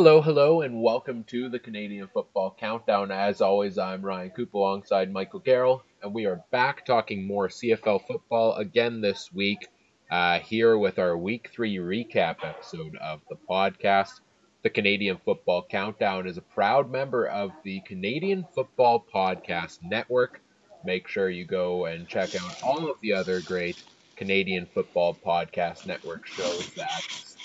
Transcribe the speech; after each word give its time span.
Hello, 0.00 0.22
hello, 0.22 0.62
and 0.62 0.80
welcome 0.80 1.24
to 1.24 1.50
the 1.50 1.58
Canadian 1.58 2.08
Football 2.08 2.56
Countdown. 2.58 3.10
As 3.10 3.42
always, 3.42 3.76
I'm 3.76 4.00
Ryan 4.00 4.30
Coop 4.30 4.54
alongside 4.54 5.12
Michael 5.12 5.40
Carroll, 5.40 5.82
and 6.02 6.14
we 6.14 6.24
are 6.24 6.42
back 6.50 6.86
talking 6.86 7.26
more 7.26 7.48
CFL 7.48 8.06
football 8.06 8.54
again 8.54 9.02
this 9.02 9.30
week, 9.30 9.68
uh, 10.10 10.38
here 10.38 10.78
with 10.78 10.98
our 10.98 11.18
Week 11.18 11.50
3 11.52 11.76
recap 11.76 12.36
episode 12.42 12.96
of 12.96 13.20
the 13.28 13.36
podcast. 13.36 14.20
The 14.62 14.70
Canadian 14.70 15.18
Football 15.22 15.66
Countdown 15.70 16.26
is 16.26 16.38
a 16.38 16.42
proud 16.56 16.90
member 16.90 17.26
of 17.26 17.50
the 17.62 17.80
Canadian 17.80 18.46
Football 18.54 19.04
Podcast 19.14 19.80
Network. 19.82 20.40
Make 20.82 21.08
sure 21.08 21.28
you 21.28 21.44
go 21.44 21.84
and 21.84 22.08
check 22.08 22.34
out 22.42 22.62
all 22.62 22.90
of 22.90 22.98
the 23.02 23.12
other 23.12 23.42
great 23.42 23.82
Canadian 24.16 24.64
Football 24.64 25.14
Podcast 25.14 25.84
Network 25.84 26.26
shows 26.26 26.70
that 26.70 26.88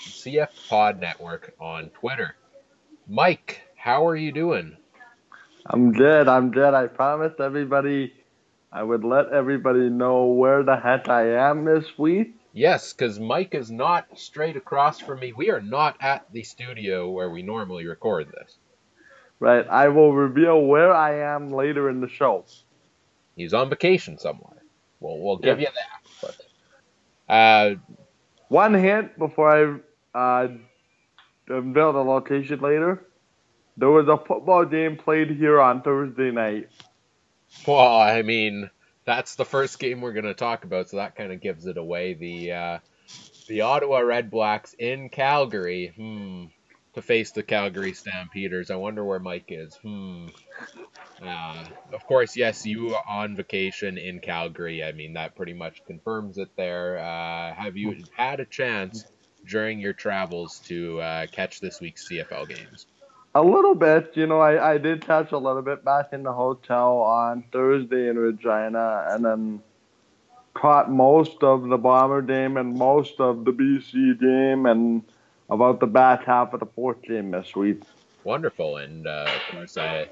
CF 0.06 0.48
Pod 0.70 0.98
Network 1.00 1.52
on 1.60 1.90
Twitter. 1.90 2.34
Mike, 3.08 3.60
how 3.76 4.06
are 4.06 4.16
you 4.16 4.32
doing? 4.32 4.76
I'm 5.64 5.92
good. 5.92 6.28
I'm 6.28 6.50
good. 6.50 6.74
I 6.74 6.86
promised 6.86 7.40
everybody 7.40 8.12
I 8.72 8.82
would 8.82 9.04
let 9.04 9.32
everybody 9.32 9.88
know 9.88 10.26
where 10.26 10.62
the 10.62 10.76
heck 10.76 11.08
I 11.08 11.50
am 11.50 11.64
this 11.64 11.86
week. 11.96 12.34
Yes, 12.52 12.92
because 12.92 13.20
Mike 13.20 13.54
is 13.54 13.70
not 13.70 14.18
straight 14.18 14.56
across 14.56 15.00
from 15.00 15.20
me. 15.20 15.32
We 15.32 15.50
are 15.50 15.60
not 15.60 15.96
at 16.00 16.26
the 16.32 16.42
studio 16.42 17.10
where 17.10 17.30
we 17.30 17.42
normally 17.42 17.86
record 17.86 18.28
this. 18.28 18.56
Right. 19.38 19.66
I 19.68 19.88
will 19.88 20.12
reveal 20.12 20.62
where 20.62 20.92
I 20.92 21.34
am 21.34 21.52
later 21.52 21.90
in 21.90 22.00
the 22.00 22.08
show. 22.08 22.44
He's 23.36 23.52
on 23.52 23.68
vacation 23.68 24.18
somewhere. 24.18 24.62
Well, 25.00 25.18
we'll 25.18 25.36
give 25.36 25.60
you 25.60 25.66
that. 25.66 26.34
But 27.28 27.32
uh, 27.32 27.74
One 28.48 28.74
hint 28.74 29.18
before 29.18 29.82
I 30.14 30.44
uh, 30.44 30.48
unveil 31.48 31.92
the 31.92 32.04
location 32.04 32.60
later. 32.60 33.06
There 33.76 33.90
was 33.90 34.08
a 34.08 34.16
football 34.16 34.64
game 34.64 34.96
played 34.96 35.30
here 35.30 35.60
on 35.60 35.82
Thursday 35.82 36.30
night. 36.30 36.68
Well, 37.66 38.00
I 38.00 38.22
mean, 38.22 38.70
that's 39.04 39.36
the 39.36 39.44
first 39.44 39.78
game 39.78 40.00
we're 40.00 40.12
going 40.12 40.24
to 40.24 40.34
talk 40.34 40.64
about, 40.64 40.88
so 40.88 40.96
that 40.96 41.14
kind 41.14 41.32
of 41.32 41.40
gives 41.40 41.66
it 41.66 41.76
away. 41.76 42.14
The 42.14 42.52
uh, 42.52 42.78
the 43.48 43.62
Ottawa 43.62 44.00
Redblacks 44.00 44.74
in 44.74 45.08
Calgary, 45.08 45.92
hmm, 45.94 46.44
to 46.94 47.02
face 47.02 47.30
the 47.30 47.42
Calgary 47.42 47.92
Stampeders. 47.92 48.70
I 48.70 48.76
wonder 48.76 49.04
where 49.04 49.20
Mike 49.20 49.46
is. 49.48 49.74
Hmm. 49.76 50.26
Uh, 51.22 51.64
of 51.92 52.04
course, 52.06 52.36
yes, 52.36 52.66
you 52.66 52.94
are 52.94 53.04
on 53.08 53.36
vacation 53.36 53.98
in 53.98 54.20
Calgary. 54.20 54.82
I 54.82 54.92
mean, 54.92 55.12
that 55.14 55.36
pretty 55.36 55.54
much 55.54 55.84
confirms 55.86 56.38
it 56.38 56.48
there. 56.56 56.98
Uh, 56.98 57.54
have 57.54 57.76
you 57.76 58.02
had 58.16 58.40
a 58.40 58.44
chance 58.44 59.04
during 59.46 59.78
your 59.78 59.92
travels 59.92 60.60
to 60.66 61.00
uh, 61.00 61.26
catch 61.26 61.60
this 61.60 61.80
week's 61.80 62.08
CFL 62.08 62.48
games? 62.48 62.86
A 63.34 63.42
little 63.42 63.74
bit, 63.74 64.12
you 64.14 64.26
know, 64.26 64.40
I, 64.40 64.72
I 64.72 64.78
did 64.78 65.06
catch 65.06 65.32
a 65.32 65.38
little 65.38 65.62
bit 65.62 65.84
back 65.84 66.12
in 66.12 66.22
the 66.22 66.32
hotel 66.32 66.98
on 66.98 67.44
Thursday 67.52 68.08
in 68.08 68.18
Regina 68.18 69.08
and 69.10 69.24
then 69.24 69.62
caught 70.54 70.90
most 70.90 71.42
of 71.42 71.68
the 71.68 71.76
Bomber 71.76 72.22
game 72.22 72.56
and 72.56 72.78
most 72.78 73.20
of 73.20 73.44
the 73.44 73.52
BC 73.52 74.18
game 74.18 74.64
and 74.64 75.02
about 75.50 75.80
the 75.80 75.86
back 75.86 76.24
half 76.24 76.54
of 76.54 76.60
the 76.60 76.66
fourth 76.66 77.02
game 77.02 77.30
this 77.30 77.54
week. 77.54 77.82
wonderful. 78.24 78.78
And 78.78 79.06
uh, 79.06 79.28
of 79.28 79.54
course, 79.54 79.76
I 79.76 80.08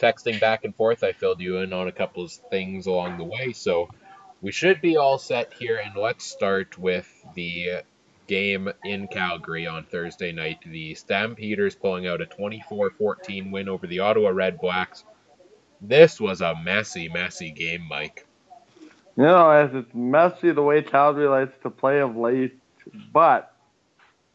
texting 0.00 0.40
back 0.40 0.64
and 0.64 0.74
forth. 0.74 1.04
I 1.04 1.12
filled 1.12 1.40
you 1.40 1.58
in 1.58 1.72
on 1.72 1.88
a 1.88 1.92
couple 1.92 2.24
of 2.24 2.32
things 2.32 2.86
along 2.86 3.18
the 3.18 3.24
way, 3.24 3.52
so 3.52 3.88
we 4.42 4.52
should 4.52 4.80
be 4.80 4.96
all 4.96 5.18
set 5.18 5.52
here. 5.54 5.80
And 5.82 5.96
let's 5.96 6.26
start 6.26 6.76
with 6.78 7.08
the 7.34 7.82
game 8.26 8.70
in 8.84 9.08
Calgary 9.08 9.66
on 9.66 9.84
Thursday 9.84 10.32
night. 10.32 10.58
The 10.66 10.94
Stampeders 10.94 11.74
pulling 11.74 12.06
out 12.06 12.20
a 12.20 12.26
24-14 12.26 13.50
win 13.50 13.68
over 13.68 13.86
the 13.86 14.00
Ottawa 14.00 14.30
Redblacks. 14.30 15.04
This 15.80 16.20
was 16.20 16.40
a 16.40 16.54
messy, 16.62 17.08
messy 17.08 17.50
game, 17.50 17.86
Mike. 17.88 18.26
You 19.16 19.24
know, 19.24 19.50
as 19.50 19.70
it's 19.74 19.94
messy 19.94 20.52
the 20.52 20.62
way 20.62 20.82
Calgary 20.82 21.28
likes 21.28 21.56
to 21.62 21.70
play 21.70 22.00
of 22.00 22.16
late, 22.16 22.58
but 23.12 23.54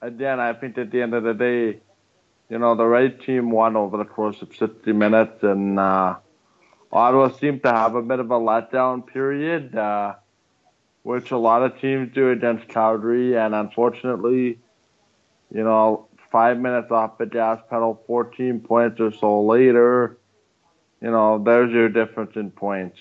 again, 0.01 0.39
I 0.39 0.53
think 0.53 0.77
at 0.77 0.91
the 0.91 1.01
end 1.01 1.13
of 1.13 1.23
the 1.23 1.33
day, 1.33 1.79
you 2.49 2.59
know, 2.59 2.75
the 2.75 2.85
right 2.85 3.19
team 3.21 3.51
won 3.51 3.75
over 3.75 3.97
the 3.97 4.05
course 4.05 4.41
of 4.41 4.55
60 4.55 4.91
minutes, 4.91 5.43
and 5.43 5.79
uh, 5.79 6.15
Ottawa 6.91 7.29
seemed 7.29 7.63
to 7.63 7.71
have 7.71 7.95
a 7.95 8.01
bit 8.01 8.19
of 8.19 8.31
a 8.31 8.39
letdown 8.39 9.05
period, 9.05 9.75
uh, 9.75 10.15
which 11.03 11.31
a 11.31 11.37
lot 11.37 11.63
of 11.63 11.79
teams 11.79 12.13
do 12.13 12.29
against 12.31 12.67
Calgary, 12.67 13.37
and 13.37 13.55
unfortunately, 13.55 14.59
you 15.53 15.63
know, 15.63 16.07
five 16.31 16.59
minutes 16.59 16.91
off 16.91 17.17
the 17.17 17.25
gas 17.25 17.59
pedal, 17.69 18.01
14 18.07 18.61
points 18.61 18.99
or 18.99 19.11
so 19.11 19.43
later, 19.43 20.17
you 21.01 21.11
know, 21.11 21.43
there's 21.43 21.71
your 21.71 21.89
difference 21.89 22.35
in 22.35 22.51
points. 22.51 22.97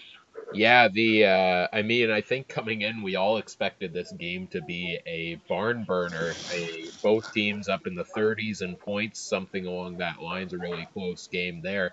Yeah, 0.53 0.89
the 0.89 1.27
uh, 1.27 1.69
I 1.73 1.83
mean, 1.83 2.11
I 2.11 2.23
think 2.23 2.49
coming 2.49 2.81
in, 2.81 3.03
we 3.03 3.15
all 3.15 3.37
expected 3.37 3.93
this 3.93 4.11
game 4.11 4.49
to 4.49 4.61
be 4.61 4.99
a 5.07 5.37
barn 5.49 5.85
burner. 5.85 6.33
A 6.53 6.91
both 7.03 7.33
teams 7.33 7.69
up 7.69 7.87
in 7.87 7.95
the 7.95 8.05
30s 8.05 8.61
in 8.63 8.75
points, 8.75 9.21
something 9.21 9.67
along 9.67 9.99
that 9.99 10.21
lines. 10.21 10.53
A 10.53 10.59
really 10.59 10.89
close 10.93 11.29
game 11.29 11.63
there. 11.63 11.93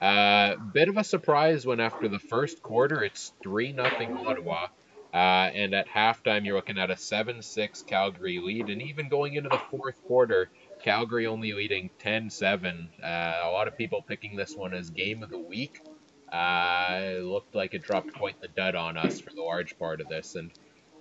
Uh, 0.00 0.56
bit 0.56 0.88
of 0.88 0.96
a 0.96 1.04
surprise 1.04 1.64
when 1.64 1.78
after 1.78 2.08
the 2.08 2.18
first 2.18 2.60
quarter, 2.60 3.04
it's 3.04 3.32
three 3.40 3.72
nothing 3.72 4.16
Ottawa, 4.16 4.66
uh, 5.12 5.50
and 5.54 5.74
at 5.74 5.88
halftime 5.88 6.44
you're 6.44 6.56
looking 6.56 6.78
at 6.78 6.90
a 6.90 6.94
7-6 6.94 7.86
Calgary 7.86 8.38
lead, 8.38 8.70
and 8.70 8.80
even 8.80 9.08
going 9.08 9.34
into 9.34 9.48
the 9.48 9.60
fourth 9.70 10.02
quarter, 10.04 10.50
Calgary 10.82 11.26
only 11.26 11.52
leading 11.52 11.90
10-7. 12.02 12.88
Uh, 13.02 13.40
a 13.44 13.50
lot 13.50 13.68
of 13.68 13.76
people 13.76 14.02
picking 14.02 14.36
this 14.36 14.56
one 14.56 14.72
as 14.72 14.90
game 14.90 15.22
of 15.22 15.30
the 15.30 15.38
week. 15.38 15.80
Uh, 16.32 17.00
it 17.02 17.24
looked 17.24 17.54
like 17.54 17.74
it 17.74 17.82
dropped 17.82 18.14
quite 18.14 18.40
the 18.40 18.48
dud 18.48 18.74
on 18.74 18.96
us 18.96 19.20
for 19.20 19.30
the 19.34 19.42
large 19.42 19.78
part 19.78 20.00
of 20.00 20.08
this, 20.08 20.34
and 20.34 20.50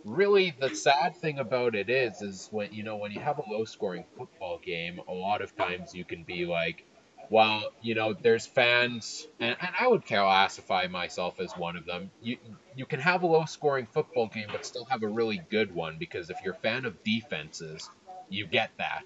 really 0.04 0.54
the 0.60 0.76
sad 0.76 1.16
thing 1.16 1.40
about 1.40 1.76
it 1.76 1.90
is, 1.90 2.22
is 2.22 2.50
when 2.52 2.74
you 2.74 2.84
know 2.84 2.98
when 2.98 3.12
you 3.12 3.20
have 3.20 3.38
a 3.38 3.50
low-scoring 3.50 4.04
football 4.18 4.60
game, 4.64 5.00
a 5.08 5.14
lot 5.14 5.42
of 5.42 5.56
times 5.56 5.96
you 5.96 6.04
can 6.04 6.24
be 6.24 6.46
like, 6.46 6.86
well, 7.32 7.72
you 7.82 7.96
know, 7.96 8.14
there's 8.14 8.46
fans, 8.46 9.26
and, 9.40 9.56
and 9.62 9.70
I 9.80 9.88
would 9.88 10.06
classify 10.06 10.88
myself 10.88 11.40
as 11.40 11.54
one 11.54 11.78
of 11.78 11.86
them. 11.86 12.12
You 12.22 12.38
you 12.76 12.86
can 12.86 13.00
have 13.00 13.24
a 13.24 13.28
low-scoring 13.28 13.88
football 13.94 14.28
game, 14.28 14.48
but 14.52 14.66
still 14.66 14.84
have 14.86 15.02
a 15.02 15.08
really 15.08 15.42
good 15.50 15.74
one 15.74 15.96
because 15.98 16.30
if 16.30 16.38
you're 16.44 16.56
a 16.56 16.58
fan 16.58 16.84
of 16.84 17.02
defenses, 17.06 17.90
you 18.28 18.46
get 18.46 18.72
that. 18.80 19.06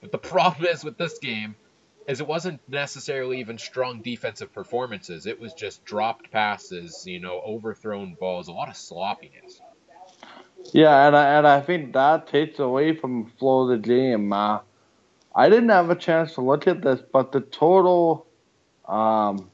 But 0.00 0.10
the 0.10 0.18
problem 0.34 0.66
is 0.66 0.82
with 0.82 0.98
this 0.98 1.20
game 1.20 1.54
is 2.08 2.20
it 2.20 2.26
wasn't 2.26 2.60
necessarily 2.68 3.38
even 3.38 3.56
strong 3.56 4.02
defensive 4.02 4.52
performances. 4.52 5.26
It 5.26 5.38
was 5.38 5.54
just 5.54 5.84
dropped 5.84 6.32
passes, 6.32 7.04
you 7.06 7.20
know, 7.20 7.40
overthrown 7.46 8.16
balls, 8.18 8.48
a 8.48 8.52
lot 8.52 8.68
of 8.68 8.76
sloppiness. 8.76 9.60
Yeah, 10.72 11.06
and 11.06 11.16
I, 11.16 11.38
and 11.38 11.46
I 11.46 11.60
think 11.60 11.92
that 11.92 12.26
takes 12.26 12.58
away 12.58 12.96
from 12.96 13.30
flow 13.38 13.70
of 13.70 13.80
the 13.80 13.88
game. 13.88 14.32
Uh, 14.32 14.58
I 15.34 15.48
didn't 15.48 15.68
have 15.68 15.90
a 15.90 15.94
chance 15.94 16.34
to 16.34 16.40
look 16.40 16.66
at 16.66 16.82
this, 16.82 17.00
but 17.12 17.32
the 17.32 17.40
total 17.40 18.26
um, 18.86 19.50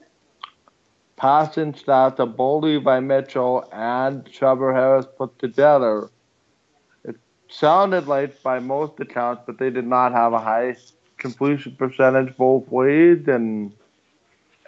passing 1.16 1.72
stats 1.72 2.18
of 2.18 2.36
Bo 2.36 2.58
Levi 2.58 3.00
Mitchell 3.00 3.68
and 3.72 4.24
Trevor 4.26 4.72
Harris 4.72 5.06
put 5.18 5.38
together, 5.38 6.08
it 7.04 7.16
sounded 7.48 8.06
like 8.06 8.42
by 8.42 8.60
most 8.60 8.98
accounts, 9.00 9.42
but 9.46 9.58
they 9.58 9.70
did 9.70 9.86
not 9.86 10.12
have 10.12 10.32
a 10.32 10.38
high 10.38 10.76
completion 11.18 11.74
percentage 11.76 12.36
both 12.36 12.68
ways, 12.68 13.26
and 13.28 13.72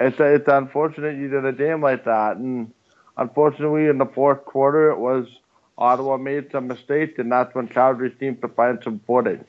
it's 0.00 0.17
it's 0.20 0.49
unfortunate 0.49 1.17
you 1.17 1.29
did 1.29 1.44
a 1.44 1.52
game 1.52 1.81
like 1.82 2.05
that, 2.05 2.37
and 2.37 2.73
unfortunately 3.17 3.87
in 3.87 3.99
the 3.99 4.06
fourth 4.06 4.44
quarter 4.44 4.91
it 4.91 4.99
was 4.99 5.26
Ottawa 5.79 6.17
made 6.17 6.50
some 6.50 6.67
mistakes, 6.67 7.19
and 7.19 7.31
that's 7.31 7.55
when 7.55 7.69
Calgary 7.69 8.14
seemed 8.19 8.41
to 8.43 8.49
find 8.49 8.82
some 8.82 9.00
footing. 9.06 9.44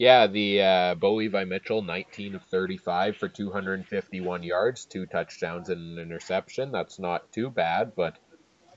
Yeah, 0.00 0.28
the 0.28 0.62
uh, 0.62 0.94
Bo 0.94 1.16
Levi 1.16 1.44
Mitchell, 1.44 1.82
19 1.82 2.34
of 2.34 2.42
35 2.44 3.18
for 3.18 3.28
251 3.28 4.42
yards, 4.42 4.86
two 4.86 5.04
touchdowns 5.04 5.68
and 5.68 5.98
an 5.98 6.02
interception. 6.02 6.72
That's 6.72 6.98
not 6.98 7.30
too 7.32 7.50
bad, 7.50 7.92
but 7.94 8.16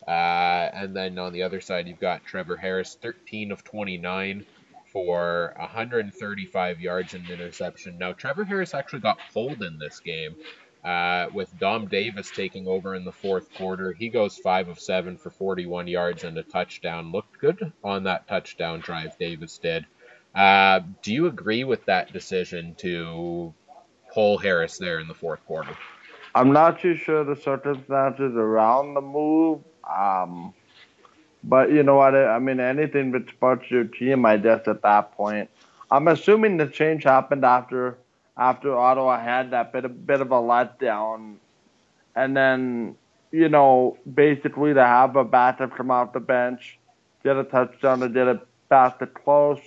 uh, 0.05 0.69
and 0.73 0.93
then 0.93 1.17
on 1.17 1.31
the 1.31 1.43
other 1.43 1.61
side 1.61 1.87
you've 1.87 2.01
got 2.01 2.25
Trevor 2.25 2.57
Harris, 2.57 2.97
13 3.01 3.53
of 3.53 3.63
29 3.63 4.45
for 4.91 5.55
135 5.57 6.81
yards 6.81 7.13
and 7.13 7.25
an 7.27 7.31
interception. 7.31 7.97
Now, 7.97 8.11
Trevor 8.11 8.43
Harris 8.43 8.73
actually 8.73 8.99
got 8.99 9.17
pulled 9.33 9.63
in 9.63 9.79
this 9.79 10.01
game. 10.01 10.35
Uh, 10.83 11.27
with 11.33 11.57
Dom 11.57 11.87
Davis 11.87 12.31
taking 12.31 12.67
over 12.67 12.95
in 12.95 13.05
the 13.05 13.13
fourth 13.13 13.53
quarter, 13.53 13.93
he 13.93 14.09
goes 14.09 14.37
five 14.37 14.67
of 14.67 14.77
seven 14.77 15.17
for 15.17 15.29
41 15.29 15.87
yards 15.87 16.25
and 16.25 16.37
a 16.37 16.43
touchdown. 16.43 17.13
Looked 17.13 17.39
good 17.39 17.71
on 17.81 18.03
that 18.03 18.27
touchdown 18.27 18.81
drive. 18.81 19.17
Davis 19.17 19.57
did. 19.57 19.85
Uh, 20.35 20.81
do 21.01 21.13
you 21.13 21.27
agree 21.27 21.63
with 21.63 21.85
that 21.85 22.11
decision 22.11 22.75
to 22.75 23.53
pull 24.13 24.37
Harris 24.37 24.77
there 24.77 24.99
in 24.99 25.07
the 25.07 25.13
fourth 25.13 25.45
quarter? 25.45 25.75
I'm 26.35 26.51
not 26.51 26.79
too 26.79 26.95
sure 26.95 27.23
the 27.23 27.35
circumstances 27.35 28.33
around 28.35 28.95
the 28.95 29.01
move. 29.01 29.61
Um, 29.87 30.53
but 31.43 31.71
you 31.71 31.83
know 31.83 31.95
what? 31.95 32.15
I 32.15 32.39
mean, 32.39 32.59
anything 32.59 33.11
that 33.11 33.27
supports 33.29 33.69
your 33.69 33.83
team, 33.83 34.25
I 34.25 34.37
guess, 34.37 34.67
at 34.67 34.81
that 34.81 35.11
point. 35.15 35.49
I'm 35.91 36.07
assuming 36.07 36.57
the 36.57 36.67
change 36.67 37.03
happened 37.03 37.45
after 37.45 37.97
after 38.35 38.75
Ottawa 38.75 39.19
had 39.19 39.51
that 39.51 39.71
bit 39.71 39.85
of 39.85 40.07
bit 40.07 40.21
of 40.21 40.31
a 40.31 40.35
letdown, 40.35 41.35
and 42.15 42.35
then 42.35 42.95
you 43.31 43.49
know 43.49 43.97
basically 44.11 44.73
to 44.73 44.83
have 44.83 45.15
a 45.15 45.23
backup 45.23 45.75
come 45.75 45.91
off 45.91 46.13
the 46.13 46.19
bench, 46.19 46.79
get 47.23 47.37
a 47.37 47.43
touchdown, 47.43 48.01
and 48.01 48.13
get 48.13 48.27
it 48.27 48.39
back 48.69 48.97
to 48.99 49.07
close. 49.07 49.59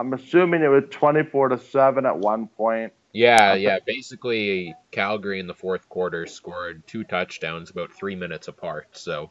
I'm 0.00 0.14
assuming 0.14 0.62
it 0.62 0.68
was 0.68 0.84
24 0.90 1.50
to 1.50 1.58
seven 1.58 2.06
at 2.06 2.16
one 2.16 2.46
point. 2.46 2.94
Yeah, 3.12 3.52
yeah. 3.52 3.80
Basically, 3.86 4.74
Calgary 4.92 5.40
in 5.40 5.46
the 5.46 5.54
fourth 5.54 5.86
quarter 5.90 6.24
scored 6.24 6.86
two 6.86 7.04
touchdowns 7.04 7.68
about 7.68 7.92
three 7.92 8.14
minutes 8.14 8.48
apart. 8.48 8.86
So, 8.92 9.30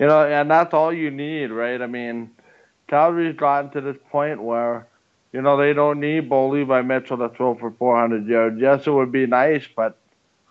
you 0.00 0.06
know, 0.06 0.24
and 0.24 0.50
that's 0.50 0.72
all 0.72 0.94
you 0.94 1.10
need, 1.10 1.48
right? 1.48 1.82
I 1.82 1.86
mean, 1.86 2.30
Calgary's 2.88 3.36
gotten 3.36 3.70
to 3.72 3.82
this 3.82 3.98
point 4.10 4.42
where, 4.42 4.86
you 5.34 5.42
know, 5.42 5.58
they 5.58 5.74
don't 5.74 6.00
need 6.00 6.30
Bo 6.30 6.48
Levi 6.48 6.80
Mitchell 6.80 7.18
to 7.18 7.28
throw 7.28 7.54
for 7.54 7.70
400 7.70 8.26
yards. 8.26 8.58
Yes, 8.58 8.86
it 8.86 8.92
would 8.92 9.12
be 9.12 9.26
nice, 9.26 9.66
but 9.76 9.98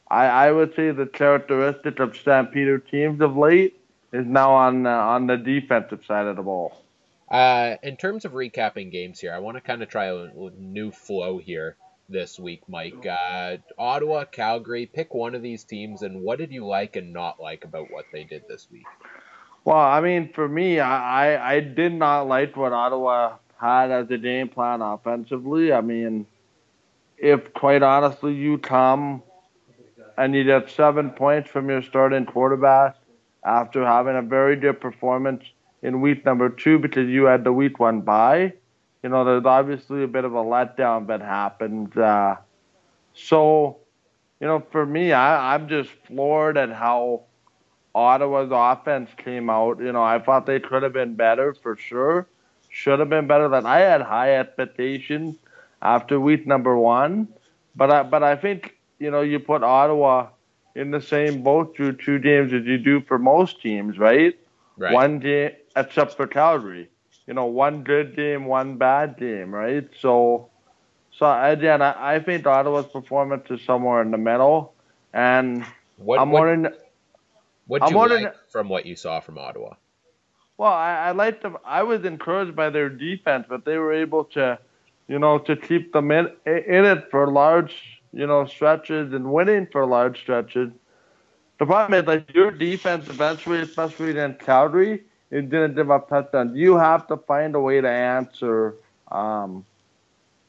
I, 0.08 0.26
I 0.26 0.52
would 0.52 0.76
say 0.76 0.92
the 0.92 1.08
characteristic 1.08 2.00
of 2.00 2.16
Stampeder 2.16 2.78
teams 2.78 3.22
of 3.22 3.36
late 3.36 3.82
is 4.14 4.28
now 4.28 4.52
on 4.52 4.86
uh, 4.86 4.92
on 4.92 5.26
the 5.26 5.38
defensive 5.38 6.02
side 6.06 6.28
of 6.28 6.36
the 6.36 6.44
ball. 6.44 6.85
Uh, 7.30 7.76
in 7.82 7.98
terms 7.98 8.26
of 8.26 8.34
recapping 8.34 8.92
games 8.92 9.20
here, 9.20 9.34
I 9.34 9.40
want 9.40 9.58
to 9.58 9.62
kind 9.62 9.82
of 9.82 9.90
try 9.90 10.06
a 10.06 10.30
new 10.58 10.92
flow 10.92 11.38
here 11.38 11.76
this 12.08 12.40
week, 12.40 12.62
Mike. 12.68 13.06
Uh, 13.06 13.58
Ottawa, 13.78 14.26
Calgary, 14.26 14.86
pick 14.86 15.14
one 15.14 15.34
of 15.34 15.42
these 15.42 15.64
teams, 15.64 16.04
and 16.04 16.22
what 16.22 16.38
did 16.38 16.52
you 16.52 16.66
like 16.66 16.96
and 16.96 17.14
not 17.14 17.42
like 17.42 17.64
about 17.64 17.92
what 17.92 18.06
they 18.12 18.24
did 18.24 18.44
this 18.48 18.68
week? 18.72 18.86
Well, 19.64 19.78
I 19.78 20.02
mean, 20.02 20.32
for 20.32 20.48
me, 20.48 20.80
I, 20.80 21.34
I, 21.34 21.56
I 21.56 21.60
did 21.60 21.94
not 21.94 22.28
like 22.28 22.56
what 22.56 22.72
Ottawa 22.72 23.38
had 23.60 23.90
as 23.90 24.12
a 24.12 24.18
game 24.18 24.50
plan 24.50 24.82
offensively. 24.82 25.74
I 25.74 25.82
mean, 25.82 26.28
if 27.18 27.52
quite 27.54 27.82
honestly 27.82 28.34
you 28.34 28.60
come 28.60 29.24
and 30.18 30.36
you 30.36 30.44
get 30.44 30.70
seven 30.70 31.10
points 31.10 31.50
from 31.50 31.70
your 31.70 31.82
starting 31.82 32.26
quarterback 32.28 32.98
after 33.44 33.84
having 33.84 34.16
a 34.16 34.22
very 34.22 34.56
good 34.56 34.80
performance 34.80 35.44
in 35.86 36.02
week 36.02 36.26
number 36.26 36.50
two 36.50 36.80
because 36.80 37.08
you 37.08 37.26
had 37.26 37.44
the 37.44 37.54
week 37.54 37.80
one 37.80 38.02
bye, 38.02 38.54
you 39.04 39.10
know, 39.10 39.24
there's 39.24 39.46
obviously 39.46 40.04
a 40.04 40.08
bit 40.08 40.26
of 40.26 40.34
a 40.34 40.44
letdown 40.44 41.06
that 41.08 41.22
happened. 41.22 41.96
Uh, 41.96 42.38
so, 43.14 43.78
you 44.40 44.48
know, 44.48 44.64
for 44.72 44.84
me, 44.84 45.14
I, 45.14 45.54
I'm 45.54 45.70
just 45.70 45.92
floored 46.08 46.58
at 46.58 46.72
how 46.72 47.22
Ottawa's 47.94 48.50
offense 48.52 49.12
came 49.16 49.48
out. 49.48 49.80
You 49.80 49.92
know, 49.92 50.02
I 50.02 50.18
thought 50.18 50.48
they 50.48 50.60
could 50.60 50.82
have 50.82 50.94
been 50.94 51.14
better 51.14 51.54
for 51.54 51.78
sure. 51.78 52.28
Should 52.70 53.00
have 53.00 53.10
been 53.10 53.28
better 53.28 53.48
than 53.48 53.68
I 53.68 53.78
had 53.78 54.02
high 54.02 54.38
expectations 54.38 55.36
after 55.84 56.20
week 56.20 56.48
number 56.48 56.76
one. 56.76 57.28
But 57.76 57.92
I, 57.92 58.04
but 58.04 58.24
I 58.24 58.36
think 58.36 58.76
you 58.98 59.12
know 59.12 59.22
you 59.22 59.40
put 59.40 59.64
Ottawa 59.64 60.30
in 60.74 60.90
the 60.90 61.00
same 61.00 61.44
boat 61.44 61.76
through 61.78 61.98
two 61.98 62.20
games 62.20 62.54
as 62.54 62.66
you 62.66 62.78
do 62.78 63.02
for 63.02 63.20
most 63.20 63.62
teams, 63.62 64.00
right? 64.00 64.38
Right. 64.78 64.94
One 64.94 65.20
game, 65.20 65.52
except 65.76 66.16
for 66.16 66.28
Calgary 66.28 66.90
you 67.28 67.34
know, 67.34 67.46
one 67.46 67.84
good 67.84 68.16
game, 68.16 68.46
one 68.46 68.78
bad 68.78 69.18
game, 69.18 69.54
right? 69.54 69.88
So, 70.00 70.50
so 71.12 71.44
again, 71.44 71.82
I, 71.82 72.16
I 72.16 72.20
think 72.20 72.46
Ottawa's 72.46 72.86
performance 72.88 73.50
is 73.50 73.62
somewhere 73.62 74.02
in 74.02 74.12
the 74.12 74.18
middle, 74.18 74.74
and 75.14 75.66
what, 75.98 76.20
I'm 76.20 76.32
what, 76.32 76.42
wondering. 76.42 76.74
What 77.68 77.90
you 77.90 77.98
wondering, 77.98 78.26
like 78.26 78.50
from 78.50 78.70
what 78.70 78.86
you 78.86 78.96
saw 78.96 79.20
from 79.20 79.40
Ottawa? 79.40 79.74
Well, 80.58 80.72
I, 80.72 81.08
I 81.08 81.12
liked 81.12 81.42
them. 81.42 81.58
I 81.66 81.82
was 81.84 82.06
encouraged 82.06 82.56
by 82.56 82.70
their 82.70 82.90
defense, 82.90 83.48
but 83.50 83.66
they 83.66 83.78
were 83.78 83.92
able 83.92 84.26
to, 84.26 84.60
you 85.08 85.18
know, 85.18 85.40
to 85.40 85.56
keep 85.56 85.92
them 85.92 86.12
in 86.12 86.28
in 86.46 86.86
it 86.86 87.08
for 87.10 87.32
large, 87.32 87.76
you 88.14 88.28
know, 88.28 88.46
stretches 88.46 89.14
and 89.14 89.34
winning 89.34 89.68
for 89.72 89.86
large 89.88 90.20
stretches. 90.20 90.70
The 91.58 91.66
problem 91.66 92.00
is, 92.00 92.06
like 92.06 92.32
your 92.36 92.52
defense 92.52 93.08
eventually, 93.08 93.62
especially 93.62 94.20
in 94.20 94.36
Calgary, 94.36 95.06
it 95.32 95.50
didn't 95.50 95.76
give 95.76 95.92
up 95.92 96.10
touchdowns. 96.10 96.56
You 96.56 96.76
have 96.78 97.08
to 97.08 97.18
find 97.18 97.56
a 97.56 97.60
way 97.60 97.82
to 97.82 97.90
answer. 97.90 98.76
Um, 99.12 99.66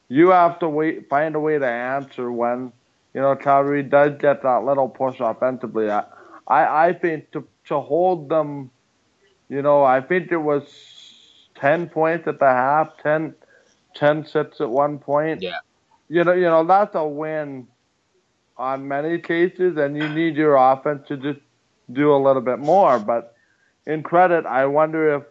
you 0.09 0.29
have 0.29 0.59
to 0.59 0.69
wait, 0.69 1.09
find 1.09 1.35
a 1.35 1.39
way 1.39 1.57
to 1.57 1.67
answer 1.67 2.31
when 2.31 2.71
you 3.13 3.21
know 3.21 3.35
Calgary 3.35 3.83
does 3.83 4.17
get 4.19 4.43
that 4.43 4.63
little 4.63 4.87
push 4.87 5.17
offensively. 5.19 5.89
I, 5.89 6.03
I, 6.47 6.87
I 6.87 6.93
think 6.93 7.31
to 7.31 7.45
to 7.65 7.79
hold 7.79 8.29
them, 8.29 8.71
you 9.49 9.61
know, 9.61 9.83
I 9.83 10.01
think 10.01 10.31
it 10.31 10.37
was 10.37 10.63
ten 11.55 11.89
points 11.89 12.27
at 12.27 12.39
the 12.39 12.45
half, 12.45 12.97
10, 13.01 13.33
10 13.95 14.25
sits 14.25 14.61
at 14.61 14.69
one 14.69 14.99
point. 14.99 15.41
Yeah. 15.41 15.57
You 16.09 16.23
know, 16.23 16.33
you 16.33 16.43
know 16.43 16.63
that's 16.63 16.95
a 16.95 17.05
win 17.05 17.67
on 18.57 18.87
many 18.87 19.19
cases, 19.19 19.77
and 19.77 19.97
you 19.97 20.07
need 20.07 20.35
your 20.35 20.55
offense 20.55 21.07
to 21.09 21.17
just 21.17 21.39
do 21.91 22.13
a 22.13 22.17
little 22.17 22.41
bit 22.41 22.59
more. 22.59 22.99
But 22.99 23.35
in 23.87 24.03
credit, 24.03 24.45
I 24.45 24.65
wonder 24.65 25.15
if 25.15 25.23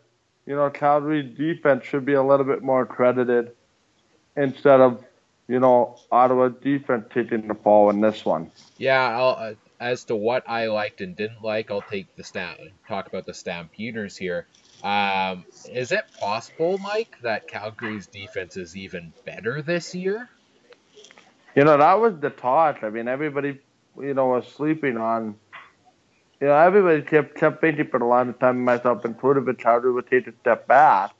you 0.46 0.56
know 0.56 0.68
Calgary's 0.70 1.36
defense 1.36 1.84
should 1.84 2.04
be 2.04 2.14
a 2.14 2.22
little 2.22 2.46
bit 2.46 2.62
more 2.62 2.86
credited 2.86 3.52
instead 4.36 4.80
of 4.80 5.04
you 5.46 5.60
know 5.60 5.98
Ottawa 6.10 6.48
defense 6.48 7.04
taking 7.14 7.46
the 7.46 7.54
fall 7.54 7.90
in 7.90 8.00
this 8.00 8.24
one. 8.24 8.50
Yeah, 8.78 9.20
uh, 9.20 9.54
as 9.78 10.04
to 10.04 10.16
what 10.16 10.48
I 10.48 10.66
liked 10.66 11.02
and 11.02 11.14
didn't 11.14 11.42
like, 11.42 11.70
I'll 11.70 11.82
take 11.82 12.16
the 12.16 12.24
stamp 12.24 12.58
talk 12.88 13.06
about 13.06 13.26
the 13.26 13.34
Stampeders 13.34 14.16
here. 14.16 14.46
Um, 14.82 15.44
is 15.70 15.92
it 15.92 16.04
possible, 16.18 16.78
Mike, 16.78 17.16
that 17.22 17.48
Calgary's 17.48 18.06
defense 18.06 18.56
is 18.56 18.76
even 18.76 19.12
better 19.24 19.62
this 19.62 19.94
year? 19.94 20.28
You 21.54 21.64
know, 21.64 21.76
that 21.76 21.94
was 21.94 22.18
the 22.20 22.30
talk. 22.30 22.82
I 22.82 22.90
mean, 22.90 23.08
everybody, 23.08 23.58
you 23.98 24.14
know, 24.14 24.28
was 24.28 24.46
sleeping 24.46 24.96
on 24.98 25.36
you 26.40 26.48
know, 26.48 26.56
everybody 26.56 27.02
kept 27.02 27.34
kept 27.36 27.60
thinking 27.60 27.88
for 27.88 27.98
a 27.98 28.08
long 28.08 28.34
time, 28.34 28.64
myself 28.64 29.04
included, 29.04 29.46
that 29.46 29.58
Calgary 29.58 29.92
would 29.92 30.08
take 30.08 30.26
a 30.26 30.32
step 30.40 30.66
back. 30.66 31.12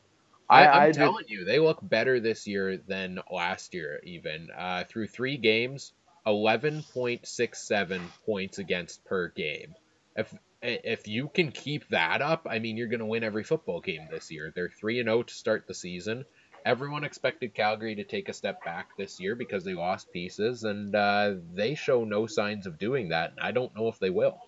I, 0.48 0.66
I'm 0.66 0.82
I 0.82 0.92
telling 0.92 1.24
just, 1.24 1.30
you, 1.30 1.44
they 1.44 1.58
look 1.58 1.78
better 1.82 2.20
this 2.20 2.46
year 2.46 2.76
than 2.76 3.20
last 3.32 3.74
year. 3.74 4.00
Even 4.04 4.48
uh, 4.56 4.84
through 4.88 5.08
three 5.08 5.36
games, 5.36 5.92
eleven 6.26 6.84
point 6.94 7.26
six 7.26 7.66
seven 7.66 8.02
points 8.26 8.58
against 8.58 9.04
per 9.04 9.28
game. 9.28 9.74
If 10.14 10.34
if 10.62 11.08
you 11.08 11.28
can 11.28 11.50
keep 11.50 11.88
that 11.88 12.22
up, 12.22 12.46
I 12.48 12.58
mean, 12.58 12.76
you're 12.76 12.88
going 12.88 13.00
to 13.00 13.06
win 13.06 13.24
every 13.24 13.44
football 13.44 13.80
game 13.80 14.08
this 14.10 14.30
year. 14.30 14.52
They're 14.54 14.68
three 14.68 15.00
and 15.00 15.06
zero 15.06 15.18
oh 15.18 15.22
to 15.22 15.34
start 15.34 15.66
the 15.66 15.74
season. 15.74 16.24
Everyone 16.64 17.04
expected 17.04 17.54
Calgary 17.54 17.94
to 17.96 18.04
take 18.04 18.28
a 18.28 18.32
step 18.32 18.64
back 18.64 18.96
this 18.96 19.20
year 19.20 19.36
because 19.36 19.64
they 19.64 19.74
lost 19.74 20.12
pieces, 20.12 20.64
and 20.64 20.94
uh, 20.94 21.34
they 21.54 21.74
show 21.74 22.04
no 22.04 22.26
signs 22.26 22.66
of 22.66 22.78
doing 22.78 23.10
that. 23.10 23.34
I 23.40 23.52
don't 23.52 23.74
know 23.76 23.88
if 23.88 23.98
they 23.98 24.10
will. 24.10 24.40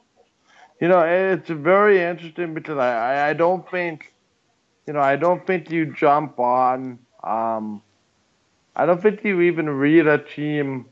You 0.80 0.88
know, 0.88 1.00
it's 1.00 1.50
very 1.50 2.00
interesting 2.02 2.54
because 2.54 2.78
I, 2.78 3.30
I 3.30 3.32
don't 3.32 3.68
think, 3.70 4.14
you 4.86 4.92
know, 4.92 5.00
I 5.00 5.16
don't 5.16 5.44
think 5.46 5.70
you 5.70 5.92
jump 5.92 6.38
on. 6.38 6.98
Um, 7.24 7.82
I 8.76 8.86
don't 8.86 9.02
think 9.02 9.24
you 9.24 9.40
even 9.40 9.68
read 9.68 10.06
a 10.06 10.18
team 10.18 10.86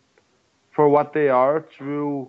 for 0.73 0.89
what 0.89 1.13
they 1.13 1.29
are 1.29 1.65
through 1.77 2.29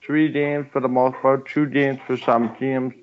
three 0.00 0.30
games 0.32 0.66
for 0.72 0.80
the 0.80 0.88
most 0.88 1.16
part, 1.20 1.46
two 1.46 1.66
games 1.66 2.00
for 2.06 2.16
some 2.16 2.56
teams. 2.56 2.94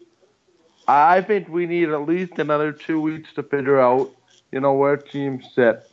I 0.88 1.22
think 1.22 1.48
we 1.48 1.68
need 1.68 1.90
at 1.90 2.08
least 2.08 2.40
another 2.40 2.72
two 2.72 3.00
weeks 3.00 3.34
to 3.36 3.44
figure 3.44 3.80
out, 3.80 4.12
you 4.52 4.60
know, 4.60 4.74
where 4.74 4.98
teams 4.98 5.46
sit. 5.54 5.90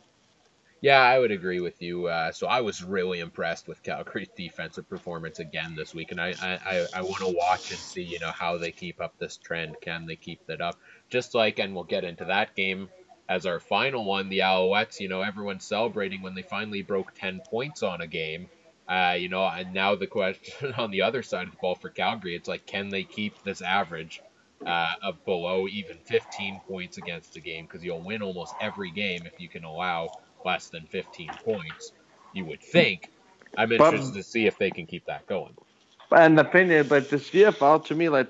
Yeah, 0.83 0.99
I 1.01 1.17
would 1.17 1.31
agree 1.31 1.61
with 1.61 1.81
you. 1.81 2.07
Uh, 2.07 2.31
so 2.31 2.45
I 2.45 2.61
was 2.61 2.83
really 2.83 3.19
impressed 3.21 3.67
with 3.67 3.81
Calgary's 3.83 4.29
defensive 4.37 4.87
performance 4.87 5.39
again 5.39 5.75
this 5.75 5.95
week, 5.95 6.11
and 6.11 6.21
I 6.21 6.35
I, 6.41 6.85
I 6.93 7.01
want 7.01 7.19
to 7.25 7.33
watch 7.35 7.71
and 7.71 7.79
see 7.79 8.03
you 8.03 8.19
know 8.19 8.31
how 8.31 8.57
they 8.59 8.71
keep 8.71 9.01
up 9.01 9.15
this 9.17 9.37
trend. 9.37 9.77
Can 9.81 10.05
they 10.05 10.17
keep 10.17 10.41
that 10.47 10.61
up? 10.61 10.77
Just 11.09 11.33
like, 11.33 11.57
and 11.59 11.73
we'll 11.73 11.85
get 11.85 12.03
into 12.03 12.25
that 12.25 12.55
game 12.55 12.91
as 13.29 13.47
our 13.47 13.59
final 13.61 14.05
one. 14.05 14.29
The 14.29 14.39
Alouettes, 14.39 14.99
you 14.99 15.07
know, 15.07 15.21
everyone's 15.23 15.65
celebrating 15.65 16.21
when 16.21 16.35
they 16.35 16.43
finally 16.43 16.83
broke 16.83 17.13
ten 17.15 17.41
points 17.41 17.81
on 17.81 18.01
a 18.01 18.07
game. 18.07 18.49
Uh, 18.87 19.15
you 19.17 19.29
know, 19.29 19.45
and 19.47 19.73
now 19.73 19.95
the 19.95 20.07
question 20.07 20.73
on 20.77 20.91
the 20.91 21.01
other 21.03 21.23
side 21.23 21.45
of 21.47 21.51
the 21.51 21.57
ball 21.61 21.75
for 21.75 21.89
Calgary, 21.89 22.35
it's 22.35 22.49
like, 22.49 22.65
can 22.67 22.89
they 22.89 23.05
keep 23.05 23.41
this 23.41 23.61
average 23.61 24.21
uh, 24.65 24.93
of 25.01 25.23
below 25.25 25.67
even 25.69 25.99
15 26.05 26.61
points 26.67 26.97
against 26.97 27.33
the 27.33 27.41
game 27.41 27.65
because 27.65 27.83
you'll 27.83 28.03
win 28.03 28.21
almost 28.21 28.55
every 28.59 28.91
game 28.91 29.25
if 29.25 29.39
you 29.39 29.49
can 29.49 29.63
allow 29.63 30.11
less 30.45 30.67
than 30.67 30.85
15 30.85 31.29
points. 31.43 31.91
You 32.33 32.45
would 32.45 32.61
think. 32.61 33.11
I'm 33.57 33.71
interested 33.71 34.13
but, 34.13 34.13
to 34.15 34.23
see 34.23 34.47
if 34.47 34.57
they 34.57 34.71
can 34.71 34.85
keep 34.85 35.05
that 35.05 35.27
going. 35.27 35.53
And 36.11 36.37
the 36.37 36.43
thing 36.43 36.71
is, 36.71 36.89
like 36.89 37.09
the 37.09 37.17
CFL 37.17 37.85
to 37.85 37.95
me, 37.95 38.09
like 38.09 38.29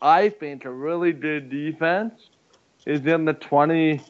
I 0.00 0.28
think 0.28 0.64
a 0.64 0.70
really 0.70 1.12
good 1.12 1.50
defense 1.50 2.28
is 2.86 3.06
in 3.06 3.24
the 3.24 3.32
20 3.32 4.00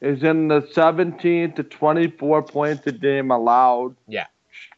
is 0.00 0.22
in 0.22 0.48
the 0.48 0.68
17 0.72 1.52
to 1.54 1.62
24 1.62 2.42
points 2.42 2.86
a 2.86 2.92
game 2.92 3.30
allowed. 3.30 3.96
Yeah. 4.06 4.26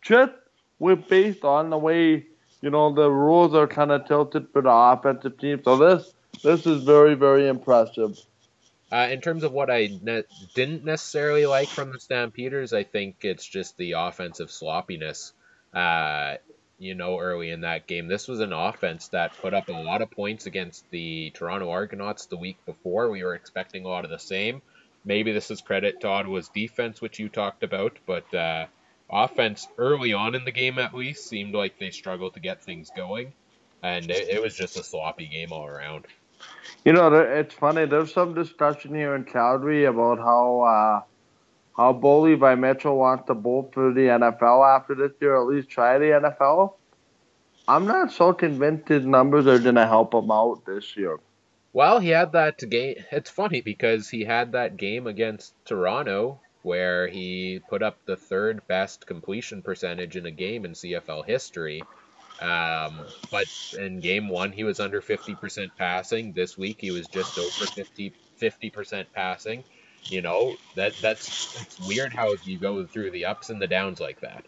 Just 0.02 0.32
with 0.78 1.08
based 1.08 1.44
on 1.44 1.70
the 1.70 1.76
way 1.76 2.26
you 2.62 2.70
know 2.70 2.92
the 2.92 3.10
rules 3.10 3.54
are 3.54 3.66
kind 3.66 3.90
of 3.90 4.06
tilted 4.06 4.46
for 4.52 4.62
the 4.62 4.70
offensive 4.70 5.38
team. 5.38 5.60
So 5.64 5.76
this 5.76 6.14
this 6.42 6.66
is 6.66 6.84
very 6.84 7.14
very 7.14 7.48
impressive. 7.48 8.18
Uh, 8.92 9.08
in 9.10 9.20
terms 9.20 9.44
of 9.44 9.52
what 9.52 9.70
I 9.70 9.88
ne- 10.02 10.24
didn't 10.54 10.84
necessarily 10.84 11.46
like 11.46 11.68
from 11.68 11.92
the 11.92 12.00
Stampeders, 12.00 12.72
I 12.72 12.82
think 12.82 13.16
it's 13.22 13.46
just 13.46 13.76
the 13.76 13.92
offensive 13.92 14.50
sloppiness. 14.50 15.32
Uh, 15.72 16.36
you 16.78 16.94
know, 16.94 17.18
early 17.20 17.50
in 17.50 17.60
that 17.60 17.86
game, 17.86 18.08
this 18.08 18.26
was 18.26 18.40
an 18.40 18.52
offense 18.52 19.08
that 19.08 19.36
put 19.40 19.54
up 19.54 19.68
a 19.68 19.72
lot 19.72 20.02
of 20.02 20.10
points 20.10 20.46
against 20.46 20.90
the 20.90 21.30
Toronto 21.34 21.70
Argonauts 21.70 22.26
the 22.26 22.38
week 22.38 22.56
before. 22.66 23.10
We 23.10 23.22
were 23.22 23.34
expecting 23.34 23.84
a 23.84 23.88
lot 23.88 24.04
of 24.04 24.10
the 24.10 24.18
same. 24.18 24.62
Maybe 25.04 25.32
this 25.32 25.50
is 25.50 25.60
credit 25.60 26.00
to 26.00 26.08
Ottawa's 26.08 26.48
defense, 26.48 27.00
which 27.00 27.18
you 27.18 27.28
talked 27.28 27.62
about, 27.62 27.98
but 28.06 28.34
uh, 28.34 28.66
offense 29.10 29.68
early 29.78 30.14
on 30.14 30.34
in 30.34 30.44
the 30.44 30.52
game 30.52 30.78
at 30.78 30.94
least 30.94 31.28
seemed 31.28 31.54
like 31.54 31.78
they 31.78 31.90
struggled 31.90 32.34
to 32.34 32.40
get 32.40 32.64
things 32.64 32.90
going, 32.96 33.32
and 33.82 34.10
it, 34.10 34.28
it 34.28 34.42
was 34.42 34.54
just 34.54 34.78
a 34.78 34.82
sloppy 34.82 35.26
game 35.26 35.52
all 35.52 35.66
around. 35.66 36.06
You 36.84 36.92
know, 36.92 37.12
it's 37.14 37.54
funny. 37.54 37.84
There's 37.84 38.12
some 38.12 38.34
discussion 38.34 38.94
here 38.94 39.14
in 39.14 39.24
Calgary 39.24 39.84
about 39.84 40.18
how 40.18 40.60
uh, 40.60 41.02
how 41.76 41.92
Bo 41.92 42.20
Levi 42.20 42.54
Mitchell 42.54 42.96
wants 42.96 43.26
to 43.26 43.34
bolt 43.34 43.74
for 43.74 43.92
the 43.92 44.00
NFL 44.00 44.76
after 44.76 44.94
this 44.94 45.12
year, 45.20 45.36
at 45.36 45.46
least 45.46 45.68
try 45.68 45.98
the 45.98 46.06
NFL. 46.06 46.74
I'm 47.68 47.86
not 47.86 48.12
so 48.12 48.32
convinced 48.32 48.88
his 48.88 49.06
numbers 49.06 49.46
are 49.46 49.58
going 49.58 49.76
to 49.76 49.86
help 49.86 50.12
him 50.12 50.30
out 50.30 50.64
this 50.66 50.96
year. 50.96 51.18
Well, 51.72 52.00
he 52.00 52.08
had 52.08 52.32
that 52.32 52.58
game. 52.68 52.96
It's 53.12 53.30
funny 53.30 53.60
because 53.60 54.08
he 54.08 54.24
had 54.24 54.52
that 54.52 54.76
game 54.76 55.06
against 55.06 55.54
Toronto 55.64 56.40
where 56.62 57.06
he 57.08 57.60
put 57.68 57.82
up 57.82 57.98
the 58.04 58.16
third 58.16 58.66
best 58.66 59.06
completion 59.06 59.62
percentage 59.62 60.16
in 60.16 60.26
a 60.26 60.30
game 60.30 60.64
in 60.64 60.72
CFL 60.72 61.24
history. 61.24 61.82
Um, 62.40 63.00
but 63.30 63.46
in 63.78 64.00
game 64.00 64.28
one, 64.28 64.52
he 64.52 64.64
was 64.64 64.80
under 64.80 65.02
50% 65.02 65.70
passing. 65.76 66.32
This 66.32 66.56
week, 66.56 66.78
he 66.80 66.90
was 66.90 67.06
just 67.06 67.38
over 67.38 67.66
50, 67.66 68.12
50% 68.40 69.06
passing. 69.12 69.62
You 70.04 70.22
know, 70.22 70.56
that 70.76 70.94
that's 71.02 71.60
it's 71.60 71.78
weird 71.86 72.14
how 72.14 72.34
you 72.44 72.58
go 72.58 72.86
through 72.86 73.10
the 73.10 73.26
ups 73.26 73.50
and 73.50 73.60
the 73.60 73.66
downs 73.66 74.00
like 74.00 74.20
that. 74.20 74.44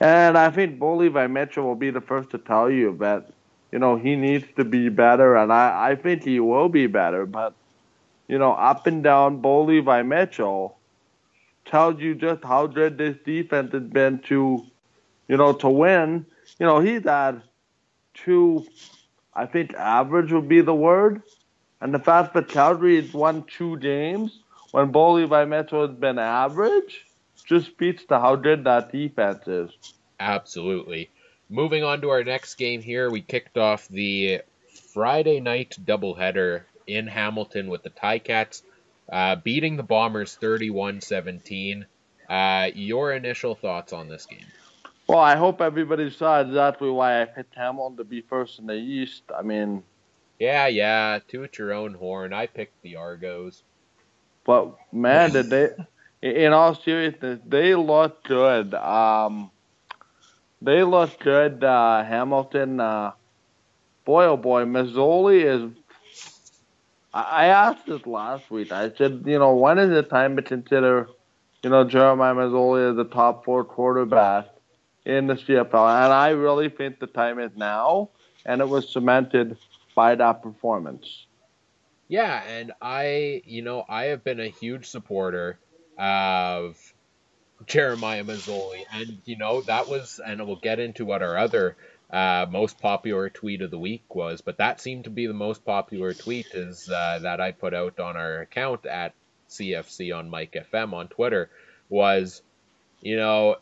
And 0.00 0.36
I 0.36 0.50
think 0.50 0.78
Bo 0.78 0.96
Levi 0.96 1.26
Mitchell 1.28 1.64
will 1.64 1.74
be 1.74 1.90
the 1.90 2.00
first 2.00 2.30
to 2.30 2.38
tell 2.38 2.70
you 2.70 2.96
that, 3.00 3.30
you 3.72 3.78
know, 3.78 3.96
he 3.96 4.16
needs 4.16 4.44
to 4.56 4.64
be 4.64 4.90
better, 4.90 5.36
and 5.36 5.52
I, 5.52 5.90
I 5.90 5.94
think 5.96 6.24
he 6.24 6.40
will 6.40 6.68
be 6.68 6.86
better. 6.86 7.24
But, 7.24 7.54
you 8.28 8.38
know, 8.38 8.52
up 8.52 8.86
and 8.86 9.02
down 9.02 9.38
Bo 9.38 9.62
Levi 9.62 10.02
Mitchell 10.02 10.76
tells 11.64 12.00
you 12.00 12.14
just 12.14 12.44
how 12.44 12.66
good 12.66 12.98
this 12.98 13.16
defense 13.24 13.72
has 13.72 13.82
been 13.82 14.18
to, 14.20 14.64
you 15.28 15.36
know, 15.36 15.54
to 15.54 15.68
win. 15.68 16.26
You 16.58 16.66
know, 16.66 16.80
he's 16.80 17.04
had 17.04 17.42
two, 18.14 18.66
I 19.34 19.46
think 19.46 19.74
average 19.74 20.32
would 20.32 20.48
be 20.48 20.60
the 20.60 20.74
word. 20.74 21.22
And 21.80 21.92
the 21.92 21.98
fact 21.98 22.34
that 22.34 22.48
Calgary 22.48 23.00
has 23.00 23.12
won 23.12 23.44
two 23.44 23.76
games 23.78 24.40
when 24.70 24.90
Bo 24.90 25.12
Levi 25.12 25.44
Mitchell 25.44 25.86
has 25.86 25.96
been 25.96 26.18
average 26.18 27.06
just 27.44 27.66
speaks 27.66 28.04
to 28.06 28.18
how 28.18 28.36
good 28.36 28.64
that 28.64 28.90
defense 28.90 29.46
is. 29.46 29.70
Absolutely. 30.18 31.10
Moving 31.50 31.84
on 31.84 32.00
to 32.00 32.10
our 32.10 32.24
next 32.24 32.54
game 32.54 32.80
here, 32.80 33.10
we 33.10 33.20
kicked 33.20 33.58
off 33.58 33.86
the 33.88 34.40
Friday 34.94 35.40
night 35.40 35.76
doubleheader 35.84 36.62
in 36.86 37.06
Hamilton 37.06 37.68
with 37.68 37.82
the 37.82 37.90
Ticats 37.90 38.62
uh, 39.10 39.36
beating 39.36 39.76
the 39.76 39.82
Bombers 39.82 40.34
31 40.36 41.00
17. 41.00 41.86
Uh, 42.28 42.70
your 42.74 43.12
initial 43.12 43.54
thoughts 43.54 43.92
on 43.92 44.08
this 44.08 44.26
game? 44.26 44.46
Well, 45.06 45.18
I 45.18 45.36
hope 45.36 45.60
everybody 45.60 46.10
saw 46.10 46.40
exactly 46.40 46.90
why 46.90 47.20
I 47.20 47.26
picked 47.26 47.54
Hamilton 47.54 47.98
to 47.98 48.04
be 48.04 48.22
first 48.22 48.58
in 48.58 48.66
the 48.66 48.74
East. 48.74 49.22
I 49.36 49.42
mean, 49.42 49.82
yeah, 50.38 50.66
yeah, 50.66 51.18
toot 51.28 51.58
your 51.58 51.72
own 51.72 51.94
horn. 51.94 52.32
I 52.32 52.46
picked 52.46 52.80
the 52.82 52.96
Argos. 52.96 53.62
But 54.44 54.74
man, 54.92 55.32
did 55.32 55.50
they? 55.50 55.70
In 56.22 56.54
all 56.54 56.74
seriousness, 56.74 57.40
they 57.46 57.74
look 57.74 58.24
good. 58.24 58.72
Um, 58.72 59.50
they 60.62 60.82
look 60.82 61.20
good. 61.20 61.62
Uh, 61.62 62.02
Hamilton. 62.02 62.80
Uh, 62.80 63.12
boy, 64.06 64.24
oh 64.24 64.38
boy, 64.38 64.64
Masoli 64.64 65.44
is 65.44 65.70
I 67.14 67.46
asked 67.46 67.86
this 67.86 68.04
last 68.06 68.50
week. 68.50 68.72
I 68.72 68.90
said, 68.90 69.22
you 69.24 69.38
know, 69.38 69.54
when 69.54 69.78
is 69.78 69.90
it 69.90 70.10
time 70.10 70.34
to 70.34 70.42
consider, 70.42 71.08
you 71.62 71.70
know, 71.70 71.84
Jeremiah 71.84 72.34
Masoli 72.34 72.90
as 72.90 72.96
the 72.96 73.04
top 73.04 73.44
four 73.44 73.64
quarterback 73.64 74.48
in 75.04 75.26
the 75.26 75.34
CFL? 75.34 76.04
And 76.04 76.12
I 76.12 76.30
really 76.30 76.68
think 76.68 76.98
the 76.98 77.06
time 77.06 77.38
is 77.38 77.52
now, 77.56 78.10
and 78.44 78.60
it 78.60 78.68
was 78.68 78.88
cemented 78.88 79.56
by 79.94 80.14
that 80.14 80.42
performance. 80.42 81.26
Yeah, 82.08 82.42
and 82.42 82.72
I, 82.82 83.42
you 83.46 83.62
know, 83.62 83.84
I 83.88 84.04
have 84.06 84.22
been 84.22 84.40
a 84.40 84.48
huge 84.48 84.86
supporter 84.86 85.58
of 85.98 86.76
Jeremiah 87.66 88.24
Masoli, 88.24 88.82
and 88.92 89.18
you 89.24 89.38
know 89.38 89.62
that 89.62 89.88
was, 89.88 90.20
and 90.24 90.46
we'll 90.46 90.56
get 90.56 90.80
into 90.80 91.04
what 91.04 91.22
our 91.22 91.36
other 91.38 91.76
uh, 92.10 92.46
most 92.50 92.78
popular 92.78 93.30
tweet 93.30 93.62
of 93.62 93.70
the 93.70 93.78
week 93.78 94.14
was, 94.14 94.40
but 94.40 94.58
that 94.58 94.80
seemed 94.80 95.04
to 95.04 95.10
be 95.10 95.26
the 95.26 95.32
most 95.32 95.64
popular 95.64 96.12
tweet 96.12 96.46
is 96.52 96.88
uh, 96.88 97.18
that 97.22 97.40
I 97.40 97.52
put 97.52 97.74
out 97.74 97.98
on 97.98 98.16
our 98.16 98.40
account 98.40 98.86
at 98.86 99.14
CFC 99.48 100.16
on 100.16 100.28
Mike 100.28 100.52
FM 100.72 100.92
on 100.92 101.08
Twitter 101.08 101.50
was, 101.88 102.42
you 103.00 103.16
know, 103.16 103.56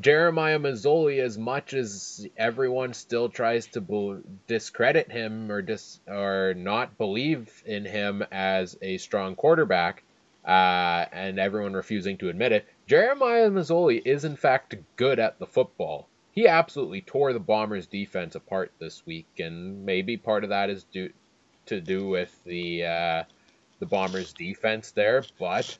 Jeremiah 0.00 0.58
Masoli, 0.58 1.20
as 1.20 1.38
much 1.38 1.74
as 1.74 2.26
everyone 2.36 2.92
still 2.92 3.28
tries 3.28 3.66
to 3.68 4.22
discredit 4.46 5.10
him 5.10 5.50
or 5.50 5.62
dis- 5.62 6.00
or 6.08 6.54
not 6.54 6.98
believe 6.98 7.62
in 7.64 7.84
him 7.84 8.22
as 8.32 8.76
a 8.82 8.98
strong 8.98 9.36
quarterback, 9.36 10.02
uh, 10.44 11.06
and 11.12 11.38
everyone 11.38 11.74
refusing 11.74 12.18
to 12.18 12.28
admit 12.28 12.52
it, 12.52 12.66
Jeremiah 12.86 13.50
Masoli 13.50 14.02
is 14.04 14.24
in 14.24 14.36
fact 14.36 14.74
good 14.96 15.18
at 15.18 15.38
the 15.38 15.46
football 15.46 16.08
he 16.36 16.46
absolutely 16.46 17.00
tore 17.00 17.32
the 17.32 17.40
Bombers' 17.40 17.86
defense 17.86 18.34
apart 18.34 18.70
this 18.78 19.04
week, 19.06 19.26
and 19.38 19.86
maybe 19.86 20.18
part 20.18 20.44
of 20.44 20.50
that 20.50 20.68
is 20.68 20.84
due 20.84 21.10
to 21.64 21.80
do 21.80 22.06
with 22.06 22.44
the 22.44 22.84
uh, 22.84 23.22
the 23.80 23.86
Bombers' 23.86 24.34
defense 24.34 24.90
there. 24.90 25.24
But 25.40 25.78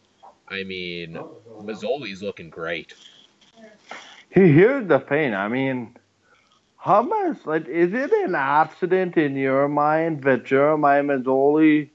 I 0.49 0.65
mean, 0.65 1.19
Masoli's 1.61 2.23
looking 2.23 2.49
great. 2.49 2.95
He 4.31 4.53
here's 4.53 4.87
the 4.89 4.99
pain. 4.99 5.35
I 5.35 5.49
mean, 5.49 5.97
how 6.77 7.03
much 7.03 7.45
like 7.47 7.67
is 7.69 7.93
it 7.93 8.13
an 8.13 8.35
accident 8.35 9.17
in 9.17 9.37
your 9.37 9.69
mind 9.69 10.23
that 10.25 10.45
Jeremiah 10.45 11.03
Masoli 11.03 11.91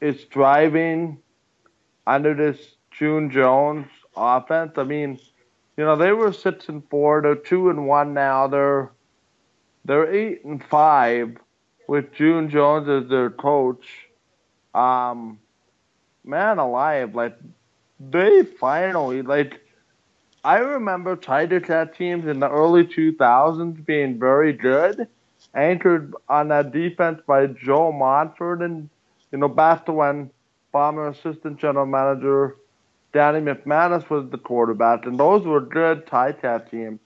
is 0.00 0.24
thriving 0.32 1.18
under 2.06 2.34
this 2.34 2.58
June 2.90 3.30
Jones 3.30 3.86
offense? 4.16 4.72
I 4.76 4.84
mean 4.84 5.18
you 5.76 5.84
know, 5.84 5.96
they 5.96 6.12
were 6.12 6.32
six 6.32 6.68
and 6.68 6.88
four. 6.88 7.22
They're 7.22 7.34
two 7.34 7.68
and 7.68 7.86
one 7.86 8.14
now. 8.14 8.46
They're 8.46 8.92
they're 9.84 10.12
eight 10.12 10.44
and 10.44 10.62
five 10.64 11.36
with 11.88 12.12
June 12.14 12.48
Jones 12.48 12.88
as 12.88 13.10
their 13.10 13.30
coach. 13.30 13.84
Um, 14.74 15.38
man 16.24 16.58
alive, 16.58 17.14
like 17.14 17.36
they 17.98 18.44
finally 18.44 19.22
like. 19.22 19.60
I 20.44 20.58
remember 20.58 21.16
Tiger 21.16 21.58
Cat 21.58 21.96
teams 21.96 22.26
in 22.26 22.38
the 22.38 22.50
early 22.50 22.84
2000s 22.84 23.84
being 23.86 24.18
very 24.18 24.52
good, 24.52 25.08
anchored 25.54 26.14
on 26.28 26.48
that 26.48 26.70
defense 26.70 27.22
by 27.26 27.46
Joe 27.46 27.90
Montford 27.92 28.60
and 28.60 28.90
you 29.32 29.38
know 29.38 29.48
back 29.48 29.86
to 29.86 29.92
when 29.92 30.30
Bomber 30.70 31.08
assistant 31.08 31.58
general 31.58 31.86
manager 31.86 32.56
Danny 33.14 33.38
McManus 33.38 34.10
was 34.10 34.28
the 34.30 34.38
quarterback, 34.38 35.06
and 35.06 35.18
those 35.18 35.46
were 35.46 35.60
good 35.60 36.04
Ticat 36.04 36.68
teams. 36.68 36.98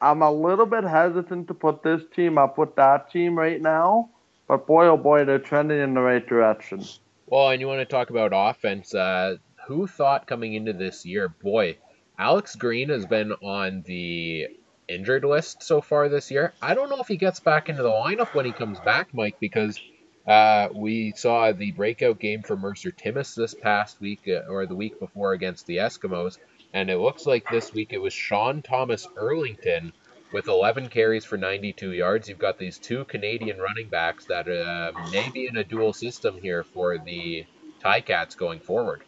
I'm 0.00 0.22
a 0.22 0.32
little 0.32 0.64
bit 0.64 0.82
hesitant 0.82 1.46
to 1.48 1.54
put 1.54 1.82
this 1.82 2.02
team 2.16 2.38
up 2.38 2.56
with 2.56 2.74
that 2.76 3.10
team 3.12 3.38
right 3.38 3.60
now, 3.60 4.08
but 4.48 4.66
boy, 4.66 4.86
oh 4.86 4.96
boy, 4.96 5.26
they're 5.26 5.38
trending 5.38 5.78
in 5.78 5.92
the 5.92 6.00
right 6.00 6.26
direction. 6.26 6.82
Well, 7.26 7.50
and 7.50 7.60
you 7.60 7.68
want 7.68 7.80
to 7.80 7.84
talk 7.84 8.08
about 8.08 8.32
offense. 8.34 8.94
Uh, 8.94 9.36
who 9.66 9.86
thought 9.86 10.26
coming 10.26 10.54
into 10.54 10.72
this 10.72 11.04
year, 11.04 11.28
boy, 11.28 11.76
Alex 12.20 12.54
Green 12.54 12.90
has 12.90 13.06
been 13.06 13.32
on 13.32 13.82
the 13.86 14.46
injured 14.88 15.24
list 15.24 15.62
so 15.62 15.80
far 15.80 16.10
this 16.10 16.30
year. 16.30 16.52
I 16.60 16.74
don't 16.74 16.90
know 16.90 17.00
if 17.00 17.08
he 17.08 17.16
gets 17.16 17.40
back 17.40 17.70
into 17.70 17.82
the 17.82 17.88
lineup 17.88 18.34
when 18.34 18.44
he 18.44 18.52
comes 18.52 18.78
back, 18.80 19.14
Mike, 19.14 19.36
because 19.40 19.80
uh, 20.26 20.68
we 20.74 21.14
saw 21.16 21.52
the 21.52 21.70
breakout 21.70 22.18
game 22.18 22.42
for 22.42 22.58
Mercer 22.58 22.90
Timmis 22.90 23.34
this 23.34 23.54
past 23.54 24.02
week 24.02 24.28
uh, 24.28 24.50
or 24.52 24.66
the 24.66 24.74
week 24.74 25.00
before 25.00 25.32
against 25.32 25.66
the 25.66 25.78
Eskimos, 25.78 26.36
and 26.74 26.90
it 26.90 26.98
looks 26.98 27.24
like 27.24 27.46
this 27.50 27.72
week 27.72 27.94
it 27.94 28.02
was 28.02 28.12
Sean 28.12 28.60
Thomas 28.60 29.06
Erlington 29.16 29.92
with 30.30 30.46
11 30.46 30.90
carries 30.90 31.24
for 31.24 31.38
92 31.38 31.92
yards. 31.92 32.28
You've 32.28 32.38
got 32.38 32.58
these 32.58 32.76
two 32.76 33.06
Canadian 33.06 33.58
running 33.58 33.88
backs 33.88 34.26
that 34.26 34.46
uh, 34.46 34.92
may 35.10 35.30
be 35.30 35.46
in 35.46 35.56
a 35.56 35.64
dual 35.64 35.94
system 35.94 36.36
here 36.36 36.64
for 36.64 36.98
the 36.98 37.46
Ticats 37.82 38.36
going 38.36 38.60
forward. 38.60 39.04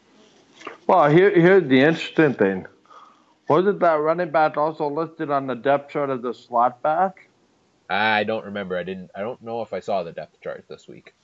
Well, 0.86 1.10
here, 1.10 1.30
here's 1.30 1.68
the 1.68 1.80
interesting 1.80 2.32
thing. 2.32 2.66
Wasn't 3.48 3.80
that 3.80 4.00
running 4.00 4.30
back 4.30 4.56
also 4.56 4.88
listed 4.88 5.30
on 5.30 5.46
the 5.46 5.54
depth 5.54 5.92
chart 5.92 6.10
as 6.10 6.24
a 6.24 6.32
slot 6.32 6.82
back? 6.82 7.28
I 7.90 8.24
don't 8.24 8.44
remember. 8.44 8.76
I 8.76 8.82
didn't. 8.84 9.10
I 9.14 9.20
don't 9.20 9.42
know 9.42 9.62
if 9.62 9.72
I 9.72 9.80
saw 9.80 10.02
the 10.02 10.12
depth 10.12 10.40
chart 10.40 10.64
this 10.68 10.88
week. 10.88 11.14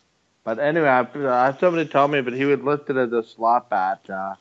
But 0.45 0.59
anyway, 0.59 0.89
I, 0.89 1.49
I 1.49 1.57
somebody 1.59 1.89
told 1.89 2.11
me, 2.11 2.21
but 2.21 2.33
he 2.33 2.45
was 2.45 2.61
listed 2.61 2.97
as 2.97 3.13
a 3.13 3.23
slot 3.23 3.71
back. 3.71 4.09
Uh, 4.09 4.35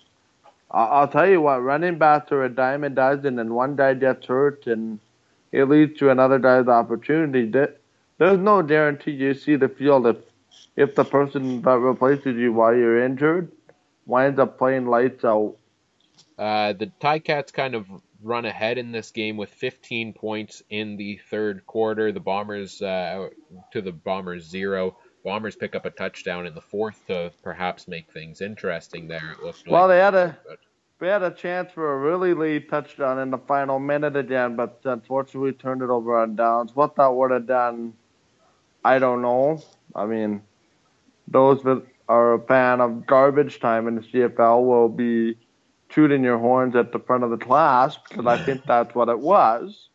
I'll 0.71 1.07
tell 1.07 1.27
you 1.27 1.41
what, 1.41 1.63
running 1.63 1.97
backs 1.97 2.31
are 2.31 2.43
a 2.43 2.49
dime 2.49 2.83
a 2.83 2.89
dozen, 2.89 3.39
and 3.39 3.55
one 3.55 3.75
guy 3.75 3.93
gets 3.93 4.25
hurt, 4.25 4.67
and 4.67 4.99
it 5.51 5.65
leads 5.65 5.97
to 5.99 6.09
another 6.09 6.39
guy's 6.39 6.67
opportunity. 6.67 7.49
There's 8.17 8.39
no 8.39 8.61
guarantee 8.61 9.11
you 9.11 9.33
see 9.33 9.55
the 9.55 9.69
field 9.69 10.07
if 10.07 10.17
if 10.75 10.95
the 10.95 11.05
person 11.05 11.61
that 11.61 11.77
replaces 11.79 12.35
you 12.35 12.53
while 12.53 12.75
you're 12.75 13.03
injured 13.03 13.51
winds 14.05 14.39
up 14.39 14.57
playing 14.57 14.87
lights 14.87 15.23
out. 15.25 15.56
Uh, 16.37 16.73
the 16.73 16.91
Ticats 17.01 17.51
kind 17.51 17.73
of 17.73 17.87
run 18.21 18.45
ahead 18.45 18.77
in 18.77 18.91
this 18.91 19.11
game 19.11 19.37
with 19.37 19.49
15 19.49 20.13
points 20.13 20.61
in 20.69 20.97
the 20.97 21.19
third 21.29 21.65
quarter. 21.65 22.11
The 22.11 22.19
Bombers 22.19 22.81
uh, 22.81 23.29
to 23.71 23.81
the 23.81 23.91
Bombers 23.91 24.47
zero. 24.47 24.97
Bombers 25.23 25.55
pick 25.55 25.75
up 25.75 25.85
a 25.85 25.89
touchdown 25.89 26.45
in 26.45 26.53
the 26.53 26.61
fourth 26.61 27.05
to 27.07 27.31
perhaps 27.43 27.87
make 27.87 28.11
things 28.11 28.41
interesting. 28.41 29.07
There, 29.07 29.33
it 29.33 29.43
looked. 29.43 29.67
Well, 29.67 29.87
they 29.87 29.97
had 29.97 30.15
a 30.15 30.37
they 30.99 31.07
had 31.07 31.23
a 31.23 31.31
chance 31.31 31.71
for 31.71 31.93
a 31.93 31.97
really 31.97 32.33
late 32.33 32.69
touchdown 32.69 33.19
in 33.19 33.31
the 33.31 33.37
final 33.37 33.79
minute 33.79 34.15
again, 34.15 34.55
but 34.55 34.79
unfortunately 34.83 35.53
turned 35.53 35.81
it 35.81 35.89
over 35.89 36.17
on 36.17 36.35
downs. 36.35 36.75
What 36.75 36.95
that 36.95 37.13
would 37.13 37.31
have 37.31 37.45
done, 37.45 37.93
I 38.83 38.99
don't 38.99 39.21
know. 39.21 39.61
I 39.95 40.05
mean, 40.05 40.41
those 41.27 41.61
that 41.63 41.83
are 42.07 42.33
a 42.35 42.39
fan 42.39 42.79
of 42.79 43.05
garbage 43.05 43.59
time 43.59 43.87
in 43.87 43.95
the 43.95 44.01
CFL 44.01 44.65
will 44.65 44.89
be 44.89 45.37
tooting 45.89 46.23
your 46.23 46.37
horns 46.37 46.75
at 46.75 46.91
the 46.91 46.99
front 46.99 47.23
of 47.23 47.29
the 47.29 47.37
class 47.37 47.97
because 48.09 48.25
I 48.25 48.37
think 48.37 48.63
that's 48.67 48.93
what 48.95 49.09
it 49.09 49.19
was. 49.19 49.89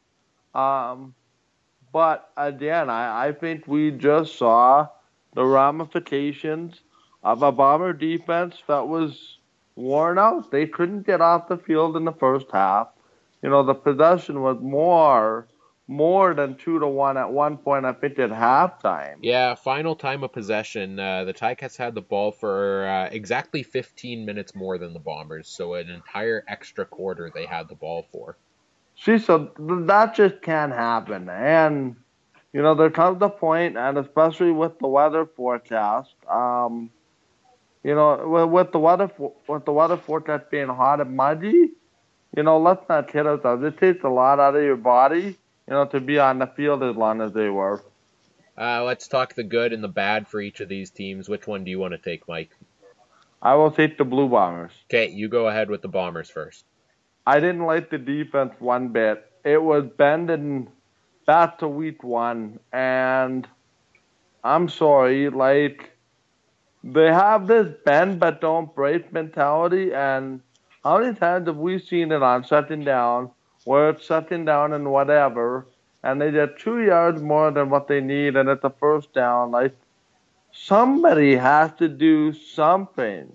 Um, 0.54 1.14
but 1.92 2.30
again, 2.36 2.90
I, 2.90 3.28
I 3.28 3.32
think 3.32 3.66
we 3.66 3.90
just 3.90 4.36
saw 4.36 4.88
the 5.34 5.44
ramifications 5.44 6.80
of 7.22 7.42
a 7.42 7.52
bomber 7.52 7.92
defense 7.92 8.56
that 8.66 8.88
was 8.88 9.38
worn 9.76 10.18
out. 10.18 10.50
They 10.50 10.66
couldn't 10.66 11.06
get 11.06 11.20
off 11.20 11.48
the 11.48 11.56
field 11.56 11.96
in 11.96 12.04
the 12.04 12.12
first 12.12 12.46
half. 12.52 12.88
You 13.42 13.50
know, 13.50 13.62
the 13.62 13.74
possession 13.74 14.40
was 14.40 14.58
more 14.60 15.46
more 15.92 16.34
than 16.34 16.56
two 16.56 16.78
to 16.78 16.86
one 16.86 17.16
at 17.16 17.30
one 17.30 17.56
point. 17.58 17.84
I 17.84 17.92
think 17.92 18.18
at 18.18 18.30
halftime. 18.30 19.16
Yeah, 19.20 19.54
final 19.54 19.94
time 19.94 20.24
of 20.24 20.32
possession. 20.32 20.98
Uh, 20.98 21.24
the 21.24 21.34
Ticats 21.34 21.76
had 21.76 21.94
the 21.94 22.00
ball 22.00 22.32
for 22.32 22.86
uh, 22.86 23.08
exactly 23.12 23.62
15 23.62 24.24
minutes 24.24 24.54
more 24.54 24.78
than 24.78 24.92
the 24.92 24.98
Bombers, 24.98 25.48
so 25.48 25.74
an 25.74 25.90
entire 25.90 26.44
extra 26.48 26.84
quarter 26.84 27.30
they 27.34 27.46
had 27.46 27.68
the 27.68 27.74
ball 27.74 28.06
for. 28.10 28.36
See, 28.96 29.18
so 29.18 29.50
that 29.58 30.14
just 30.14 30.42
can't 30.42 30.72
happen, 30.72 31.28
and 31.28 31.96
you 32.52 32.62
know 32.62 32.74
there 32.74 32.90
comes 32.90 33.18
the 33.18 33.28
point, 33.28 33.76
and 33.76 33.98
especially 33.98 34.52
with 34.52 34.78
the 34.78 34.88
weather 34.88 35.26
forecast. 35.26 36.14
Um, 36.30 36.90
you 37.82 37.94
know, 37.94 38.46
with 38.46 38.70
the 38.72 38.78
weather 38.78 39.10
with 39.48 39.64
the 39.64 39.72
weather 39.72 39.96
forecast 39.96 40.50
being 40.50 40.68
hot 40.68 41.00
and 41.00 41.16
muggy, 41.16 41.70
you 42.36 42.42
know, 42.42 42.58
let's 42.58 42.88
not 42.88 43.08
kid 43.08 43.26
ourselves. 43.26 43.64
It 43.64 43.78
takes 43.78 44.04
a 44.04 44.08
lot 44.08 44.38
out 44.38 44.54
of 44.54 44.62
your 44.62 44.76
body, 44.76 45.36
you 45.66 45.74
know, 45.74 45.84
to 45.86 46.00
be 46.00 46.18
on 46.18 46.38
the 46.38 46.46
field 46.46 46.82
as 46.82 46.96
long 46.96 47.20
as 47.20 47.32
they 47.32 47.48
were. 47.48 47.82
Uh, 48.56 48.84
let's 48.84 49.08
talk 49.08 49.34
the 49.34 49.44
good 49.44 49.72
and 49.72 49.82
the 49.82 49.88
bad 49.88 50.28
for 50.28 50.40
each 50.40 50.60
of 50.60 50.68
these 50.68 50.90
teams. 50.90 51.28
Which 51.28 51.46
one 51.46 51.64
do 51.64 51.70
you 51.70 51.78
want 51.78 51.92
to 51.92 51.98
take, 51.98 52.28
Mike? 52.28 52.50
I 53.40 53.54
will 53.54 53.70
take 53.70 53.98
the 53.98 54.04
Blue 54.04 54.28
Bombers. 54.28 54.72
Okay, 54.90 55.08
you 55.10 55.28
go 55.28 55.48
ahead 55.48 55.70
with 55.70 55.82
the 55.82 55.88
Bombers 55.88 56.30
first. 56.30 56.64
I 57.26 57.40
didn't 57.40 57.64
like 57.64 57.90
the 57.90 57.98
defense 57.98 58.52
one 58.58 58.88
bit. 58.88 59.24
It 59.44 59.62
was 59.62 59.84
bending 59.96 60.68
back 61.26 61.58
to 61.58 61.68
week 61.68 62.04
one, 62.04 62.60
and 62.72 63.46
I'm 64.44 64.68
sorry, 64.68 65.28
like 65.30 65.90
they 66.84 67.06
have 67.06 67.46
this 67.46 67.68
bend 67.84 68.20
but 68.20 68.40
don't 68.40 68.74
break 68.74 69.12
mentality. 69.12 69.92
And 69.92 70.40
how 70.84 70.98
many 70.98 71.14
times 71.16 71.46
have 71.46 71.56
we 71.56 71.78
seen 71.78 72.12
it 72.12 72.22
on 72.22 72.44
shutting 72.44 72.84
down, 72.84 73.30
where 73.64 73.90
it's 73.90 74.04
shutting 74.04 74.44
down 74.44 74.72
and 74.72 74.90
whatever, 74.90 75.66
and 76.02 76.20
they 76.20 76.30
get 76.30 76.58
two 76.58 76.82
yards 76.82 77.22
more 77.22 77.50
than 77.50 77.70
what 77.70 77.88
they 77.88 78.00
need, 78.00 78.36
and 78.36 78.48
it's 78.48 78.64
a 78.64 78.70
first 78.70 79.12
down? 79.12 79.50
Like 79.50 79.76
somebody 80.52 81.36
has 81.36 81.72
to 81.78 81.88
do 81.88 82.32
something 82.32 83.32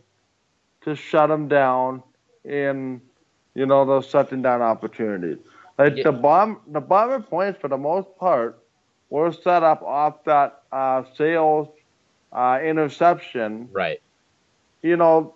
to 0.81 0.95
shut 0.95 1.29
them 1.29 1.47
down 1.47 2.03
in, 2.43 3.01
you 3.55 3.65
know, 3.65 3.85
those 3.85 4.07
shutting 4.07 4.41
down 4.41 4.61
opportunities. 4.61 5.37
Like 5.77 5.97
yeah. 5.97 6.03
the 6.03 6.11
bomb, 6.11 6.61
the 6.67 6.81
bomber 6.81 7.19
points 7.19 7.59
for 7.59 7.67
the 7.67 7.77
most 7.77 8.07
part 8.17 8.59
were 9.09 9.31
set 9.31 9.63
up 9.63 9.81
off 9.83 10.23
that 10.25 10.63
uh, 10.71 11.03
sales 11.15 11.67
uh, 12.33 12.59
interception. 12.63 13.69
Right. 13.71 14.01
You 14.81 14.97
know, 14.97 15.35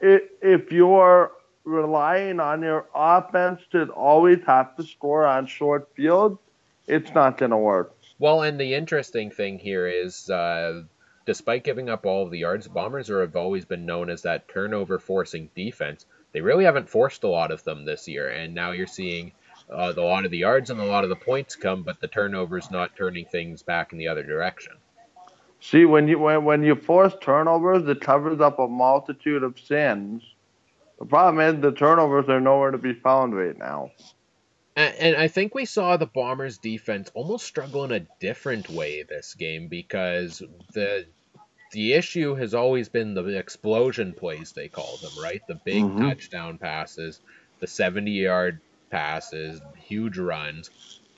if 0.00 0.70
you're 0.70 1.32
relying 1.64 2.40
on 2.40 2.62
your 2.62 2.86
offense 2.94 3.60
to 3.72 3.84
always 3.92 4.38
have 4.46 4.76
to 4.76 4.82
score 4.82 5.26
on 5.26 5.46
short 5.46 5.88
field, 5.96 6.38
it's 6.86 7.12
not 7.14 7.38
going 7.38 7.50
to 7.50 7.56
work. 7.56 7.96
Well, 8.18 8.42
and 8.42 8.60
the 8.60 8.74
interesting 8.74 9.30
thing 9.30 9.58
here 9.58 9.86
is, 9.88 10.30
uh, 10.30 10.82
despite 11.26 11.64
giving 11.64 11.88
up 11.88 12.06
all 12.06 12.24
of 12.24 12.30
the 12.30 12.38
yards, 12.38 12.68
Bombers 12.68 13.10
are, 13.10 13.22
have 13.22 13.36
always 13.36 13.64
been 13.64 13.86
known 13.86 14.10
as 14.10 14.22
that 14.22 14.48
turnover 14.48 14.98
forcing 14.98 15.50
defense. 15.54 16.06
They 16.32 16.40
really 16.40 16.64
haven't 16.64 16.88
forced 16.88 17.24
a 17.24 17.28
lot 17.28 17.50
of 17.50 17.64
them 17.64 17.84
this 17.84 18.06
year, 18.08 18.28
and 18.28 18.54
now 18.54 18.72
you're 18.72 18.86
seeing 18.86 19.32
uh, 19.70 19.92
a 19.96 20.00
lot 20.00 20.24
of 20.24 20.30
the 20.30 20.38
yards 20.38 20.70
and 20.70 20.80
a 20.80 20.84
lot 20.84 21.04
of 21.04 21.10
the 21.10 21.16
points 21.16 21.56
come, 21.56 21.82
but 21.82 22.00
the 22.00 22.08
turnovers 22.08 22.70
not 22.70 22.96
turning 22.96 23.24
things 23.24 23.62
back 23.62 23.92
in 23.92 23.98
the 23.98 24.08
other 24.08 24.22
direction. 24.22 24.74
See, 25.60 25.86
when 25.86 26.08
you 26.08 26.18
when, 26.18 26.44
when 26.44 26.62
you 26.62 26.74
force 26.74 27.14
turnovers, 27.22 27.88
it 27.88 28.00
covers 28.00 28.40
up 28.40 28.58
a 28.58 28.68
multitude 28.68 29.42
of 29.42 29.58
sins. 29.58 30.22
The 30.98 31.06
problem 31.06 31.40
is 31.56 31.60
the 31.60 31.72
turnovers 31.72 32.28
are 32.28 32.40
nowhere 32.40 32.70
to 32.70 32.78
be 32.78 32.94
found 32.94 33.36
right 33.36 33.56
now. 33.56 33.90
And, 34.76 34.94
and 34.96 35.16
I 35.16 35.28
think 35.28 35.54
we 35.54 35.64
saw 35.64 35.96
the 35.96 36.06
Bombers' 36.06 36.58
defense 36.58 37.10
almost 37.14 37.46
struggle 37.46 37.84
in 37.84 37.92
a 37.92 38.06
different 38.20 38.68
way 38.68 39.02
this 39.02 39.34
game 39.34 39.68
because 39.68 40.42
the 40.72 41.06
the 41.72 41.92
issue 41.92 42.36
has 42.36 42.54
always 42.54 42.88
been 42.88 43.14
the 43.14 43.26
explosion 43.36 44.12
plays 44.12 44.52
they 44.52 44.68
call 44.68 44.96
them, 44.98 45.10
right? 45.20 45.42
The 45.48 45.56
big 45.56 45.82
mm-hmm. 45.82 46.08
touchdown 46.08 46.56
passes, 46.58 47.20
the 47.58 47.66
70 47.66 48.12
yard 48.12 48.60
passes, 48.90 49.60
huge 49.76 50.16
runs. 50.16 50.70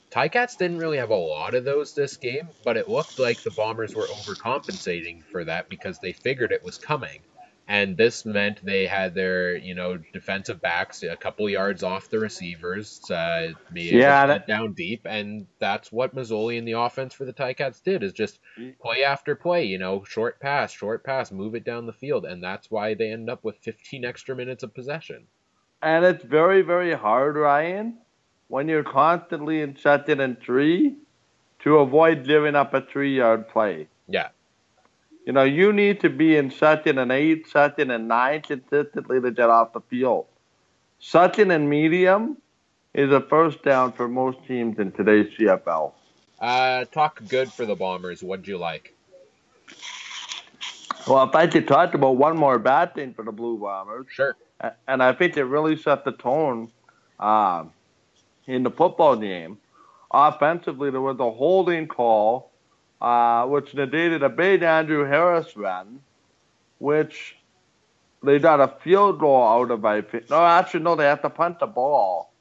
Ticats 0.09 0.57
didn't 0.57 0.79
really 0.79 0.97
have 0.97 1.11
a 1.11 1.15
lot 1.15 1.53
of 1.53 1.63
those 1.63 1.93
this 1.93 2.17
game, 2.17 2.49
but 2.63 2.75
it 2.75 2.89
looked 2.89 3.19
like 3.19 3.43
the 3.43 3.51
Bombers 3.51 3.93
were 3.93 4.07
overcompensating 4.07 5.23
for 5.23 5.43
that 5.43 5.69
because 5.69 5.99
they 5.99 6.13
figured 6.13 6.51
it 6.51 6.63
was 6.63 6.79
coming. 6.79 7.19
And 7.69 7.97
this 7.97 8.25
meant 8.25 8.63
they 8.63 8.85
had 8.85 9.13
their, 9.13 9.57
you 9.57 9.75
know, 9.75 9.97
defensive 9.97 10.61
backs 10.61 11.03
a 11.03 11.17
couple 11.17 11.49
yards 11.49 11.83
off 11.83 12.09
the 12.09 12.17
receivers, 12.17 13.01
uh, 13.11 13.49
be 13.73 13.89
yeah, 13.89 14.25
that... 14.25 14.47
down 14.47 14.71
deep, 14.71 15.01
and 15.03 15.47
that's 15.59 15.91
what 15.91 16.15
Masoli 16.15 16.57
and 16.57 16.65
the 16.65 16.73
offense 16.73 17.13
for 17.13 17.25
the 17.25 17.33
Ticats 17.33 17.83
did 17.83 18.03
is 18.03 18.13
just 18.13 18.39
play 18.81 19.03
after 19.03 19.35
play, 19.35 19.65
you 19.65 19.77
know, 19.77 20.05
short 20.05 20.39
pass, 20.39 20.71
short 20.71 21.03
pass, 21.03 21.29
move 21.29 21.55
it 21.55 21.65
down 21.65 21.85
the 21.85 21.93
field, 21.93 22.23
and 22.25 22.41
that's 22.41 22.71
why 22.71 22.93
they 22.93 23.11
end 23.11 23.29
up 23.29 23.43
with 23.43 23.57
15 23.57 24.05
extra 24.05 24.33
minutes 24.33 24.63
of 24.63 24.73
possession. 24.73 25.27
And 25.81 26.05
it's 26.05 26.23
very, 26.23 26.61
very 26.61 26.93
hard, 26.93 27.35
Ryan, 27.35 27.97
when 28.47 28.69
you're 28.69 28.83
constantly 28.83 29.61
in 29.61 29.77
second 29.77 30.21
and 30.21 30.39
three 30.39 30.95
to 31.59 31.79
avoid 31.79 32.25
giving 32.25 32.55
up 32.55 32.73
a 32.73 32.81
three 32.81 33.17
yard 33.17 33.49
play. 33.49 33.87
Yeah. 34.07 34.29
You 35.27 35.33
know, 35.33 35.43
you 35.43 35.73
need 35.73 35.99
to 35.99 36.09
be 36.09 36.37
in 36.37 36.49
second 36.49 36.99
and 36.99 37.11
eight, 37.11 37.49
second 37.49 37.91
and 37.91 38.07
nine 38.07 38.41
consistently 38.43 39.19
to 39.19 39.29
get 39.29 39.49
off 39.49 39.73
the 39.73 39.81
field. 39.81 40.25
Second 40.99 41.51
and 41.51 41.69
medium 41.69 42.37
is 42.93 43.11
a 43.11 43.19
first 43.19 43.61
down 43.61 43.91
for 43.91 44.07
most 44.07 44.37
teams 44.47 44.79
in 44.79 44.93
today's 44.93 45.27
CFL. 45.37 45.91
Uh, 46.39 46.85
talk 46.85 47.21
good 47.27 47.51
for 47.51 47.65
the 47.65 47.75
Bombers. 47.75 48.23
What'd 48.23 48.47
you 48.47 48.57
like? 48.57 48.95
Well, 51.05 51.27
if 51.27 51.35
I 51.35 51.45
could 51.47 51.67
talk 51.67 51.93
about 51.93 52.15
one 52.15 52.37
more 52.37 52.57
bad 52.57 52.95
thing 52.95 53.13
for 53.13 53.25
the 53.25 53.33
Blue 53.33 53.57
Bombers. 53.57 54.05
Sure. 54.09 54.37
And 54.87 55.03
I 55.03 55.11
think 55.11 55.35
it 55.35 55.43
really 55.43 55.75
set 55.75 56.05
the 56.05 56.13
tone. 56.13 56.71
Um, 57.19 57.73
in 58.47 58.63
the 58.63 58.71
football 58.71 59.15
game. 59.15 59.57
Offensively, 60.09 60.89
there 60.89 61.01
was 61.01 61.19
a 61.19 61.29
holding 61.29 61.87
call, 61.87 62.51
uh, 63.01 63.45
which 63.45 63.73
negated 63.73 64.23
a 64.23 64.29
big 64.29 64.63
Andrew 64.63 65.05
Harris 65.05 65.55
run, 65.55 66.01
which 66.79 67.35
they 68.23 68.39
got 68.39 68.59
a 68.59 68.67
field 68.83 69.19
goal 69.19 69.43
out 69.43 69.71
of. 69.71 69.85
I 69.85 70.01
think. 70.01 70.29
No, 70.29 70.43
actually, 70.45 70.83
no, 70.83 70.95
they 70.95 71.05
have 71.05 71.21
to 71.21 71.29
punt 71.29 71.59
the 71.59 71.67
ball. 71.67 72.31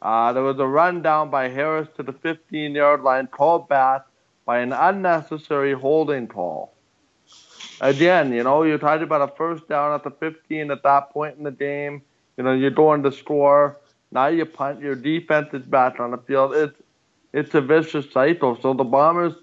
Uh, 0.00 0.32
there 0.32 0.42
was 0.42 0.58
a 0.58 0.66
run 0.66 1.02
down 1.02 1.30
by 1.30 1.48
Harris 1.48 1.88
to 1.96 2.02
the 2.02 2.12
15 2.12 2.74
yard 2.74 3.02
line, 3.02 3.26
called 3.26 3.68
back 3.68 4.06
by 4.44 4.58
an 4.58 4.72
unnecessary 4.72 5.72
holding 5.72 6.26
call. 6.26 6.72
Again, 7.80 8.32
you 8.32 8.42
know, 8.42 8.62
you're 8.62 8.78
talking 8.78 9.04
about 9.04 9.28
a 9.28 9.34
first 9.36 9.68
down 9.68 9.94
at 9.94 10.02
the 10.02 10.10
15 10.10 10.70
at 10.70 10.82
that 10.82 11.10
point 11.10 11.36
in 11.36 11.44
the 11.44 11.52
game. 11.52 12.02
You 12.36 12.44
know, 12.44 12.52
you're 12.52 12.70
going 12.70 13.02
to 13.04 13.12
score. 13.12 13.78
Now 14.10 14.28
you 14.28 14.46
punt. 14.46 14.80
Your 14.80 14.94
defense 14.94 15.48
is 15.52 15.62
back 15.62 16.00
on 16.00 16.10
the 16.12 16.18
field. 16.18 16.54
It's 16.54 16.80
it's 17.32 17.54
a 17.54 17.60
vicious 17.60 18.10
cycle. 18.10 18.58
So 18.60 18.72
the 18.72 18.84
Bombers, 18.84 19.34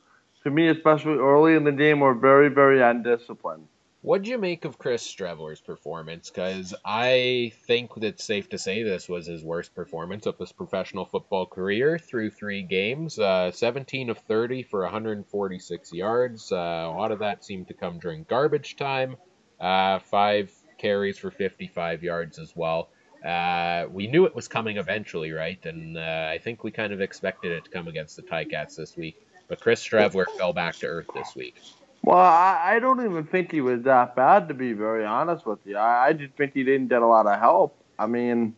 to 0.45 0.51
me, 0.51 0.69
especially 0.69 1.17
early 1.17 1.55
in 1.55 1.63
the 1.63 1.71
game, 1.71 1.99
were 1.99 2.13
very, 2.13 2.49
very 2.49 2.81
undisciplined. 2.81 3.67
What 4.01 4.21
do 4.21 4.29
you 4.29 4.37
make 4.37 4.63
of 4.63 4.77
Chris 4.77 5.01
Streveler's 5.03 5.59
performance? 5.59 6.29
Because 6.29 6.75
I 6.85 7.53
think 7.65 7.89
it's 7.97 8.23
safe 8.23 8.49
to 8.49 8.59
say 8.59 8.83
this 8.83 9.09
was 9.09 9.25
his 9.25 9.43
worst 9.43 9.73
performance 9.73 10.27
of 10.27 10.37
his 10.37 10.51
professional 10.51 11.05
football 11.05 11.47
career 11.47 11.97
through 11.97 12.29
three 12.29 12.61
games. 12.61 13.17
Uh, 13.17 13.51
17 13.51 14.11
of 14.11 14.19
30 14.19 14.61
for 14.61 14.83
146 14.83 15.91
yards. 15.91 16.51
Uh, 16.51 16.55
a 16.55 16.93
lot 16.95 17.11
of 17.11 17.19
that 17.19 17.43
seemed 17.43 17.69
to 17.69 17.73
come 17.73 17.97
during 17.97 18.23
garbage 18.29 18.75
time. 18.75 19.17
Uh, 19.59 19.97
five 19.97 20.51
carries 20.77 21.17
for 21.17 21.31
55 21.31 22.03
yards 22.03 22.37
as 22.37 22.55
well. 22.55 22.89
Uh, 23.25 23.87
we 23.89 24.05
knew 24.05 24.25
it 24.25 24.35
was 24.35 24.47
coming 24.47 24.77
eventually, 24.77 25.31
right? 25.31 25.65
And 25.65 25.97
uh, 25.97 26.29
I 26.31 26.37
think 26.37 26.63
we 26.63 26.69
kind 26.69 26.93
of 26.93 27.01
expected 27.01 27.51
it 27.51 27.63
to 27.65 27.71
come 27.71 27.87
against 27.87 28.15
the 28.17 28.21
Ticats 28.21 28.75
this 28.75 28.95
week. 28.95 29.25
But 29.47 29.59
Chris 29.59 29.83
Streveler 29.83 30.25
fell 30.37 30.53
back 30.53 30.75
to 30.77 30.87
earth 30.87 31.07
this 31.13 31.35
week. 31.35 31.55
Well, 32.01 32.17
I, 32.17 32.75
I 32.75 32.79
don't 32.79 33.03
even 33.03 33.25
think 33.25 33.51
he 33.51 33.61
was 33.61 33.81
that 33.83 34.15
bad, 34.15 34.47
to 34.47 34.53
be 34.53 34.73
very 34.73 35.05
honest 35.05 35.45
with 35.45 35.59
you. 35.65 35.77
I, 35.77 36.07
I 36.07 36.13
just 36.13 36.33
think 36.33 36.53
he 36.53 36.63
didn't 36.63 36.87
get 36.87 37.01
a 37.01 37.07
lot 37.07 37.25
of 37.25 37.39
help. 37.39 37.75
I 37.97 38.05
mean, 38.05 38.55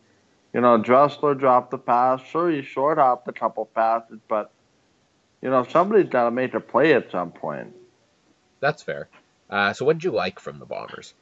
you 0.52 0.60
know, 0.60 0.76
Dressler 0.78 1.34
dropped 1.34 1.70
the 1.70 1.78
pass. 1.78 2.20
Sure, 2.22 2.50
he 2.50 2.62
short 2.62 2.98
hopped 2.98 3.28
a 3.28 3.32
couple 3.32 3.66
passes, 3.66 4.18
but, 4.28 4.50
you 5.40 5.50
know, 5.50 5.64
somebody's 5.64 6.08
got 6.08 6.24
to 6.24 6.30
make 6.30 6.54
a 6.54 6.60
play 6.60 6.94
at 6.94 7.10
some 7.10 7.32
point. 7.32 7.74
That's 8.60 8.82
fair. 8.82 9.08
Uh, 9.48 9.72
so, 9.72 9.84
what 9.84 9.94
did 9.96 10.04
you 10.04 10.10
like 10.10 10.40
from 10.40 10.58
the 10.58 10.66
Bombers? 10.66 11.14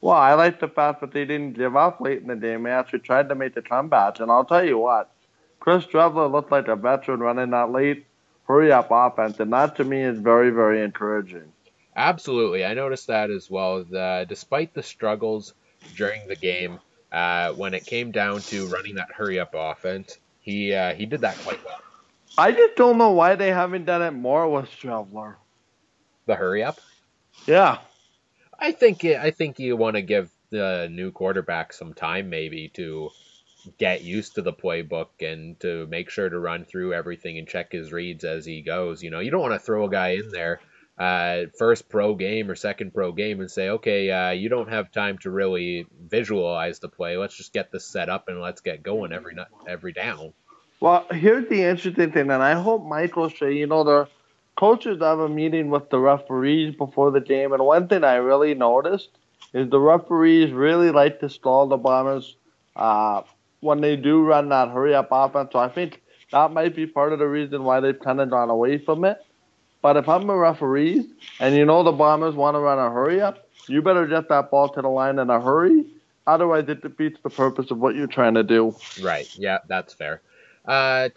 Well, 0.00 0.16
I 0.16 0.34
like 0.34 0.60
the 0.60 0.68
fact 0.68 1.00
that 1.00 1.12
they 1.12 1.24
didn't 1.24 1.52
give 1.52 1.76
up 1.76 2.00
late 2.00 2.20
in 2.20 2.26
the 2.26 2.36
game. 2.36 2.64
They 2.64 2.70
actually 2.70 2.98
tried 2.98 3.28
to 3.28 3.34
make 3.34 3.54
the 3.54 3.62
comeback. 3.62 4.20
And 4.20 4.30
I'll 4.30 4.44
tell 4.44 4.64
you 4.64 4.76
what, 4.76 5.10
Chris 5.60 5.84
Streveler 5.84 6.30
looked 6.30 6.50
like 6.50 6.68
a 6.68 6.76
veteran 6.76 7.20
running 7.20 7.50
that 7.50 7.70
late 7.70 8.06
hurry 8.44 8.72
up 8.72 8.88
offense, 8.90 9.40
and 9.40 9.52
that 9.52 9.76
to 9.76 9.84
me 9.84 10.02
is 10.02 10.18
very, 10.18 10.50
very 10.50 10.82
encouraging. 10.82 11.52
Absolutely, 11.96 12.64
I 12.64 12.74
noticed 12.74 13.06
that 13.06 13.30
as 13.30 13.50
well. 13.50 13.84
Despite 14.28 14.74
the 14.74 14.82
struggles 14.82 15.54
during 15.96 16.26
the 16.28 16.36
game, 16.36 16.80
uh, 17.12 17.52
when 17.52 17.74
it 17.74 17.86
came 17.86 18.10
down 18.10 18.40
to 18.40 18.66
running 18.66 18.96
that 18.96 19.12
hurry 19.12 19.38
up 19.38 19.54
offense, 19.54 20.18
he 20.40 20.74
uh, 20.74 20.94
he 20.94 21.06
did 21.06 21.20
that 21.20 21.36
quite 21.38 21.64
well. 21.64 21.80
I 22.36 22.50
just 22.50 22.74
don't 22.74 22.98
know 22.98 23.12
why 23.12 23.36
they 23.36 23.48
haven't 23.48 23.84
done 23.84 24.02
it 24.02 24.10
more 24.10 24.48
with 24.50 24.66
Streveler. 24.66 25.36
The 26.26 26.34
hurry 26.34 26.64
up. 26.64 26.80
Yeah. 27.46 27.78
I 28.58 28.72
think 28.72 29.04
I 29.04 29.30
think 29.30 29.58
you 29.58 29.76
want 29.76 29.96
to 29.96 30.02
give 30.02 30.30
the 30.50 30.88
new 30.90 31.12
quarterback 31.12 31.72
some 31.72 31.94
time, 31.94 32.28
maybe 32.30 32.68
to 32.74 33.10
get 33.78 34.02
used 34.02 34.34
to 34.34 34.42
the 34.42 34.52
playbook 34.52 35.08
and 35.20 35.58
to 35.60 35.86
make 35.86 36.10
sure 36.10 36.28
to 36.28 36.38
run 36.38 36.64
through 36.64 36.94
everything 36.94 37.38
and 37.38 37.48
check 37.48 37.72
his 37.72 37.92
reads 37.92 38.24
as 38.24 38.44
he 38.44 38.62
goes. 38.62 39.02
You 39.02 39.10
know, 39.10 39.20
you 39.20 39.30
don't 39.30 39.40
want 39.40 39.54
to 39.54 39.58
throw 39.58 39.86
a 39.86 39.90
guy 39.90 40.10
in 40.10 40.30
there 40.30 40.60
uh, 40.98 41.46
first 41.58 41.88
pro 41.88 42.14
game 42.14 42.50
or 42.50 42.54
second 42.54 42.94
pro 42.94 43.12
game 43.12 43.40
and 43.40 43.50
say, 43.50 43.68
okay, 43.70 44.10
uh, 44.10 44.30
you 44.30 44.48
don't 44.48 44.68
have 44.68 44.92
time 44.92 45.18
to 45.18 45.30
really 45.30 45.86
visualize 46.08 46.78
the 46.78 46.88
play. 46.88 47.16
Let's 47.16 47.36
just 47.36 47.52
get 47.52 47.72
this 47.72 47.84
set 47.84 48.08
up 48.08 48.28
and 48.28 48.40
let's 48.40 48.60
get 48.60 48.82
going 48.82 49.12
every 49.12 49.36
every 49.66 49.92
down. 49.92 50.32
Well, 50.80 51.06
here's 51.10 51.48
the 51.48 51.62
interesting 51.62 52.12
thing, 52.12 52.30
and 52.30 52.42
I 52.42 52.54
hope 52.54 52.84
Michael 52.84 53.30
say, 53.30 53.54
you 53.54 53.66
know, 53.66 53.84
the 53.84 54.08
coaches 54.56 55.00
have 55.00 55.18
a 55.18 55.28
meeting 55.28 55.70
with 55.70 55.88
the 55.88 55.98
referees 55.98 56.76
before 56.76 57.10
the 57.10 57.20
game, 57.20 57.52
and 57.52 57.64
one 57.64 57.88
thing 57.88 58.04
I 58.04 58.16
really 58.16 58.54
noticed 58.54 59.10
is 59.52 59.70
the 59.70 59.80
referees 59.80 60.52
really 60.52 60.90
like 60.90 61.20
to 61.20 61.30
stall 61.30 61.66
the 61.68 61.76
Bombers 61.76 62.36
uh, 62.76 63.22
when 63.64 63.80
they 63.80 63.96
do 63.96 64.22
run 64.22 64.50
that 64.50 64.68
hurry 64.68 64.94
up 64.94 65.08
offense. 65.10 65.48
So 65.52 65.58
I 65.58 65.68
think 65.68 66.02
that 66.30 66.52
might 66.52 66.76
be 66.76 66.86
part 66.86 67.12
of 67.14 67.18
the 67.18 67.26
reason 67.26 67.64
why 67.64 67.80
they've 67.80 67.98
kind 67.98 68.20
of 68.20 68.28
gone 68.28 68.50
away 68.50 68.78
from 68.78 69.04
it. 69.04 69.24
But 69.80 69.96
if 69.96 70.08
I'm 70.08 70.28
a 70.28 70.36
referee 70.36 71.08
and 71.40 71.54
you 71.54 71.64
know 71.64 71.82
the 71.82 71.92
Bombers 71.92 72.34
want 72.34 72.56
to 72.56 72.58
run 72.58 72.78
a 72.78 72.90
hurry 72.90 73.20
up, 73.20 73.48
you 73.66 73.80
better 73.80 74.06
get 74.06 74.28
that 74.28 74.50
ball 74.50 74.68
to 74.68 74.82
the 74.82 74.88
line 74.88 75.18
in 75.18 75.30
a 75.30 75.40
hurry. 75.40 75.86
Otherwise, 76.26 76.64
it 76.68 76.82
defeats 76.82 77.18
the 77.22 77.30
purpose 77.30 77.70
of 77.70 77.78
what 77.78 77.94
you're 77.94 78.06
trying 78.06 78.34
to 78.34 78.42
do. 78.42 78.74
Right. 79.02 79.28
Yeah, 79.36 79.58
that's 79.66 79.94
fair. 79.94 80.22
Uh, 80.66 81.10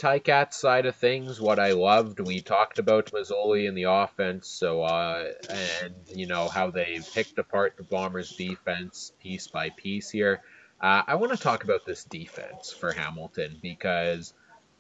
side 0.49 0.85
of 0.85 0.95
things, 0.95 1.39
what 1.39 1.59
I 1.59 1.71
loved, 1.71 2.19
we 2.19 2.41
talked 2.41 2.79
about 2.79 3.11
Masoli 3.11 3.67
and 3.67 3.77
the 3.77 3.83
offense, 3.83 4.49
so 4.49 4.83
uh, 4.83 5.31
and 5.49 5.95
you 6.13 6.27
know 6.27 6.49
how 6.49 6.69
they 6.69 6.99
picked 7.13 7.37
apart 7.37 7.75
the 7.77 7.83
Bombers' 7.83 8.35
defense 8.35 9.13
piece 9.21 9.47
by 9.47 9.69
piece 9.69 10.09
here. 10.09 10.41
Uh, 10.79 11.01
I 11.07 11.15
want 11.15 11.31
to 11.31 11.37
talk 11.37 11.63
about 11.63 11.85
this 11.85 12.03
defense 12.03 12.71
for 12.71 12.91
Hamilton 12.91 13.57
because 13.63 14.33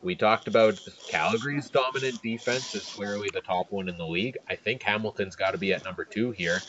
we 0.03 0.15
talked 0.15 0.47
about 0.47 0.79
Calgary's 1.07 1.71
dominant 1.71 2.21
defense 2.21 2.75
is 2.75 2.85
clearly 2.85 3.29
the 3.33 3.41
top 3.41 3.71
one 3.71 3.89
in 3.89 3.97
the 3.97 4.05
league. 4.05 4.37
I 4.47 4.55
think 4.55 4.83
Hamilton's 4.83 5.35
got 5.35 5.51
to 5.51 5.57
be 5.57 5.73
at 5.73 5.83
number 5.83 6.05
two 6.05 6.29
here 6.31 6.59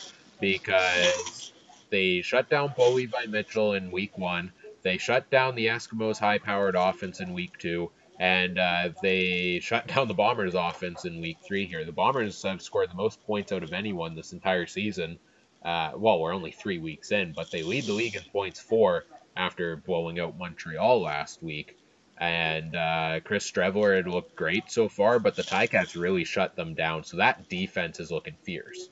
because 0.41 1.53
they 1.91 2.21
shut 2.21 2.49
down 2.49 2.73
Bo 2.75 2.93
Levi 2.93 3.27
Mitchell 3.27 3.73
in 3.73 3.91
week 3.91 4.17
one. 4.17 4.51
They 4.81 4.97
shut 4.97 5.29
down 5.29 5.53
the 5.53 5.67
Eskimos' 5.67 6.17
high 6.17 6.39
powered 6.39 6.75
offense 6.75 7.19
in 7.19 7.33
week 7.33 7.57
two. 7.59 7.91
And 8.19 8.57
uh, 8.57 8.89
they 9.01 9.59
shut 9.61 9.87
down 9.87 10.07
the 10.07 10.13
Bombers' 10.13 10.55
offense 10.55 11.05
in 11.05 11.21
week 11.21 11.37
three 11.45 11.65
here. 11.67 11.85
The 11.85 11.91
Bombers 11.91 12.41
have 12.43 12.61
scored 12.61 12.89
the 12.89 12.95
most 12.95 13.23
points 13.25 13.51
out 13.51 13.63
of 13.63 13.73
anyone 13.73 14.15
this 14.15 14.33
entire 14.33 14.65
season. 14.65 15.19
Uh, 15.63 15.91
well, 15.95 16.19
we're 16.19 16.33
only 16.33 16.51
three 16.51 16.79
weeks 16.79 17.11
in, 17.11 17.31
but 17.33 17.51
they 17.51 17.63
lead 17.63 17.85
the 17.85 17.93
league 17.93 18.15
in 18.15 18.23
points 18.31 18.59
four 18.59 19.05
after 19.39 19.77
blowing 19.77 20.19
out 20.19 20.37
Montreal 20.37 21.01
last 21.01 21.41
week. 21.41 21.77
And 22.17 22.75
uh, 22.75 23.21
Chris 23.23 23.49
Streveler 23.49 23.95
had 23.95 24.07
looked 24.07 24.35
great 24.35 24.69
so 24.69 24.89
far, 24.89 25.19
but 25.19 25.37
the 25.37 25.43
Ticats 25.43 25.99
really 25.99 26.25
shut 26.25 26.57
them 26.57 26.73
down. 26.73 27.05
So 27.05 27.15
that 27.17 27.47
defense 27.47 28.01
is 28.01 28.11
looking 28.11 28.35
fierce. 28.43 28.89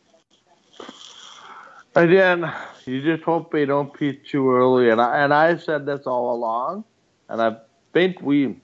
Again, 1.93 2.49
you 2.85 3.01
just 3.01 3.23
hope 3.23 3.51
they 3.51 3.65
don't 3.65 3.93
peak 3.93 4.25
too 4.25 4.49
early. 4.49 4.91
And 4.91 5.01
I 5.01 5.23
and 5.23 5.33
I 5.33 5.57
said 5.57 5.85
this 5.85 6.05
all 6.05 6.33
along, 6.33 6.85
and 7.27 7.41
I 7.41 7.57
think 7.91 8.21
we, 8.21 8.61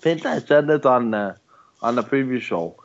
think 0.00 0.24
I 0.26 0.38
said 0.38 0.68
this 0.68 0.84
on 0.84 1.10
the 1.10 1.36
on 1.82 1.96
the 1.96 2.02
previous 2.02 2.44
show. 2.44 2.76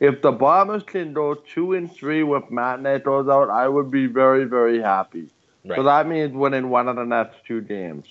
If 0.00 0.20
the 0.20 0.32
Bombers 0.32 0.82
can 0.82 1.12
go 1.14 1.34
two 1.34 1.74
and 1.74 1.90
three 1.90 2.22
with 2.22 2.50
Matt 2.50 2.82
throws 3.04 3.28
out, 3.28 3.48
I 3.48 3.68
would 3.68 3.90
be 3.90 4.06
very 4.06 4.44
very 4.44 4.82
happy. 4.82 5.30
Right. 5.64 5.76
So 5.76 5.82
that 5.84 6.06
means 6.06 6.32
winning 6.32 6.70
one 6.70 6.88
of 6.88 6.96
the 6.96 7.04
next 7.04 7.44
two 7.46 7.60
games. 7.60 8.06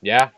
Yeah, 0.00 0.30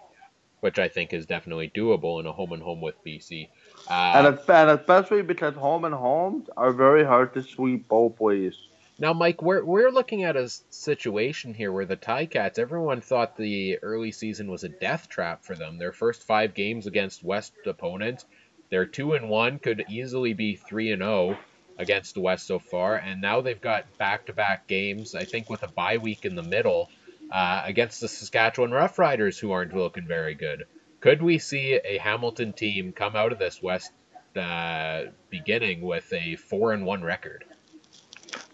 which 0.60 0.78
I 0.78 0.88
think 0.88 1.12
is 1.12 1.26
definitely 1.26 1.70
doable 1.74 2.20
in 2.20 2.26
a 2.26 2.32
home 2.32 2.52
and 2.52 2.62
home 2.62 2.80
with 2.80 3.02
BC. 3.04 3.48
Uh, 3.88 3.92
and, 3.92 4.38
and 4.48 4.70
especially 4.70 5.22
because 5.22 5.54
home 5.54 5.84
and 5.84 5.94
homes 5.94 6.48
are 6.56 6.72
very 6.72 7.04
hard 7.04 7.34
to 7.34 7.42
sweep 7.42 7.88
both 7.88 8.18
ways. 8.18 8.56
Now, 8.98 9.12
Mike, 9.12 9.42
we're 9.42 9.62
we're 9.62 9.90
looking 9.90 10.24
at 10.24 10.36
a 10.36 10.48
situation 10.70 11.52
here 11.52 11.70
where 11.70 11.84
the 11.84 11.98
Ticats, 11.98 12.58
everyone 12.58 13.02
thought 13.02 13.36
the 13.36 13.78
early 13.82 14.10
season 14.10 14.50
was 14.50 14.64
a 14.64 14.70
death 14.70 15.08
trap 15.08 15.44
for 15.44 15.54
them. 15.54 15.76
Their 15.76 15.92
first 15.92 16.22
five 16.22 16.54
games 16.54 16.86
against 16.86 17.22
West 17.22 17.52
opponents, 17.66 18.24
they're 18.70 18.86
two 18.86 19.12
and 19.12 19.28
one, 19.28 19.58
could 19.58 19.84
easily 19.90 20.32
be 20.32 20.56
three 20.56 20.92
and 20.92 21.02
zero. 21.02 21.32
Oh 21.32 21.38
against 21.78 22.14
the 22.14 22.20
West 22.20 22.46
so 22.46 22.58
far, 22.58 22.96
and 22.96 23.20
now 23.20 23.40
they've 23.40 23.60
got 23.60 23.98
back-to-back 23.98 24.66
games. 24.66 25.14
I 25.14 25.24
think 25.24 25.50
with 25.50 25.62
a 25.62 25.68
bye 25.68 25.98
week 25.98 26.24
in 26.24 26.34
the 26.34 26.42
middle 26.42 26.90
uh, 27.30 27.62
against 27.64 28.00
the 28.00 28.08
Saskatchewan 28.08 28.70
Roughriders, 28.70 29.38
who 29.38 29.52
aren't 29.52 29.74
looking 29.74 30.06
very 30.06 30.34
good. 30.34 30.64
Could 31.00 31.22
we 31.22 31.38
see 31.38 31.78
a 31.84 31.98
Hamilton 31.98 32.52
team 32.52 32.92
come 32.92 33.14
out 33.14 33.32
of 33.32 33.38
this 33.38 33.62
West 33.62 33.92
uh, 34.34 35.04
beginning 35.30 35.82
with 35.82 36.12
a 36.12 36.36
four 36.36 36.72
and 36.72 36.84
one 36.84 37.02
record? 37.02 37.44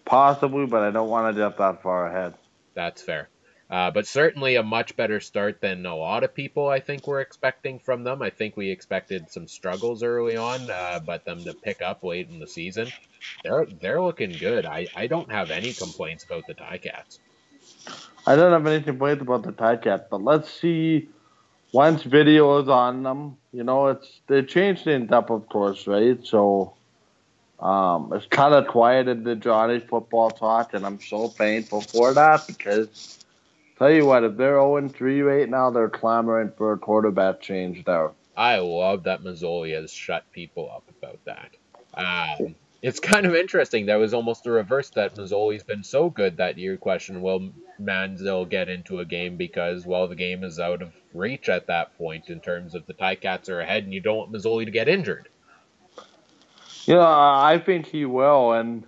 Possibly, 0.05 0.67
but 0.67 0.83
I 0.83 0.91
don't 0.91 1.09
want 1.09 1.35
to 1.35 1.41
jump 1.41 1.59
that 1.59 1.83
far 1.83 2.09
ahead. 2.09 2.35
That's 2.75 3.03
fair. 3.03 3.29
Uh, 3.73 3.91
but 3.91 4.07
certainly 4.07 4.57
a 4.57 4.63
much 4.63 4.95
better 4.97 5.19
start 5.19 5.63
than 5.63 5.87
a 5.87 5.97
lot 5.97 6.25
of 6.25 6.35
people 6.35 6.69
I 6.69 6.79
think 6.79 7.07
were 7.07 7.23
expecting 7.23 7.79
from 7.79 8.05
them. 8.05 8.21
I 8.21 8.29
think 8.29 8.55
we 8.55 8.69
expected 8.71 9.31
some 9.31 9.49
struggles 9.49 10.03
early 10.03 10.37
on, 10.37 10.71
uh, 10.71 11.01
but 11.03 11.25
them 11.25 11.43
to 11.45 11.55
pick 11.55 11.81
up 11.81 12.05
late 12.05 12.29
in 12.29 12.39
the 12.39 12.47
season. 12.47 12.93
They're 13.43 13.65
they're 13.81 14.03
looking 14.03 14.33
good. 14.33 14.67
I, 14.67 14.89
I 14.95 15.07
don't 15.07 15.33
have 15.33 15.51
any 15.51 15.73
complaints 15.73 16.23
about 16.23 16.47
the 16.47 16.53
Ticats. 16.53 17.19
I 18.27 18.37
don't 18.37 18.53
have 18.53 18.67
any 18.67 18.83
complaints 18.83 19.23
about 19.23 19.43
the 19.43 19.53
tie 19.53 19.77
Ticats, 19.77 20.05
but 20.11 20.23
let's 20.23 20.51
see 20.51 21.09
once 21.73 22.03
video 22.03 22.61
is 22.61 22.69
on 22.69 23.03
them, 23.03 23.39
you 23.55 23.65
know, 23.65 23.87
it's 23.87 24.21
they 24.27 24.43
changed 24.43 24.85
things 24.85 25.11
up, 25.11 25.31
of 25.31 25.49
course, 25.49 25.87
right? 25.87 26.19
So 26.27 26.75
um, 27.59 28.13
it's 28.13 28.27
kind 28.27 28.53
of 28.53 28.67
quieted 28.67 29.25
the 29.25 29.35
Johnny 29.35 29.81
football 29.81 30.31
talk, 30.31 30.75
and 30.75 30.85
I'm 30.85 31.01
so 31.01 31.29
thankful 31.29 31.81
for 31.81 32.13
that 32.13 32.47
because 32.47 33.22
tell 33.83 33.93
you 33.93 34.07
what, 34.07 34.23
if 34.23 34.37
they're 34.37 34.61
0 34.61 34.89
3 34.89 35.23
right 35.23 35.49
now, 35.49 35.71
they're 35.71 35.89
clamoring 35.89 36.53
for 36.57 36.73
a 36.73 36.79
quarterback 36.79 37.41
change 37.41 37.85
there. 37.85 38.13
I 38.37 38.59
love 38.59 39.05
that 39.05 39.23
Masoli 39.23 39.75
has 39.75 39.93
shut 39.93 40.31
people 40.33 40.71
up 40.71 40.85
about 40.99 41.19
that. 41.25 41.51
Um, 41.95 42.55
it's 42.81 43.01
kind 43.01 43.27
of 43.27 43.35
interesting. 43.35 43.87
That 43.87 43.97
was 43.97 44.15
almost 44.15 44.45
the 44.45 44.53
reverse. 44.53 44.91
That 44.91 45.17
Masoli's 45.17 45.65
been 45.65 45.85
so 45.85 46.09
good 46.11 46.37
that 46.37 46.59
year. 46.59 46.77
Question: 46.77 47.23
Will 47.23 47.51
Manziel 47.81 48.49
get 48.49 48.69
into 48.69 49.01
a 49.01 49.05
game 49.05 49.37
because 49.37 49.85
well, 49.85 50.09
the 50.09 50.17
game 50.17 50.45
is 50.45 50.59
out 50.59 50.81
of 50.81 50.93
reach 51.13 51.49
at 51.49 51.67
that 51.67 51.97
point 51.99 52.31
in 52.31 52.41
terms 52.41 52.75
of 52.75 52.87
the 52.87 52.95
Ticats 52.95 53.51
are 53.51 53.61
ahead, 53.61 53.85
and 53.85 53.93
you 53.93 54.01
don't 54.01 54.17
want 54.17 54.33
Masoli 54.33 54.65
to 54.65 54.71
get 54.71 54.89
injured. 54.89 55.29
Yeah, 56.85 57.01
I 57.01 57.63
think 57.65 57.87
he 57.87 58.05
will, 58.05 58.53
and 58.53 58.85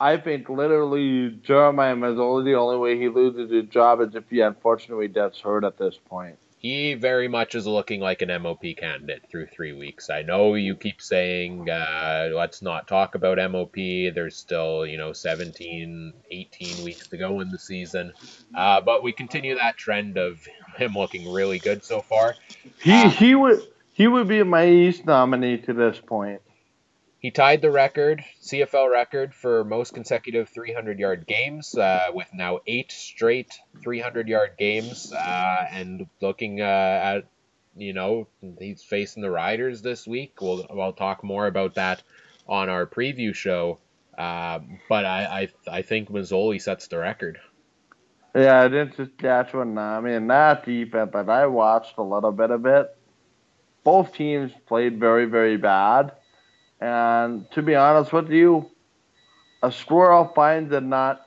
I 0.00 0.16
think 0.16 0.48
literally 0.48 1.30
Jeremiah 1.42 1.94
Masoli, 1.94 2.44
the 2.44 2.54
only 2.54 2.76
way 2.76 2.98
he 2.98 3.08
loses 3.08 3.50
his 3.50 3.66
job 3.66 4.00
is 4.00 4.14
if 4.14 4.24
he 4.28 4.40
unfortunately 4.40 5.08
gets 5.08 5.40
hurt 5.40 5.64
at 5.64 5.78
this 5.78 5.98
point 6.08 6.38
he 6.64 6.94
very 6.94 7.28
much 7.28 7.54
is 7.54 7.66
looking 7.66 8.00
like 8.00 8.22
an 8.22 8.30
MOP 8.42 8.62
candidate 8.78 9.26
through 9.30 9.44
three 9.48 9.74
weeks. 9.74 10.08
I 10.08 10.22
know 10.22 10.54
you 10.54 10.74
keep 10.76 11.02
saying, 11.02 11.68
uh, 11.68 12.30
let's 12.32 12.62
not 12.62 12.88
talk 12.88 13.14
about 13.14 13.36
MOP. 13.36 13.74
There's 13.74 14.34
still, 14.34 14.86
you 14.86 14.96
know, 14.96 15.12
17, 15.12 16.14
18 16.30 16.82
weeks 16.82 17.06
to 17.08 17.18
go 17.18 17.40
in 17.40 17.50
the 17.50 17.58
season. 17.58 18.14
Uh, 18.56 18.80
but 18.80 19.02
we 19.02 19.12
continue 19.12 19.54
that 19.56 19.76
trend 19.76 20.16
of 20.16 20.48
him 20.78 20.94
looking 20.94 21.30
really 21.30 21.58
good 21.58 21.84
so 21.84 22.00
far. 22.00 22.34
He, 22.80 22.92
uh, 22.92 23.10
he 23.10 23.34
would 23.34 23.60
he 23.92 24.08
would 24.08 24.26
be 24.26 24.42
my 24.42 24.66
East 24.66 25.04
nominee 25.04 25.58
to 25.58 25.74
this 25.74 26.00
point. 26.00 26.40
He 27.24 27.30
tied 27.30 27.62
the 27.62 27.70
record, 27.70 28.22
CFL 28.42 28.92
record, 28.92 29.34
for 29.34 29.64
most 29.64 29.94
consecutive 29.94 30.50
300 30.50 30.98
yard 30.98 31.26
games 31.26 31.74
uh, 31.74 32.08
with 32.12 32.28
now 32.34 32.60
eight 32.66 32.92
straight 32.92 33.58
300 33.82 34.28
yard 34.28 34.50
games. 34.58 35.10
Uh, 35.10 35.66
and 35.70 36.06
looking 36.20 36.60
uh, 36.60 36.64
at, 36.64 37.24
you 37.76 37.94
know, 37.94 38.28
he's 38.58 38.82
facing 38.82 39.22
the 39.22 39.30
Riders 39.30 39.80
this 39.80 40.06
week. 40.06 40.42
We'll, 40.42 40.66
we'll 40.68 40.92
talk 40.92 41.24
more 41.24 41.46
about 41.46 41.76
that 41.76 42.02
on 42.46 42.68
our 42.68 42.84
preview 42.84 43.34
show. 43.34 43.78
Uh, 44.18 44.58
but 44.90 45.06
I, 45.06 45.48
I, 45.66 45.78
I 45.78 45.80
think 45.80 46.10
Masoli 46.10 46.60
sets 46.60 46.88
the 46.88 46.98
record. 46.98 47.40
Yeah, 48.34 48.68
it's 48.70 48.98
Saskatchewan. 48.98 49.78
I 49.78 49.98
mean, 50.02 50.26
not 50.26 50.66
defense, 50.66 51.08
but 51.10 51.30
I 51.30 51.46
watched 51.46 51.96
a 51.96 52.02
little 52.02 52.32
bit 52.32 52.50
of 52.50 52.66
it. 52.66 52.94
Both 53.82 54.12
teams 54.12 54.52
played 54.66 55.00
very, 55.00 55.24
very 55.24 55.56
bad. 55.56 56.12
And 56.80 57.50
to 57.52 57.62
be 57.62 57.74
honest 57.74 58.12
with 58.12 58.30
you, 58.30 58.70
a 59.62 59.72
squirrel 59.72 60.32
finds 60.34 60.72
a 60.72 60.80
nut 60.80 61.26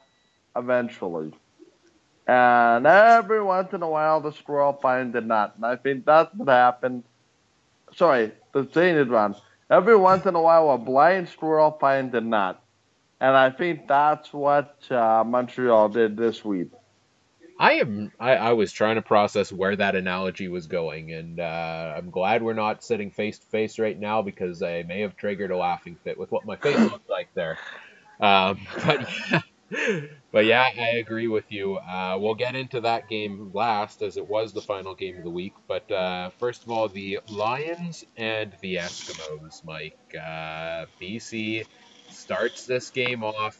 eventually. 0.55 1.33
And 2.27 2.85
every 2.85 3.41
once 3.41 3.73
in 3.73 3.81
a 3.81 3.89
while, 3.89 4.19
the 4.19 4.31
squirrel 4.31 4.73
finds 4.73 5.15
a 5.15 5.21
nut. 5.21 5.53
And 5.55 5.65
I 5.65 5.77
think 5.77 6.05
that's 6.05 6.33
what 6.35 6.49
happened. 6.49 7.03
Sorry, 7.95 8.31
the 8.51 8.67
saying 8.73 8.97
is 8.97 9.07
wrong. 9.07 9.35
Every 9.69 9.95
once 9.95 10.25
in 10.25 10.35
a 10.35 10.41
while, 10.41 10.69
a 10.71 10.77
blind 10.77 11.29
squirrel 11.29 11.77
finds 11.79 12.13
a 12.15 12.21
nut. 12.21 12.61
And 13.19 13.35
I 13.35 13.49
think 13.49 13.87
that's 13.87 14.31
what 14.31 14.79
uh, 14.91 15.23
Montreal 15.25 15.89
did 15.89 16.17
this 16.17 16.45
week. 16.45 16.69
I 17.59 17.73
am. 17.73 18.11
I, 18.19 18.35
I, 18.35 18.53
was 18.53 18.71
trying 18.71 18.95
to 18.95 19.01
process 19.01 19.51
where 19.51 19.75
that 19.75 19.95
analogy 19.95 20.47
was 20.47 20.67
going, 20.67 21.11
and 21.11 21.39
uh, 21.39 21.95
I'm 21.97 22.11
glad 22.11 22.43
we're 22.43 22.53
not 22.53 22.83
sitting 22.83 23.09
face 23.09 23.39
to 23.39 23.45
face 23.47 23.79
right 23.79 23.99
now 23.99 24.21
because 24.21 24.61
I 24.61 24.83
may 24.83 25.01
have 25.01 25.15
triggered 25.15 25.51
a 25.51 25.57
laughing 25.57 25.97
fit 26.03 26.19
with 26.19 26.31
what 26.31 26.45
my 26.45 26.55
face 26.55 26.77
looked 26.91 27.09
like 27.09 27.29
there. 27.33 27.57
Um, 28.19 28.59
but 28.85 29.09
yeah, 29.31 29.41
but 30.31 30.45
yeah, 30.45 30.69
I 30.77 30.97
agree 30.97 31.27
with 31.27 31.51
you. 31.51 31.77
Uh, 31.77 32.17
we'll 32.19 32.35
get 32.35 32.55
into 32.55 32.81
that 32.81 33.09
game 33.09 33.51
last, 33.53 34.01
as 34.01 34.17
it 34.17 34.27
was 34.27 34.53
the 34.53 34.61
final 34.61 34.93
game 34.93 35.17
of 35.17 35.23
the 35.23 35.29
week. 35.29 35.53
But 35.67 35.91
uh, 35.91 36.29
first 36.37 36.63
of 36.63 36.69
all, 36.69 36.87
the 36.87 37.19
Lions 37.27 38.05
and 38.15 38.53
the 38.61 38.75
Eskimos, 38.75 39.65
Mike. 39.65 39.97
Uh, 40.15 40.85
BC 41.01 41.65
starts 42.27 42.65
this 42.65 42.89
game 42.89 43.23
off 43.23 43.57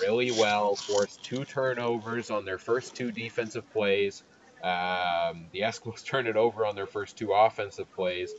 really 0.00 0.30
well, 0.30 0.76
forced 0.76 1.20
two 1.24 1.44
turnovers 1.44 2.30
on 2.30 2.44
their 2.44 2.58
first 2.58 2.94
two 2.94 3.10
defensive 3.10 3.68
plays. 3.72 4.22
Um, 4.62 5.46
the 5.50 5.62
Eskimos 5.62 6.04
turn 6.06 6.28
it 6.28 6.36
over 6.36 6.64
on 6.64 6.76
their 6.76 6.86
first 6.86 7.18
two 7.18 7.32
offensive 7.32 7.92
plays. 7.92 8.32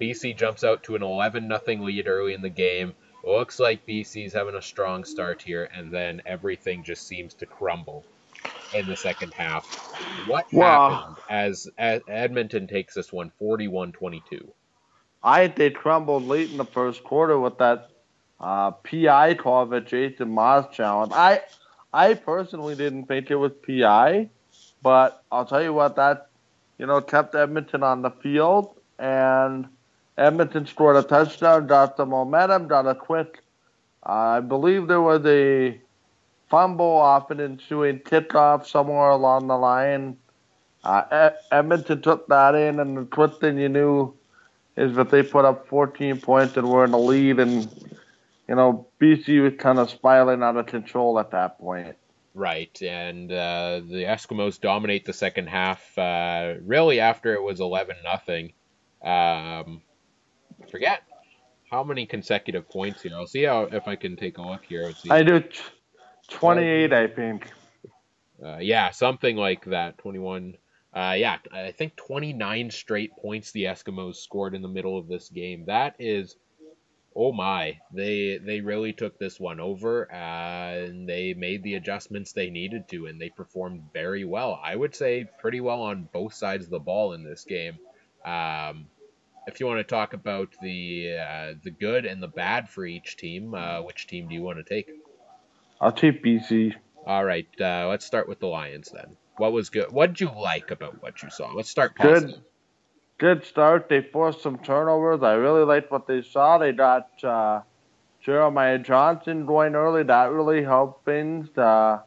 BC 0.00 0.36
jumps 0.36 0.62
out 0.62 0.84
to 0.84 0.94
an 0.94 1.02
11 1.02 1.48
0 1.48 1.82
lead 1.82 2.06
early 2.06 2.34
in 2.34 2.40
the 2.40 2.48
game. 2.48 2.94
looks 3.24 3.58
like 3.58 3.84
BC's 3.84 4.32
having 4.32 4.54
a 4.54 4.62
strong 4.62 5.02
start 5.02 5.42
here, 5.42 5.68
and 5.74 5.90
then 5.90 6.22
everything 6.24 6.84
just 6.84 7.08
seems 7.08 7.34
to 7.34 7.46
crumble 7.46 8.04
in 8.72 8.86
the 8.86 8.96
second 8.96 9.34
half. 9.34 9.66
What 10.28 10.48
happened 10.52 11.16
as, 11.28 11.68
as 11.76 12.02
Edmonton 12.06 12.68
takes 12.68 12.94
this 12.94 13.12
one 13.12 13.32
41 13.40 13.90
22? 13.90 14.52
I 15.20 15.48
they 15.48 15.70
crumbled 15.70 16.28
late 16.28 16.52
in 16.52 16.58
the 16.58 16.64
first 16.64 17.02
quarter 17.02 17.36
with 17.40 17.58
that 17.58 17.90
uh, 18.40 18.70
PI 18.70 19.34
call 19.34 19.66
that 19.66 19.86
Jason 19.86 20.30
Maas 20.30 20.66
challenge. 20.72 21.12
I 21.14 21.42
I 21.92 22.14
personally 22.14 22.74
didn't 22.74 23.06
think 23.06 23.30
it 23.30 23.36
was 23.36 23.52
PI, 23.66 24.28
but 24.82 25.22
I'll 25.30 25.44
tell 25.44 25.62
you 25.62 25.72
what 25.72 25.96
that 25.96 26.28
you 26.78 26.86
know 26.86 27.00
kept 27.00 27.34
Edmonton 27.34 27.82
on 27.82 28.02
the 28.02 28.10
field 28.10 28.74
and 28.98 29.68
Edmonton 30.20 30.66
scored 30.66 30.96
a 30.96 31.02
touchdown, 31.02 31.66
got 31.66 31.96
the 31.96 32.04
momentum, 32.04 32.68
got 32.68 32.86
a 32.86 32.94
quick. 32.94 33.42
Uh, 34.06 34.12
I 34.12 34.40
believe 34.40 34.86
there 34.86 35.00
was 35.00 35.24
a 35.24 35.80
fumble 36.50 36.84
off 36.84 37.30
an 37.30 37.40
ensuing 37.40 38.00
kickoff 38.00 38.66
somewhere 38.66 39.10
along 39.10 39.46
the 39.46 39.56
line. 39.56 40.16
Uh, 40.84 41.30
Edmonton 41.50 42.02
took 42.02 42.26
that 42.28 42.54
in, 42.54 42.80
and 42.80 42.96
the 42.96 43.04
quick 43.04 43.40
thing 43.40 43.58
you 43.58 43.68
knew 43.68 44.14
is 44.76 44.94
that 44.96 45.10
they 45.10 45.22
put 45.22 45.44
up 45.44 45.66
14 45.68 46.20
points 46.20 46.56
and 46.56 46.68
were 46.68 46.84
in 46.84 46.90
the 46.90 46.98
lead, 46.98 47.38
and 47.38 47.68
you 48.50 48.56
know, 48.56 48.88
BC 49.00 49.40
was 49.40 49.52
kind 49.60 49.78
of 49.78 49.88
spiraling 49.90 50.42
out 50.42 50.56
of 50.56 50.66
control 50.66 51.20
at 51.20 51.30
that 51.30 51.60
point. 51.60 51.94
Right, 52.34 52.76
and 52.82 53.30
uh, 53.30 53.80
the 53.88 54.02
Eskimos 54.02 54.60
dominate 54.60 55.04
the 55.04 55.12
second 55.12 55.48
half. 55.48 55.96
Uh, 55.96 56.54
really, 56.62 56.98
after 56.98 57.32
it 57.34 57.42
was 57.42 57.60
eleven 57.60 57.94
nothing. 58.02 58.52
Um, 59.04 59.82
forget 60.68 61.02
how 61.70 61.84
many 61.84 62.06
consecutive 62.06 62.68
points 62.68 63.02
here. 63.02 63.12
I'll 63.14 63.28
see 63.28 63.44
how 63.44 63.68
if 63.70 63.86
I 63.86 63.94
can 63.94 64.16
take 64.16 64.38
a 64.38 64.42
look 64.42 64.64
here. 64.64 64.92
I 65.08 65.22
do 65.22 65.40
t- 65.40 65.60
twenty-eight, 66.28 66.92
I 66.92 67.06
think. 67.06 67.46
Uh, 68.44 68.58
yeah, 68.58 68.90
something 68.90 69.36
like 69.36 69.64
that. 69.66 69.96
Twenty-one. 69.98 70.56
Uh, 70.92 71.14
yeah, 71.16 71.36
I 71.52 71.70
think 71.70 71.94
twenty-nine 71.94 72.72
straight 72.72 73.12
points 73.12 73.52
the 73.52 73.64
Eskimos 73.64 74.16
scored 74.16 74.56
in 74.56 74.62
the 74.62 74.68
middle 74.68 74.98
of 74.98 75.06
this 75.06 75.28
game. 75.28 75.66
That 75.66 75.94
is 76.00 76.34
oh 77.14 77.32
my, 77.32 77.78
they 77.92 78.38
they 78.38 78.60
really 78.60 78.92
took 78.92 79.18
this 79.18 79.40
one 79.40 79.60
over 79.60 80.10
and 80.12 81.08
they 81.08 81.34
made 81.34 81.62
the 81.62 81.74
adjustments 81.74 82.32
they 82.32 82.50
needed 82.50 82.88
to, 82.88 83.06
and 83.06 83.20
they 83.20 83.30
performed 83.30 83.82
very 83.92 84.24
well. 84.24 84.60
I 84.62 84.76
would 84.76 84.94
say 84.94 85.26
pretty 85.40 85.60
well 85.60 85.82
on 85.82 86.08
both 86.12 86.34
sides 86.34 86.64
of 86.64 86.70
the 86.70 86.78
ball 86.78 87.12
in 87.12 87.24
this 87.24 87.44
game. 87.44 87.78
Um, 88.24 88.86
if 89.46 89.58
you 89.58 89.66
want 89.66 89.78
to 89.78 89.84
talk 89.84 90.12
about 90.12 90.54
the 90.62 91.16
uh, 91.18 91.54
the 91.62 91.70
good 91.70 92.06
and 92.06 92.22
the 92.22 92.28
bad 92.28 92.68
for 92.68 92.84
each 92.84 93.16
team, 93.16 93.54
uh, 93.54 93.82
which 93.82 94.06
team 94.06 94.28
do 94.28 94.34
you 94.34 94.42
want 94.42 94.58
to 94.58 94.64
take? 94.64 94.90
I'll 95.80 95.92
take 95.92 96.22
BC. 96.22 96.74
All 97.06 97.24
right, 97.24 97.48
uh, 97.60 97.88
let's 97.88 98.04
start 98.04 98.28
with 98.28 98.40
the 98.40 98.46
Lions 98.46 98.90
then. 98.90 99.16
What 99.38 99.52
was 99.52 99.70
good? 99.70 99.90
What 99.90 100.08
did 100.08 100.20
you 100.20 100.30
like 100.36 100.70
about 100.70 101.02
what 101.02 101.22
you 101.22 101.30
saw? 101.30 101.50
Let's 101.52 101.70
start 101.70 101.96
positive. 101.96 102.34
Good 102.34 102.42
good 103.20 103.44
start. 103.44 103.88
They 103.88 104.00
forced 104.00 104.42
some 104.42 104.58
turnovers. 104.58 105.22
I 105.22 105.34
really 105.34 105.62
liked 105.62 105.92
what 105.92 106.08
they 106.08 106.22
saw. 106.22 106.58
They 106.58 106.72
got 106.72 107.22
uh, 107.22 107.60
Jeremiah 108.20 108.78
Johnson 108.78 109.46
going 109.46 109.76
early. 109.76 110.02
That 110.02 110.32
really 110.32 110.64
helped 110.64 111.04
things. 111.04 111.56
Uh, 111.56 112.00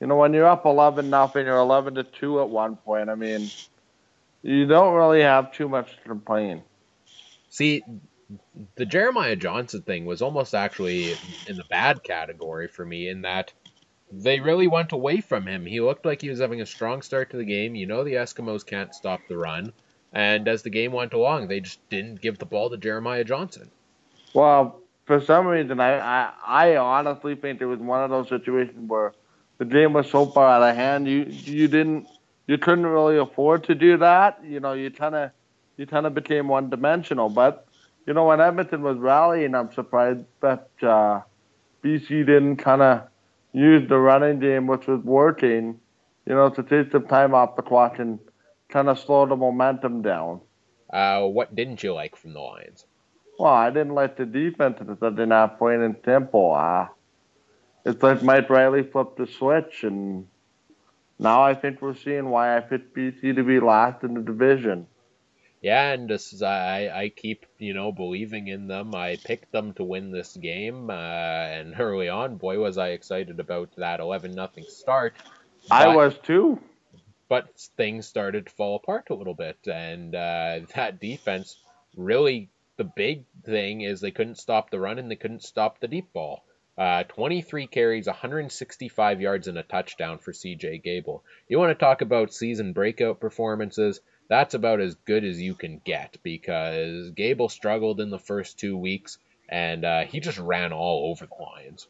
you 0.00 0.08
know, 0.08 0.16
when 0.16 0.32
you're 0.34 0.46
up 0.46 0.64
11 0.64 1.08
nothing, 1.08 1.46
you're 1.46 1.58
11 1.58 1.94
to 1.94 2.02
two 2.02 2.40
at 2.40 2.48
one 2.48 2.76
point. 2.76 3.10
I 3.10 3.14
mean, 3.14 3.48
you 4.42 4.66
don't 4.66 4.94
really 4.94 5.20
have 5.20 5.52
too 5.52 5.68
much 5.68 5.94
to 5.96 6.08
complain. 6.08 6.62
See, 7.50 7.84
the 8.76 8.86
Jeremiah 8.86 9.36
Johnson 9.36 9.82
thing 9.82 10.06
was 10.06 10.22
almost 10.22 10.54
actually 10.54 11.12
in 11.46 11.56
the 11.56 11.64
bad 11.70 12.02
category 12.02 12.66
for 12.66 12.84
me 12.84 13.08
in 13.08 13.22
that 13.22 13.52
they 14.10 14.40
really 14.40 14.66
went 14.66 14.92
away 14.92 15.20
from 15.20 15.46
him. 15.46 15.66
He 15.66 15.80
looked 15.80 16.06
like 16.06 16.22
he 16.22 16.30
was 16.30 16.40
having 16.40 16.62
a 16.62 16.66
strong 16.66 17.02
start 17.02 17.30
to 17.30 17.36
the 17.36 17.44
game. 17.44 17.74
You 17.74 17.86
know 17.86 18.04
the 18.04 18.14
Eskimos 18.14 18.64
can't 18.64 18.94
stop 18.94 19.20
the 19.28 19.36
run. 19.36 19.72
And 20.14 20.46
as 20.46 20.62
the 20.62 20.70
game 20.70 20.92
went 20.92 21.12
along, 21.12 21.48
they 21.48 21.60
just 21.60 21.86
didn't 21.90 22.22
give 22.22 22.38
the 22.38 22.46
ball 22.46 22.70
to 22.70 22.76
Jeremiah 22.76 23.24
Johnson. 23.24 23.70
Well, 24.32 24.80
for 25.06 25.20
some 25.20 25.46
reason, 25.46 25.80
I, 25.80 25.98
I, 25.98 26.32
I 26.46 26.76
honestly 26.76 27.34
think 27.34 27.60
it 27.60 27.66
was 27.66 27.80
one 27.80 28.02
of 28.02 28.10
those 28.10 28.28
situations 28.28 28.88
where 28.88 29.12
the 29.58 29.64
game 29.64 29.92
was 29.92 30.10
so 30.10 30.26
far 30.26 30.48
out 30.48 30.62
of 30.62 30.76
hand, 30.76 31.06
you 31.08 31.26
you 31.28 31.68
didn't 31.68 32.08
you 32.46 32.58
couldn't 32.58 32.86
really 32.86 33.18
afford 33.18 33.64
to 33.64 33.74
do 33.74 33.96
that. 33.98 34.40
You 34.44 34.60
know, 34.60 34.72
you 34.72 34.90
kind 34.90 35.14
of 35.14 35.30
you 35.76 35.86
kind 35.86 36.06
of 36.06 36.14
became 36.14 36.48
one 36.48 36.70
dimensional. 36.70 37.28
But 37.28 37.66
you 38.06 38.14
know, 38.14 38.26
when 38.26 38.40
Edmonton 38.40 38.82
was 38.82 38.98
rallying, 38.98 39.54
I'm 39.54 39.72
surprised 39.72 40.24
that 40.40 40.68
uh, 40.82 41.20
BC 41.82 42.26
didn't 42.26 42.56
kind 42.56 42.82
of 42.82 43.02
use 43.52 43.88
the 43.88 43.98
running 43.98 44.40
game, 44.40 44.66
which 44.66 44.86
was 44.86 45.00
working. 45.04 45.80
You 46.26 46.34
know, 46.34 46.48
to 46.48 46.62
take 46.62 46.90
some 46.90 47.06
time 47.06 47.34
off 47.34 47.54
the 47.54 47.62
clock 47.62 47.98
and 47.98 48.18
kind 48.74 48.88
of 48.88 48.98
slow 48.98 49.24
the 49.24 49.36
momentum 49.36 50.02
down. 50.02 50.40
Uh, 50.92 51.22
what 51.22 51.54
didn't 51.54 51.82
you 51.82 51.94
like 51.94 52.16
from 52.16 52.34
the 52.34 52.40
Lions? 52.40 52.84
Well, 53.38 53.52
I 53.52 53.70
didn't 53.70 53.94
like 53.94 54.16
the 54.16 54.26
defense 54.26 54.78
that 54.80 55.16
they're 55.16 55.26
not 55.26 55.58
playing 55.58 55.82
in 55.82 55.94
tempo. 55.94 56.50
Uh, 56.50 56.88
it's 57.84 58.02
like 58.02 58.22
Mike 58.22 58.50
Reilly 58.50 58.82
flipped 58.82 59.16
the 59.16 59.26
switch, 59.26 59.84
and 59.84 60.26
now 61.18 61.42
I 61.42 61.54
think 61.54 61.80
we're 61.80 61.94
seeing 61.94 62.28
why 62.30 62.56
I 62.56 62.60
picked 62.60 62.96
BC 62.96 63.36
to 63.36 63.44
be 63.44 63.60
last 63.60 64.02
in 64.02 64.14
the 64.14 64.20
division. 64.20 64.88
Yeah, 65.62 65.92
and 65.92 66.10
this, 66.10 66.42
I 66.42 66.90
I 66.92 67.08
keep 67.08 67.46
you 67.58 67.74
know 67.74 67.92
believing 67.92 68.48
in 68.48 68.66
them. 68.66 68.94
I 68.94 69.16
picked 69.24 69.50
them 69.52 69.72
to 69.74 69.84
win 69.84 70.10
this 70.10 70.36
game, 70.36 70.90
uh, 70.90 70.92
and 70.92 71.74
early 71.78 72.08
on, 72.08 72.36
boy, 72.36 72.58
was 72.58 72.76
I 72.76 72.88
excited 72.88 73.40
about 73.40 73.70
that 73.76 74.00
eleven 74.00 74.34
nothing 74.34 74.64
start. 74.68 75.14
But, 75.68 75.74
I 75.74 75.96
was 75.96 76.18
too. 76.18 76.60
But 77.28 77.58
things 77.76 78.06
started 78.06 78.46
to 78.46 78.52
fall 78.52 78.76
apart 78.76 79.10
a 79.10 79.14
little 79.14 79.34
bit, 79.34 79.58
and 79.66 80.14
uh, 80.14 80.60
that 80.74 81.00
defense 81.00 81.56
really 81.96 82.50
the 82.76 82.84
big 82.84 83.24
thing 83.44 83.82
is 83.82 84.00
they 84.00 84.10
couldn't 84.10 84.38
stop 84.38 84.70
the 84.70 84.80
run 84.80 84.98
and 84.98 85.10
they 85.10 85.16
couldn't 85.16 85.44
stop 85.44 85.78
the 85.78 85.88
deep 85.88 86.12
ball. 86.12 86.44
Uh, 86.76 87.04
23 87.04 87.68
carries, 87.68 88.08
165 88.08 89.20
yards, 89.20 89.46
and 89.46 89.56
a 89.56 89.62
touchdown 89.62 90.18
for 90.18 90.32
CJ 90.32 90.82
Gable. 90.82 91.22
You 91.48 91.58
want 91.58 91.70
to 91.70 91.84
talk 91.84 92.00
about 92.00 92.34
season 92.34 92.72
breakout 92.72 93.20
performances? 93.20 94.00
That's 94.28 94.54
about 94.54 94.80
as 94.80 94.96
good 95.04 95.22
as 95.22 95.40
you 95.40 95.54
can 95.54 95.80
get 95.84 96.16
because 96.24 97.10
Gable 97.10 97.48
struggled 97.48 98.00
in 98.00 98.10
the 98.10 98.18
first 98.18 98.58
two 98.58 98.76
weeks 98.76 99.18
and 99.48 99.84
uh, 99.84 100.04
he 100.04 100.20
just 100.20 100.38
ran 100.38 100.72
all 100.72 101.10
over 101.10 101.26
the 101.26 101.42
Lions. 101.42 101.86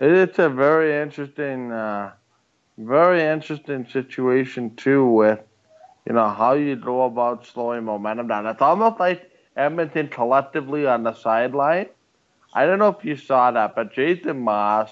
It's 0.00 0.38
a 0.38 0.48
very 0.48 1.02
interesting, 1.02 1.72
uh, 1.72 2.12
very 2.78 3.22
interesting 3.22 3.86
situation 3.86 4.74
too 4.76 5.06
with, 5.06 5.40
you 6.06 6.14
know, 6.14 6.28
how 6.28 6.54
you 6.54 6.76
go 6.76 7.04
about 7.04 7.46
slowing 7.46 7.84
momentum 7.84 8.28
down. 8.28 8.46
It's 8.46 8.62
almost 8.62 8.98
like 8.98 9.30
Edmonton 9.56 10.08
collectively 10.08 10.86
on 10.86 11.02
the 11.02 11.14
sideline. 11.14 11.86
I 12.52 12.66
don't 12.66 12.78
know 12.78 12.88
if 12.88 13.04
you 13.04 13.16
saw 13.16 13.50
that, 13.50 13.74
but 13.74 13.92
Jason 13.92 14.40
Maas 14.40 14.90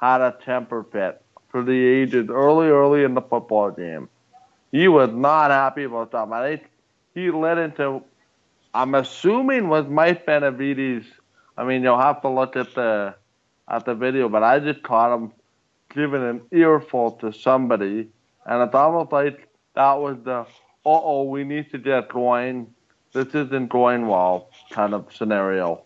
had 0.00 0.20
a 0.20 0.36
temper 0.44 0.84
fit 0.90 1.22
for 1.48 1.62
the 1.62 1.72
ages 1.72 2.28
early, 2.28 2.68
early 2.68 3.04
in 3.04 3.14
the 3.14 3.22
football 3.22 3.70
game. 3.70 4.08
He 4.72 4.88
was 4.88 5.10
not 5.10 5.50
happy 5.50 5.84
about 5.84 6.10
that. 6.10 6.62
He 7.14 7.30
led 7.30 7.58
into, 7.58 8.02
I'm 8.74 8.94
assuming 8.96 9.68
was 9.68 9.86
Mike 9.86 10.26
Benevides. 10.26 11.06
I 11.56 11.64
mean, 11.64 11.84
you'll 11.84 12.00
have 12.00 12.22
to 12.22 12.28
look 12.28 12.56
at 12.56 12.74
the 12.74 13.14
at 13.68 13.84
the 13.86 13.94
video, 13.94 14.28
but 14.28 14.42
I 14.42 14.58
just 14.58 14.82
caught 14.82 15.14
him 15.14 15.32
giving 15.92 16.22
an 16.22 16.42
earful 16.52 17.12
to 17.12 17.32
somebody, 17.32 18.08
and 18.46 18.62
it's 18.62 18.74
almost 18.74 19.12
like 19.12 19.48
that 19.74 19.94
was 19.94 20.16
the, 20.24 20.40
uh 20.40 20.44
oh, 20.84 21.24
we 21.24 21.44
need 21.44 21.70
to 21.70 21.78
get 21.78 22.08
going 22.08 22.74
this 23.14 23.28
isn't 23.28 23.70
going 23.70 24.08
well 24.08 24.50
kind 24.70 24.92
of 24.92 25.06
scenario. 25.14 25.84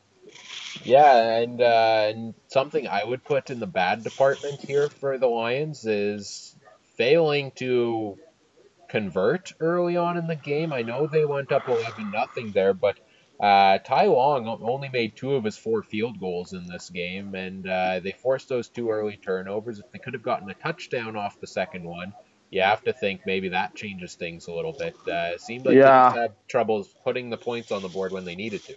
Yeah, 0.82 1.37
and, 1.37 1.61
uh, 1.61 2.06
and 2.08 2.34
something 2.48 2.88
I 2.88 3.04
would 3.04 3.22
put 3.22 3.50
in 3.50 3.61
the 3.61 3.66
bad 3.66 4.02
department 4.02 4.61
here 4.61 4.88
for 4.88 5.18
the 5.18 5.26
Lions 5.26 5.84
is 5.84 6.56
failing 6.96 7.52
to 7.56 8.18
convert 8.88 9.52
early 9.61 9.96
on 9.96 10.16
in 10.16 10.26
the 10.26 10.37
game. 10.37 10.72
I 10.72 10.82
know 10.82 11.06
they 11.06 11.26
went 11.26 11.52
up 11.52 11.68
11 11.68 12.11
nothing 12.11 12.52
there, 12.52 12.72
but 12.72 12.98
uh, 13.40 13.79
Ty 13.79 14.07
Long 14.07 14.48
only 14.62 14.88
made 14.88 15.14
two 15.14 15.35
of 15.35 15.44
his 15.44 15.57
four 15.57 15.83
field 15.83 16.18
goals 16.18 16.53
in 16.53 16.66
this 16.66 16.90
game, 16.90 17.35
and 17.35 17.68
uh, 17.68 18.01
they 18.01 18.12
forced 18.12 18.48
those 18.48 18.68
two 18.68 18.90
early 18.90 19.16
turnovers. 19.16 19.79
If 19.79 19.90
they 19.92 19.98
could 19.98 20.14
have 20.14 20.22
gotten 20.22 20.51
a 20.51 20.55
touchdown 20.55 21.14
off 21.14 21.40
the 21.40 21.46
second 21.46 21.85
one, 21.85 22.12
you 22.51 22.62
have 22.62 22.83
to 22.85 22.92
think 22.92 23.20
maybe 23.27 23.48
that 23.51 23.74
changes 23.77 24.14
things 24.14 24.48
a 24.48 24.53
little 24.53 24.72
bit. 24.72 24.96
Uh, 25.07 25.35
it 25.35 25.40
seemed 25.40 25.66
like 25.66 25.77
yeah. 25.77 26.12
they 26.12 26.20
had 26.22 26.33
troubles 26.48 26.94
putting 27.05 27.31
the 27.31 27.37
points 27.37 27.70
on 27.70 27.83
the 27.83 27.88
board 27.88 28.11
when 28.11 28.24
they 28.24 28.35
needed 28.35 28.64
to. 28.64 28.74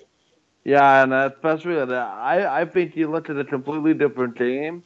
Yeah, 0.63 1.04
and 1.04 1.12
especially 1.12 1.80
I 1.80 2.62
I 2.62 2.65
think 2.65 2.95
you 2.95 3.10
look 3.10 3.32
at 3.32 3.38
a 3.38 3.43
completely 3.43 3.95
different 3.95 4.36
game 4.36 4.84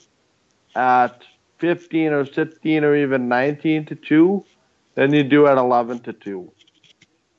at 0.74 1.22
15 1.58 2.14
or 2.14 2.26
16 2.26 2.84
or 2.84 2.96
even 2.96 3.28
19 3.28 3.86
to 3.88 3.96
two 3.96 4.46
than 4.94 5.14
you 5.14 5.24
do 5.24 5.48
at 5.48 5.58
11 5.58 6.00
to 6.00 6.14
two. 6.14 6.52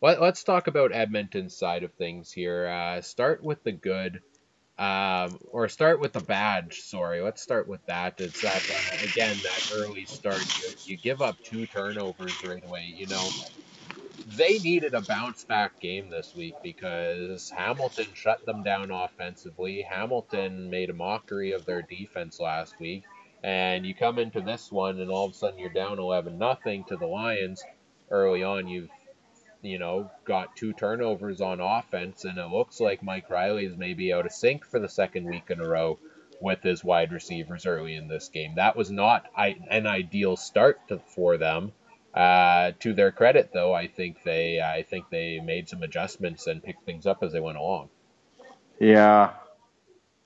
Let, 0.06 0.22
us 0.22 0.44
talk 0.44 0.68
about 0.68 0.94
Edmonton's 0.94 1.56
side 1.56 1.82
of 1.82 1.92
things 1.94 2.30
here. 2.30 2.68
Uh, 2.68 3.00
start 3.02 3.42
with 3.42 3.64
the 3.64 3.72
good. 3.72 4.22
Um, 4.78 5.40
or 5.50 5.68
start 5.68 5.98
with 5.98 6.12
the 6.12 6.20
bad. 6.20 6.72
Sorry, 6.72 7.20
let's 7.20 7.42
start 7.42 7.66
with 7.66 7.84
that. 7.86 8.20
It's 8.20 8.40
that 8.42 8.62
uh, 8.70 9.04
again 9.04 9.36
that 9.42 9.72
early 9.74 10.04
start. 10.04 10.44
You, 10.62 10.92
you 10.92 10.96
give 10.96 11.22
up 11.22 11.42
two 11.42 11.66
turnovers 11.66 12.36
right 12.44 12.64
away. 12.64 12.94
You 12.96 13.08
know, 13.08 13.28
they 14.36 14.60
needed 14.60 14.94
a 14.94 15.00
bounce 15.00 15.42
back 15.42 15.80
game 15.80 16.08
this 16.08 16.36
week 16.36 16.54
because 16.62 17.50
Hamilton 17.50 18.06
shut 18.14 18.46
them 18.46 18.62
down 18.62 18.92
offensively. 18.92 19.82
Hamilton 19.82 20.70
made 20.70 20.90
a 20.90 20.94
mockery 20.94 21.50
of 21.50 21.64
their 21.64 21.82
defense 21.82 22.38
last 22.38 22.78
week, 22.78 23.02
and 23.42 23.84
you 23.84 23.92
come 23.92 24.20
into 24.20 24.40
this 24.40 24.70
one 24.70 25.00
and 25.00 25.10
all 25.10 25.24
of 25.24 25.32
a 25.32 25.34
sudden 25.34 25.58
you're 25.58 25.70
down 25.70 25.98
eleven 25.98 26.38
nothing 26.38 26.84
to 26.84 26.96
the 26.96 27.08
Lions. 27.08 27.60
Early 28.08 28.44
on, 28.44 28.68
you've 28.68 28.88
you 29.62 29.78
know, 29.78 30.10
got 30.24 30.56
two 30.56 30.72
turnovers 30.72 31.40
on 31.40 31.60
offense, 31.60 32.24
and 32.24 32.38
it 32.38 32.50
looks 32.50 32.80
like 32.80 33.02
Mike 33.02 33.30
Reilly 33.30 33.64
is 33.64 33.76
maybe 33.76 34.12
out 34.12 34.26
of 34.26 34.32
sync 34.32 34.64
for 34.64 34.78
the 34.78 34.88
second 34.88 35.24
week 35.24 35.50
in 35.50 35.60
a 35.60 35.68
row 35.68 35.98
with 36.40 36.62
his 36.62 36.84
wide 36.84 37.12
receivers 37.12 37.66
early 37.66 37.94
in 37.94 38.08
this 38.08 38.28
game. 38.28 38.54
That 38.56 38.76
was 38.76 38.90
not 38.90 39.26
an 39.36 39.86
ideal 39.86 40.36
start 40.36 40.86
to, 40.88 40.98
for 40.98 41.36
them. 41.36 41.72
Uh, 42.14 42.72
to 42.80 42.94
their 42.94 43.12
credit, 43.12 43.50
though, 43.52 43.74
I 43.74 43.88
think 43.88 44.22
they 44.24 44.60
I 44.60 44.82
think 44.84 45.10
they 45.10 45.40
made 45.40 45.68
some 45.68 45.82
adjustments 45.82 46.46
and 46.46 46.62
picked 46.62 46.84
things 46.84 47.06
up 47.06 47.22
as 47.22 47.32
they 47.32 47.40
went 47.40 47.58
along. 47.58 47.90
Yeah. 48.78 49.32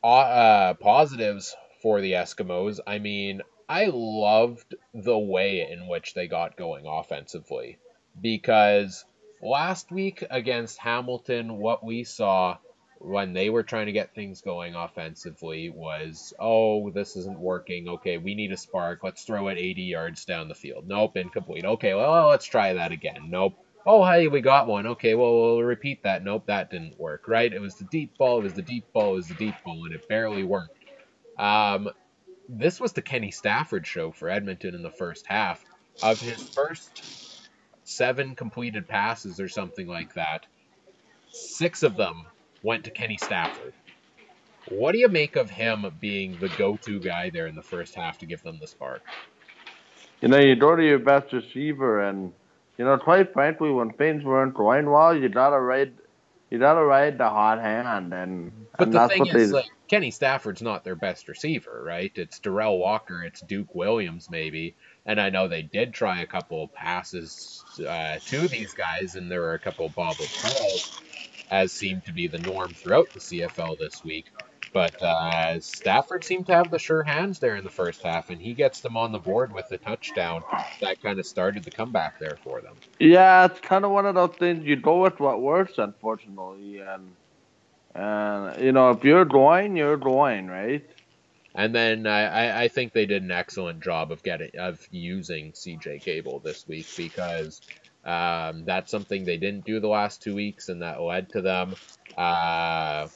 Uh, 0.02 0.06
uh, 0.06 0.74
positives 0.74 1.56
for 1.82 2.00
the 2.00 2.12
Eskimos. 2.12 2.78
I 2.86 2.98
mean, 2.98 3.42
I 3.68 3.90
loved 3.92 4.74
the 4.94 5.18
way 5.18 5.68
in 5.70 5.88
which 5.88 6.14
they 6.14 6.28
got 6.28 6.56
going 6.56 6.86
offensively 6.86 7.78
because 8.20 9.04
last 9.42 9.90
week 9.90 10.24
against 10.30 10.78
Hamilton, 10.78 11.58
what 11.58 11.84
we 11.84 12.04
saw 12.04 12.58
when 12.98 13.32
they 13.32 13.48
were 13.48 13.62
trying 13.62 13.86
to 13.86 13.92
get 13.92 14.14
things 14.14 14.42
going 14.42 14.74
offensively 14.74 15.70
was, 15.70 16.34
oh, 16.38 16.90
this 16.90 17.16
isn't 17.16 17.38
working. 17.38 17.88
Okay, 17.88 18.18
we 18.18 18.34
need 18.34 18.52
a 18.52 18.56
spark. 18.58 19.02
Let's 19.02 19.24
throw 19.24 19.48
it 19.48 19.56
80 19.56 19.82
yards 19.82 20.24
down 20.26 20.48
the 20.48 20.54
field. 20.54 20.86
Nope, 20.86 21.16
incomplete. 21.16 21.64
Okay, 21.64 21.94
well, 21.94 22.28
let's 22.28 22.44
try 22.44 22.74
that 22.74 22.92
again. 22.92 23.28
Nope. 23.30 23.54
Oh, 23.86 24.04
hey, 24.04 24.28
we 24.28 24.42
got 24.42 24.66
one. 24.66 24.86
Okay, 24.86 25.14
well, 25.14 25.34
we'll 25.34 25.62
repeat 25.62 26.02
that. 26.02 26.22
Nope, 26.22 26.44
that 26.46 26.70
didn't 26.70 27.00
work, 27.00 27.26
right? 27.26 27.50
It 27.50 27.60
was 27.60 27.76
the 27.76 27.84
deep 27.84 28.18
ball, 28.18 28.40
it 28.40 28.44
was 28.44 28.52
the 28.52 28.60
deep 28.60 28.92
ball, 28.92 29.12
it 29.12 29.16
was 29.16 29.28
the 29.28 29.34
deep 29.34 29.54
ball, 29.64 29.86
and 29.86 29.94
it 29.94 30.06
barely 30.06 30.44
worked. 30.44 30.76
Um, 31.38 31.88
this 32.50 32.78
was 32.78 32.92
the 32.92 33.00
Kenny 33.00 33.30
Stafford 33.30 33.86
show 33.86 34.10
for 34.10 34.28
Edmonton 34.28 34.74
in 34.74 34.82
the 34.82 34.90
first 34.90 35.26
half. 35.26 35.64
Of 36.02 36.20
his 36.20 36.42
first 36.42 37.29
seven 37.90 38.34
completed 38.34 38.88
passes 38.88 39.40
or 39.40 39.48
something 39.48 39.86
like 39.86 40.14
that. 40.14 40.46
Six 41.30 41.82
of 41.82 41.96
them 41.96 42.26
went 42.62 42.84
to 42.84 42.90
Kenny 42.90 43.16
Stafford. 43.16 43.72
What 44.68 44.92
do 44.92 44.98
you 44.98 45.08
make 45.08 45.36
of 45.36 45.50
him 45.50 45.86
being 46.00 46.38
the 46.38 46.48
go-to 46.48 47.00
guy 47.00 47.30
there 47.30 47.46
in 47.46 47.54
the 47.54 47.62
first 47.62 47.94
half 47.94 48.18
to 48.18 48.26
give 48.26 48.42
them 48.42 48.58
the 48.60 48.66
spark? 48.66 49.02
You 50.20 50.28
know, 50.28 50.38
you 50.38 50.54
go 50.54 50.76
to 50.76 50.84
your 50.84 50.98
best 50.98 51.32
receiver, 51.32 52.00
and 52.06 52.32
you 52.78 52.84
know, 52.84 52.98
quite 52.98 53.32
frankly, 53.32 53.70
when 53.70 53.90
things 53.90 54.22
weren't 54.22 54.54
going 54.54 54.88
well, 54.88 55.16
you 55.16 55.28
gotta 55.28 55.58
ride, 55.58 55.94
you 56.50 56.58
gotta 56.58 56.84
ride 56.84 57.18
the 57.18 57.28
hot 57.28 57.58
hand, 57.60 58.12
and 58.12 58.52
but 58.78 58.88
and 58.88 58.92
the 58.92 59.08
thing 59.08 59.26
is, 59.26 59.32
they... 59.32 59.46
like 59.46 59.70
Kenny 59.88 60.10
Stafford's 60.10 60.62
not 60.62 60.84
their 60.84 60.94
best 60.94 61.26
receiver, 61.26 61.82
right? 61.84 62.12
It's 62.14 62.38
Derel 62.38 62.78
Walker, 62.78 63.22
it's 63.22 63.40
Duke 63.40 63.74
Williams, 63.74 64.28
maybe, 64.30 64.76
and 65.06 65.20
I 65.20 65.30
know 65.30 65.48
they 65.48 65.62
did 65.62 65.94
try 65.94 66.20
a 66.20 66.26
couple 66.26 66.68
passes 66.68 67.64
uh, 67.86 68.18
to 68.26 68.48
these 68.48 68.74
guys, 68.74 69.14
and 69.14 69.30
there 69.30 69.40
were 69.40 69.54
a 69.54 69.58
couple 69.58 69.88
bobble 69.88 70.26
calls, 70.40 71.02
as 71.50 71.72
seemed 71.72 72.04
to 72.06 72.12
be 72.12 72.26
the 72.28 72.38
norm 72.38 72.70
throughout 72.74 73.12
the 73.12 73.20
CFL 73.20 73.78
this 73.78 74.04
week. 74.04 74.26
But 74.72 75.02
uh, 75.02 75.58
Stafford 75.60 76.24
seemed 76.24 76.46
to 76.46 76.54
have 76.54 76.70
the 76.70 76.78
sure 76.78 77.02
hands 77.02 77.40
there 77.40 77.56
in 77.56 77.64
the 77.64 77.70
first 77.70 78.02
half, 78.02 78.30
and 78.30 78.40
he 78.40 78.54
gets 78.54 78.80
them 78.80 78.96
on 78.96 79.10
the 79.10 79.18
board 79.18 79.52
with 79.52 79.68
the 79.68 79.78
touchdown. 79.78 80.44
That 80.80 81.02
kind 81.02 81.18
of 81.18 81.26
started 81.26 81.64
the 81.64 81.72
comeback 81.72 82.20
there 82.20 82.38
for 82.44 82.60
them. 82.60 82.76
Yeah, 83.00 83.46
it's 83.46 83.60
kind 83.60 83.84
of 83.84 83.90
one 83.90 84.06
of 84.06 84.14
those 84.14 84.36
things 84.38 84.64
you 84.64 84.76
go 84.76 85.02
with 85.02 85.18
what 85.18 85.40
works, 85.40 85.78
unfortunately, 85.78 86.78
and 86.78 87.16
and 87.94 88.62
you 88.64 88.72
know 88.72 88.90
if 88.90 89.02
you're 89.04 89.24
going, 89.24 89.76
you're 89.76 89.96
going, 89.96 90.46
right? 90.46 90.84
And 91.54 91.74
then 91.74 92.06
I, 92.06 92.62
I 92.64 92.68
think 92.68 92.92
they 92.92 93.06
did 93.06 93.22
an 93.22 93.30
excellent 93.30 93.82
job 93.82 94.12
of 94.12 94.22
getting 94.22 94.50
of 94.58 94.80
using 94.90 95.52
CJ 95.52 96.04
Gable 96.04 96.40
this 96.40 96.66
week 96.66 96.86
because 96.96 97.60
um, 98.04 98.64
that's 98.64 98.90
something 98.90 99.24
they 99.24 99.36
didn't 99.36 99.64
do 99.64 99.80
the 99.80 99.88
last 99.88 100.22
two 100.22 100.34
weeks, 100.34 100.68
and 100.68 100.82
that 100.82 101.00
led 101.00 101.30
to 101.30 101.42
them 101.42 101.74
uh, 102.16 103.08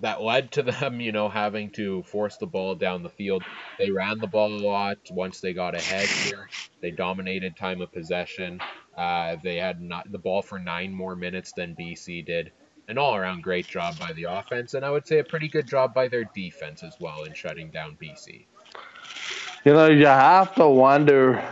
that 0.00 0.22
led 0.22 0.52
to 0.52 0.62
them, 0.80 1.00
you 1.00 1.12
know, 1.12 1.28
having 1.28 1.70
to 1.70 2.02
force 2.04 2.36
the 2.36 2.46
ball 2.46 2.74
down 2.74 3.02
the 3.02 3.08
field. 3.10 3.42
They 3.78 3.90
ran 3.90 4.18
the 4.20 4.26
ball 4.26 4.52
a 4.52 4.66
lot 4.66 4.98
once 5.10 5.40
they 5.40 5.52
got 5.52 5.74
ahead 5.74 6.08
here. 6.08 6.48
They 6.80 6.90
dominated 6.90 7.56
time 7.56 7.80
of 7.80 7.92
possession. 7.92 8.60
Uh, 8.96 9.36
they 9.42 9.56
had 9.56 9.80
not, 9.80 10.10
the 10.10 10.18
ball 10.18 10.42
for 10.42 10.58
nine 10.58 10.92
more 10.92 11.16
minutes 11.16 11.52
than 11.52 11.76
BC 11.76 12.26
did. 12.26 12.52
An 12.88 12.96
all 12.96 13.14
around 13.14 13.42
great 13.42 13.68
job 13.68 13.98
by 13.98 14.12
the 14.14 14.24
offense, 14.24 14.74
and 14.74 14.84
I 14.84 14.90
would 14.90 15.06
say 15.06 15.18
a 15.18 15.24
pretty 15.24 15.46
good 15.46 15.68
job 15.68 15.92
by 15.92 16.08
their 16.08 16.24
defense 16.34 16.82
as 16.82 16.94
well 16.98 17.24
in 17.24 17.34
shutting 17.34 17.68
down 17.68 17.96
BC. 18.00 18.46
You 19.64 19.74
know, 19.74 19.88
you 19.88 20.06
have 20.06 20.54
to 20.54 20.66
wonder 20.66 21.44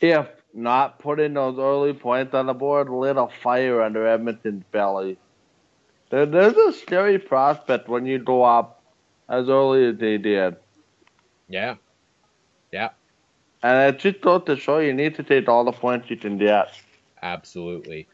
if 0.00 0.26
not 0.52 0.98
putting 0.98 1.34
those 1.34 1.58
early 1.58 1.92
points 1.92 2.34
on 2.34 2.46
the 2.46 2.54
board 2.54 2.88
lit 2.88 3.16
a 3.16 3.28
fire 3.42 3.82
under 3.82 4.06
Edmonton's 4.06 4.64
belly. 4.72 5.18
There, 6.10 6.26
there's 6.26 6.56
a 6.56 6.72
scary 6.72 7.18
prospect 7.18 7.88
when 7.88 8.06
you 8.06 8.18
go 8.18 8.42
up 8.42 8.82
as 9.28 9.48
early 9.48 9.86
as 9.86 9.98
they 9.98 10.18
did. 10.18 10.56
Yeah. 11.48 11.76
Yeah. 12.72 12.90
And 13.62 13.94
it 13.94 14.00
just 14.00 14.20
goes 14.20 14.42
to 14.46 14.56
show 14.56 14.78
you 14.78 14.92
need 14.92 15.14
to 15.16 15.22
take 15.22 15.48
all 15.48 15.64
the 15.64 15.72
points 15.72 16.10
you 16.10 16.16
can 16.16 16.38
get. 16.38 16.68
Absolutely. 17.22 18.06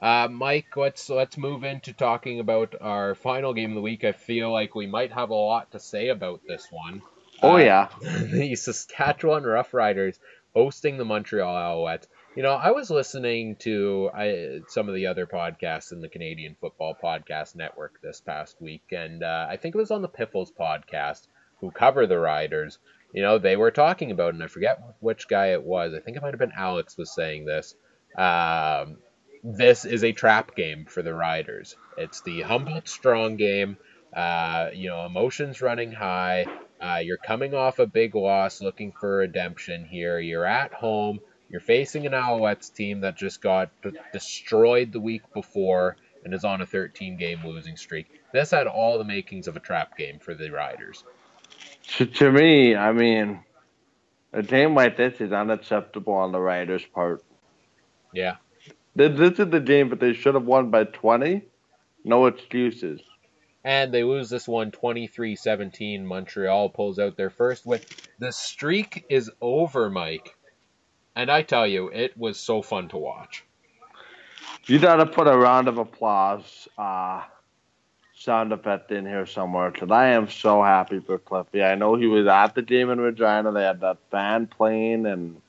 Uh, 0.00 0.28
Mike, 0.30 0.76
let's 0.76 1.08
let's 1.08 1.38
move 1.38 1.64
into 1.64 1.92
talking 1.92 2.38
about 2.38 2.74
our 2.80 3.14
final 3.14 3.54
game 3.54 3.70
of 3.70 3.76
the 3.76 3.80
week. 3.80 4.04
I 4.04 4.12
feel 4.12 4.52
like 4.52 4.74
we 4.74 4.86
might 4.86 5.12
have 5.12 5.30
a 5.30 5.34
lot 5.34 5.72
to 5.72 5.78
say 5.78 6.08
about 6.08 6.42
this 6.46 6.68
one. 6.70 7.00
Oh 7.42 7.54
uh, 7.54 7.58
yeah, 7.58 7.88
the 8.00 8.54
Saskatchewan 8.56 9.42
Roughriders 9.44 10.18
hosting 10.54 10.98
the 10.98 11.04
Montreal 11.04 11.54
Alouettes. 11.54 12.06
You 12.34 12.42
know, 12.42 12.52
I 12.52 12.72
was 12.72 12.90
listening 12.90 13.56
to 13.60 14.10
I, 14.14 14.60
some 14.68 14.90
of 14.90 14.94
the 14.94 15.06
other 15.06 15.26
podcasts 15.26 15.92
in 15.92 16.02
the 16.02 16.08
Canadian 16.10 16.56
Football 16.60 16.94
Podcast 17.02 17.56
Network 17.56 18.00
this 18.02 18.20
past 18.20 18.60
week, 18.60 18.84
and 18.90 19.22
uh, 19.22 19.46
I 19.48 19.56
think 19.56 19.74
it 19.74 19.78
was 19.78 19.90
on 19.90 20.02
the 20.02 20.08
Piffles 20.08 20.52
podcast 20.52 21.26
who 21.60 21.70
cover 21.70 22.06
the 22.06 22.18
Riders. 22.18 22.78
You 23.14 23.22
know, 23.22 23.38
they 23.38 23.56
were 23.56 23.70
talking 23.70 24.10
about, 24.10 24.34
and 24.34 24.42
I 24.42 24.48
forget 24.48 24.82
which 25.00 25.28
guy 25.28 25.52
it 25.52 25.62
was. 25.62 25.94
I 25.94 26.00
think 26.00 26.18
it 26.18 26.22
might 26.22 26.34
have 26.34 26.38
been 26.38 26.52
Alex 26.54 26.98
was 26.98 27.14
saying 27.14 27.46
this. 27.46 27.74
Um, 28.18 28.98
this 29.42 29.84
is 29.84 30.04
a 30.04 30.12
trap 30.12 30.54
game 30.54 30.84
for 30.86 31.02
the 31.02 31.14
Riders. 31.14 31.76
It's 31.96 32.20
the 32.22 32.42
Humboldt 32.42 32.88
Strong 32.88 33.36
game. 33.36 33.76
Uh, 34.14 34.70
you 34.72 34.88
know, 34.88 35.04
emotions 35.04 35.60
running 35.60 35.92
high. 35.92 36.46
Uh, 36.80 37.00
you're 37.02 37.16
coming 37.16 37.54
off 37.54 37.78
a 37.78 37.86
big 37.86 38.14
loss, 38.14 38.60
looking 38.60 38.92
for 38.92 39.18
redemption 39.18 39.84
here. 39.84 40.18
You're 40.18 40.44
at 40.44 40.72
home. 40.72 41.20
You're 41.48 41.60
facing 41.60 42.06
an 42.06 42.12
Alouettes 42.12 42.72
team 42.72 43.00
that 43.02 43.16
just 43.16 43.40
got 43.40 43.70
d- 43.82 43.92
destroyed 44.12 44.92
the 44.92 45.00
week 45.00 45.22
before 45.32 45.96
and 46.24 46.34
is 46.34 46.44
on 46.44 46.60
a 46.60 46.66
13 46.66 47.16
game 47.16 47.40
losing 47.44 47.76
streak. 47.76 48.06
This 48.32 48.50
had 48.50 48.66
all 48.66 48.98
the 48.98 49.04
makings 49.04 49.48
of 49.48 49.56
a 49.56 49.60
trap 49.60 49.96
game 49.96 50.18
for 50.18 50.34
the 50.34 50.50
Riders. 50.50 51.04
To, 51.96 52.06
to 52.06 52.32
me, 52.32 52.74
I 52.74 52.92
mean, 52.92 53.40
a 54.32 54.42
game 54.42 54.74
like 54.74 54.96
this 54.96 55.20
is 55.20 55.32
unacceptable 55.32 56.14
on 56.14 56.32
the 56.32 56.40
Riders' 56.40 56.84
part. 56.94 57.22
Yeah. 58.12 58.36
This 58.96 59.38
is 59.38 59.50
the 59.50 59.60
game 59.60 59.90
but 59.90 60.00
they 60.00 60.14
should 60.14 60.34
have 60.34 60.44
won 60.44 60.70
by 60.70 60.84
20. 60.84 61.42
No 62.04 62.26
excuses. 62.26 63.00
And 63.62 63.92
they 63.92 64.04
lose 64.04 64.30
this 64.30 64.48
one 64.48 64.70
23 64.70 65.36
17. 65.36 66.06
Montreal 66.06 66.70
pulls 66.70 66.98
out 66.98 67.16
their 67.16 67.30
first 67.30 67.66
win. 67.66 67.80
The 68.18 68.32
streak 68.32 69.04
is 69.10 69.30
over, 69.40 69.90
Mike. 69.90 70.36
And 71.14 71.30
I 71.30 71.42
tell 71.42 71.66
you, 71.66 71.88
it 71.88 72.16
was 72.16 72.38
so 72.38 72.62
fun 72.62 72.88
to 72.88 72.96
watch. 72.96 73.44
You 74.66 74.78
got 74.78 74.96
to 74.96 75.06
put 75.06 75.26
a 75.26 75.36
round 75.36 75.68
of 75.68 75.78
applause 75.78 76.68
uh, 76.78 77.22
sound 78.14 78.52
effect 78.52 78.90
in 78.92 79.04
here 79.04 79.26
somewhere 79.26 79.70
because 79.70 79.90
I 79.90 80.08
am 80.08 80.28
so 80.28 80.62
happy 80.62 81.00
for 81.00 81.18
Cliffy. 81.18 81.62
I 81.62 81.74
know 81.74 81.96
he 81.96 82.06
was 82.06 82.26
at 82.26 82.54
the 82.54 82.62
game 82.62 82.90
in 82.90 83.00
Regina. 83.00 83.52
They 83.52 83.62
had 83.62 83.80
that 83.80 84.10
band 84.10 84.50
playing, 84.50 85.06
and 85.06 85.40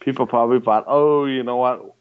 people 0.00 0.26
probably 0.26 0.60
thought, 0.60 0.84
oh, 0.86 1.24
you 1.24 1.42
know 1.42 1.56
what? 1.56 1.94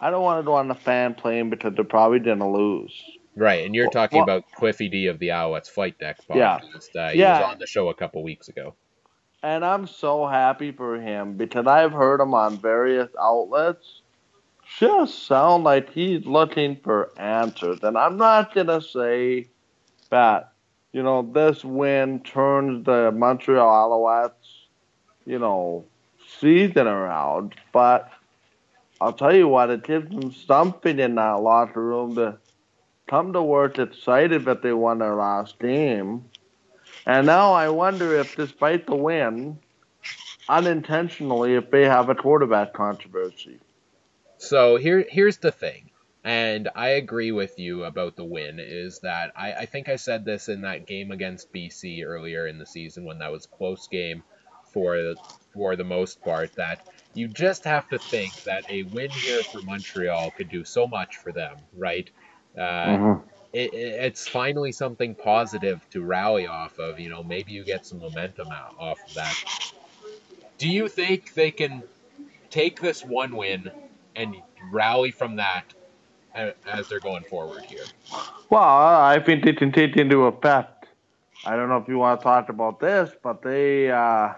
I 0.00 0.10
don't 0.10 0.22
want 0.22 0.40
to 0.40 0.44
go 0.44 0.54
on 0.54 0.68
the 0.68 0.74
fan 0.74 1.14
plane 1.14 1.50
because 1.50 1.74
they're 1.74 1.84
probably 1.84 2.18
going 2.18 2.40
to 2.40 2.48
lose. 2.48 2.92
Right, 3.36 3.64
and 3.64 3.74
you're 3.74 3.90
talking 3.90 4.18
well, 4.18 4.24
about 4.24 4.44
Cliffy 4.52 4.88
D 4.88 5.06
of 5.06 5.18
the 5.18 5.28
Alouettes 5.28 5.68
Flight 5.68 5.98
Deck 5.98 6.18
podcast. 6.28 6.88
Yeah. 6.94 7.02
Uh, 7.02 7.10
he 7.10 7.18
yeah. 7.18 7.40
was 7.40 7.52
on 7.54 7.58
the 7.58 7.66
show 7.66 7.88
a 7.88 7.94
couple 7.94 8.22
weeks 8.22 8.48
ago. 8.48 8.74
And 9.42 9.64
I'm 9.64 9.86
so 9.86 10.26
happy 10.26 10.72
for 10.72 11.00
him 11.00 11.34
because 11.36 11.66
I've 11.66 11.92
heard 11.92 12.20
him 12.20 12.32
on 12.32 12.58
various 12.58 13.10
outlets 13.20 14.02
just 14.78 15.26
sound 15.26 15.64
like 15.64 15.92
he's 15.92 16.24
looking 16.24 16.76
for 16.76 17.10
answers. 17.18 17.80
And 17.82 17.98
I'm 17.98 18.16
not 18.16 18.54
going 18.54 18.68
to 18.68 18.80
say 18.80 19.48
that, 20.10 20.52
you 20.92 21.02
know, 21.02 21.22
this 21.22 21.64
win 21.64 22.20
turns 22.20 22.86
the 22.86 23.12
Montreal 23.12 23.90
Alouettes, 23.90 24.32
you 25.26 25.38
know, 25.38 25.84
season 26.40 26.86
around, 26.86 27.54
but– 27.72 28.10
I'll 29.04 29.12
tell 29.12 29.36
you 29.36 29.46
what, 29.46 29.68
it 29.68 29.84
gives 29.84 30.08
them 30.08 30.32
something 30.32 30.98
in 30.98 31.16
that 31.16 31.42
locker 31.42 31.82
room 31.82 32.14
to 32.14 32.38
come 33.06 33.34
to 33.34 33.42
work 33.42 33.78
excited 33.78 34.46
that 34.46 34.62
they 34.62 34.72
won 34.72 34.98
their 34.98 35.14
last 35.14 35.58
game. 35.58 36.24
And 37.04 37.26
now 37.26 37.52
I 37.52 37.68
wonder 37.68 38.16
if, 38.16 38.34
despite 38.34 38.86
the 38.86 38.96
win, 38.96 39.58
unintentionally, 40.48 41.54
if 41.54 41.70
they 41.70 41.84
have 41.84 42.08
a 42.08 42.14
quarterback 42.14 42.72
controversy. 42.72 43.60
So 44.38 44.76
here, 44.76 45.04
here's 45.06 45.36
the 45.36 45.52
thing, 45.52 45.90
and 46.24 46.70
I 46.74 46.88
agree 46.92 47.30
with 47.30 47.58
you 47.58 47.84
about 47.84 48.16
the 48.16 48.24
win. 48.24 48.58
Is 48.58 49.00
that 49.00 49.32
I, 49.36 49.52
I 49.52 49.66
think 49.66 49.90
I 49.90 49.96
said 49.96 50.24
this 50.24 50.48
in 50.48 50.62
that 50.62 50.86
game 50.86 51.10
against 51.10 51.52
BC 51.52 52.06
earlier 52.06 52.46
in 52.46 52.56
the 52.56 52.64
season 52.64 53.04
when 53.04 53.18
that 53.18 53.32
was 53.32 53.44
close 53.44 53.86
game 53.86 54.22
for 54.72 55.14
for 55.52 55.76
the 55.76 55.84
most 55.84 56.22
part 56.22 56.54
that 56.54 56.88
you 57.14 57.28
just 57.28 57.64
have 57.64 57.88
to 57.88 57.98
think 57.98 58.42
that 58.44 58.68
a 58.68 58.82
win 58.84 59.10
here 59.10 59.42
for 59.42 59.62
Montreal 59.62 60.32
could 60.32 60.48
do 60.48 60.64
so 60.64 60.86
much 60.86 61.16
for 61.16 61.32
them, 61.32 61.56
right? 61.76 62.10
Uh, 62.56 62.60
mm-hmm. 62.60 63.28
it, 63.52 63.72
it's 63.72 64.26
finally 64.28 64.72
something 64.72 65.14
positive 65.14 65.88
to 65.90 66.02
rally 66.02 66.46
off 66.46 66.78
of. 66.78 66.98
You 66.98 67.08
know, 67.08 67.22
maybe 67.22 67.52
you 67.52 67.64
get 67.64 67.86
some 67.86 68.00
momentum 68.00 68.48
out, 68.48 68.74
off 68.78 68.98
of 69.06 69.14
that. 69.14 69.34
Do 70.58 70.68
you 70.68 70.88
think 70.88 71.34
they 71.34 71.50
can 71.50 71.82
take 72.50 72.80
this 72.80 73.04
one 73.04 73.36
win 73.36 73.70
and 74.16 74.36
rally 74.70 75.10
from 75.10 75.36
that 75.36 75.74
as 76.34 76.88
they're 76.88 77.00
going 77.00 77.24
forward 77.24 77.64
here? 77.64 77.84
Well, 78.50 78.62
I 78.62 79.20
think 79.20 79.44
they 79.44 79.52
can 79.52 79.72
take 79.72 79.96
into 79.96 80.24
a 80.24 80.28
effect. 80.28 80.86
I 81.46 81.56
don't 81.56 81.68
know 81.68 81.76
if 81.76 81.88
you 81.88 81.98
want 81.98 82.20
to 82.20 82.24
talk 82.24 82.48
about 82.48 82.80
this, 82.80 83.10
but 83.22 83.42
they 83.42 83.90
uh, 83.90 84.32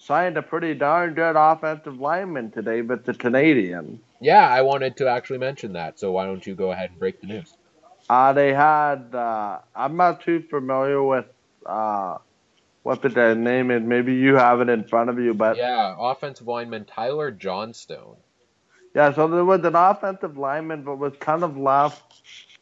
signed 0.00 0.36
a 0.36 0.42
pretty 0.42 0.74
darn 0.74 1.14
good 1.14 1.36
offensive 1.36 2.00
lineman 2.00 2.50
today, 2.50 2.80
but 2.80 3.04
the 3.04 3.14
Canadian. 3.14 4.00
Yeah, 4.20 4.48
I 4.48 4.62
wanted 4.62 4.96
to 4.98 5.08
actually 5.08 5.38
mention 5.38 5.74
that. 5.74 5.98
So 5.98 6.12
why 6.12 6.26
don't 6.26 6.46
you 6.46 6.54
go 6.54 6.72
ahead 6.72 6.90
and 6.90 6.98
break 6.98 7.20
the 7.20 7.26
news? 7.26 7.54
Uh, 8.08 8.32
they 8.32 8.52
had. 8.52 9.14
Uh, 9.14 9.58
I'm 9.74 9.96
not 9.96 10.22
too 10.22 10.42
familiar 10.50 11.02
with 11.02 11.26
uh, 11.64 12.18
what 12.82 13.02
the 13.02 13.34
name 13.34 13.70
is. 13.70 13.82
Maybe 13.82 14.14
you 14.14 14.36
have 14.36 14.60
it 14.60 14.68
in 14.68 14.84
front 14.84 15.10
of 15.10 15.18
you, 15.18 15.34
but 15.34 15.56
yeah, 15.56 15.94
offensive 15.98 16.48
lineman 16.48 16.86
Tyler 16.86 17.30
Johnstone. 17.30 18.16
Yeah, 18.94 19.12
so 19.12 19.28
there 19.28 19.44
was 19.44 19.64
an 19.64 19.76
offensive 19.76 20.36
lineman, 20.36 20.82
but 20.82 20.98
was 20.98 21.12
kind 21.20 21.44
of 21.44 21.56
left 21.56 22.02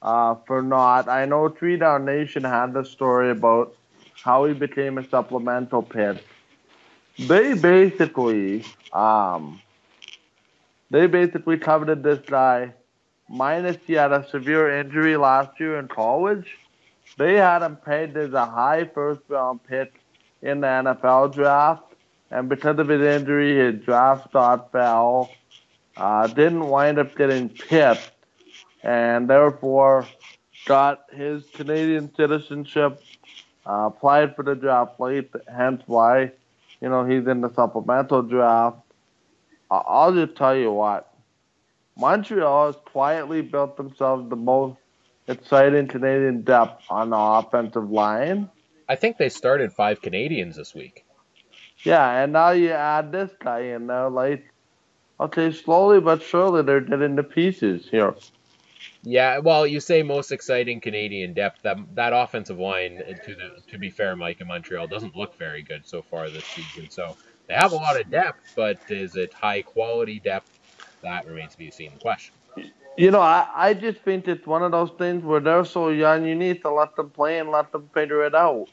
uh, 0.03 0.35
for 0.47 0.61
naught. 0.61 1.09
I 1.09 1.25
know 1.25 1.49
Three 1.49 1.79
Down 1.79 2.05
Nation 2.05 2.45
had 2.45 2.75
the 2.75 2.85
story 2.85 3.31
about 3.31 3.75
how 4.23 4.45
he 4.45 4.53
became 4.53 4.99
a 4.99 5.09
supplemental 5.09 5.83
pick 5.83 6.23
they 7.19 7.55
basically 7.55 8.65
um 8.93 9.61
they 10.91 11.07
basically 11.07 11.59
coveted 11.59 12.03
this 12.03 12.21
guy 12.27 12.73
minus 13.29 13.77
he 13.87 13.93
had 13.95 14.13
a 14.13 14.27
severe 14.31 14.79
injury 14.81 15.17
last 15.17 15.59
year 15.61 15.79
in 15.79 15.89
college. 15.89 16.47
They 17.17 17.35
had 17.35 17.63
him 17.63 17.77
paid 17.77 18.17
as 18.17 18.33
a 18.33 18.47
high 18.47 18.85
first 18.85 19.21
round 19.29 19.63
pick 19.65 20.01
in 20.43 20.61
the 20.61 20.67
NFL 20.67 21.35
draft, 21.35 21.83
and 22.31 22.49
because 22.49 22.79
of 22.79 22.89
his 22.89 23.03
injury, 23.03 23.57
his 23.57 23.85
draft 23.85 24.31
stock 24.31 24.73
fell. 24.73 25.31
Uh, 25.97 26.29
didn't 26.29 26.69
wind 26.69 26.97
up 26.99 27.17
getting 27.17 27.49
picked, 27.49 28.13
and 28.85 29.29
therefore 29.29 30.07
got 30.65 31.07
his 31.13 31.43
Canadian 31.55 32.15
citizenship. 32.15 33.03
Uh, 33.67 33.87
applied 33.89 34.37
for 34.37 34.45
the 34.45 34.55
draft 34.55 34.99
late, 35.01 35.29
hence 35.55 35.83
why 35.87 36.31
you 36.81 36.89
know, 36.89 37.05
he's 37.05 37.27
in 37.27 37.41
the 37.41 37.53
supplemental 37.55 38.23
draft. 38.23 38.79
I'll 39.71 40.15
just 40.15 40.37
tell 40.37 40.57
you 40.57 40.73
what, 40.73 41.13
Montreal 41.97 42.67
has 42.67 42.77
quietly 42.87 43.43
built 43.43 43.77
themselves 43.77 44.31
the 44.31 44.37
most 44.37 44.79
exciting 45.27 45.89
Canadian 45.89 46.43
depth 46.43 46.85
on 46.89 47.11
the 47.11 47.17
offensive 47.17 47.91
line. 47.91 48.49
I 48.89 48.97
think 48.97 49.19
they 49.19 49.29
started 49.29 49.73
five 49.73 50.01
Canadians 50.01 50.57
this 50.57 50.75
week. 50.75 51.05
Yeah, 51.83 52.23
and 52.23 52.33
now 52.33 52.51
you 52.51 52.71
add 52.71 53.13
this 53.13 53.31
guy 53.39 53.61
in 53.61 53.87
there, 53.87 54.09
like, 54.09 54.51
okay, 55.21 55.53
slowly 55.53 56.01
but 56.01 56.23
surely 56.23 56.63
they're 56.63 56.81
getting 56.81 57.17
to 57.17 57.23
pieces 57.23 57.89
here. 57.91 58.15
Yeah, 59.03 59.39
well, 59.39 59.67
you 59.67 59.81
say 59.81 60.03
most 60.03 60.33
exciting 60.33 60.81
Canadian 60.81 61.35
depth. 61.35 61.63
That 61.63 61.79
that 61.95 62.13
offensive 62.13 62.59
line, 62.59 63.01
uh, 63.01 63.15
to 63.25 63.35
the, 63.35 63.51
to 63.71 63.79
be 63.79 63.91
fair, 63.91 64.17
Mike 64.17 64.41
in 64.41 64.49
Montreal 64.49 64.89
doesn't 64.89 65.17
look 65.17 65.39
very 65.39 65.63
good 65.63 65.87
so 65.87 66.03
far 66.03 66.31
this 66.31 66.47
season. 66.47 66.91
So 66.91 67.17
they 67.49 67.55
have 67.55 67.73
a 67.73 67.77
lot 67.77 68.01
of 68.01 68.11
depth, 68.11 68.41
but 68.57 68.79
is 68.89 69.17
it 69.17 69.33
high 69.35 69.63
quality 69.63 70.21
depth? 70.21 70.51
That 71.03 71.27
remains 71.27 71.53
to 71.53 71.59
be 71.59 71.71
seen. 71.71 71.93
The 71.95 72.01
question. 72.01 72.35
You 72.99 73.11
know, 73.13 73.21
I, 73.21 73.49
I 73.55 73.75
just 73.75 74.01
think 74.01 74.29
it's 74.29 74.47
one 74.47 74.63
of 74.63 74.73
those 74.73 74.91
things 74.99 75.25
where 75.25 75.41
they're 75.41 75.65
so 75.65 75.91
young, 75.91 76.27
you 76.27 76.35
need 76.35 76.63
to 76.63 76.71
let 76.71 76.97
them 76.97 77.11
play 77.11 77.39
and 77.41 77.51
let 77.51 77.73
them 77.73 77.91
figure 77.95 78.25
it 78.25 78.35
out. 78.35 78.69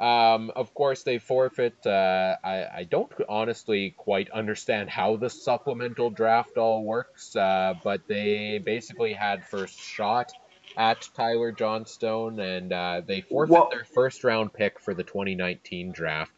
Um, 0.00 0.50
of 0.56 0.72
course, 0.72 1.02
they 1.02 1.18
forfeit. 1.18 1.86
Uh, 1.86 2.36
I, 2.42 2.66
I 2.74 2.86
don't 2.90 3.12
honestly 3.28 3.94
quite 3.98 4.30
understand 4.30 4.88
how 4.88 5.16
the 5.16 5.28
supplemental 5.28 6.08
draft 6.08 6.56
all 6.56 6.84
works, 6.84 7.36
uh, 7.36 7.74
but 7.84 8.00
they 8.08 8.58
basically 8.64 9.12
had 9.12 9.44
first 9.44 9.78
shot 9.78 10.32
at 10.78 11.06
Tyler 11.14 11.52
Johnstone, 11.52 12.40
and 12.40 12.72
uh, 12.72 13.02
they 13.06 13.20
forfeit 13.20 13.52
well, 13.52 13.68
their 13.70 13.84
first 13.84 14.24
round 14.24 14.54
pick 14.54 14.80
for 14.80 14.94
the 14.94 15.04
2019 15.04 15.92
draft 15.92 16.32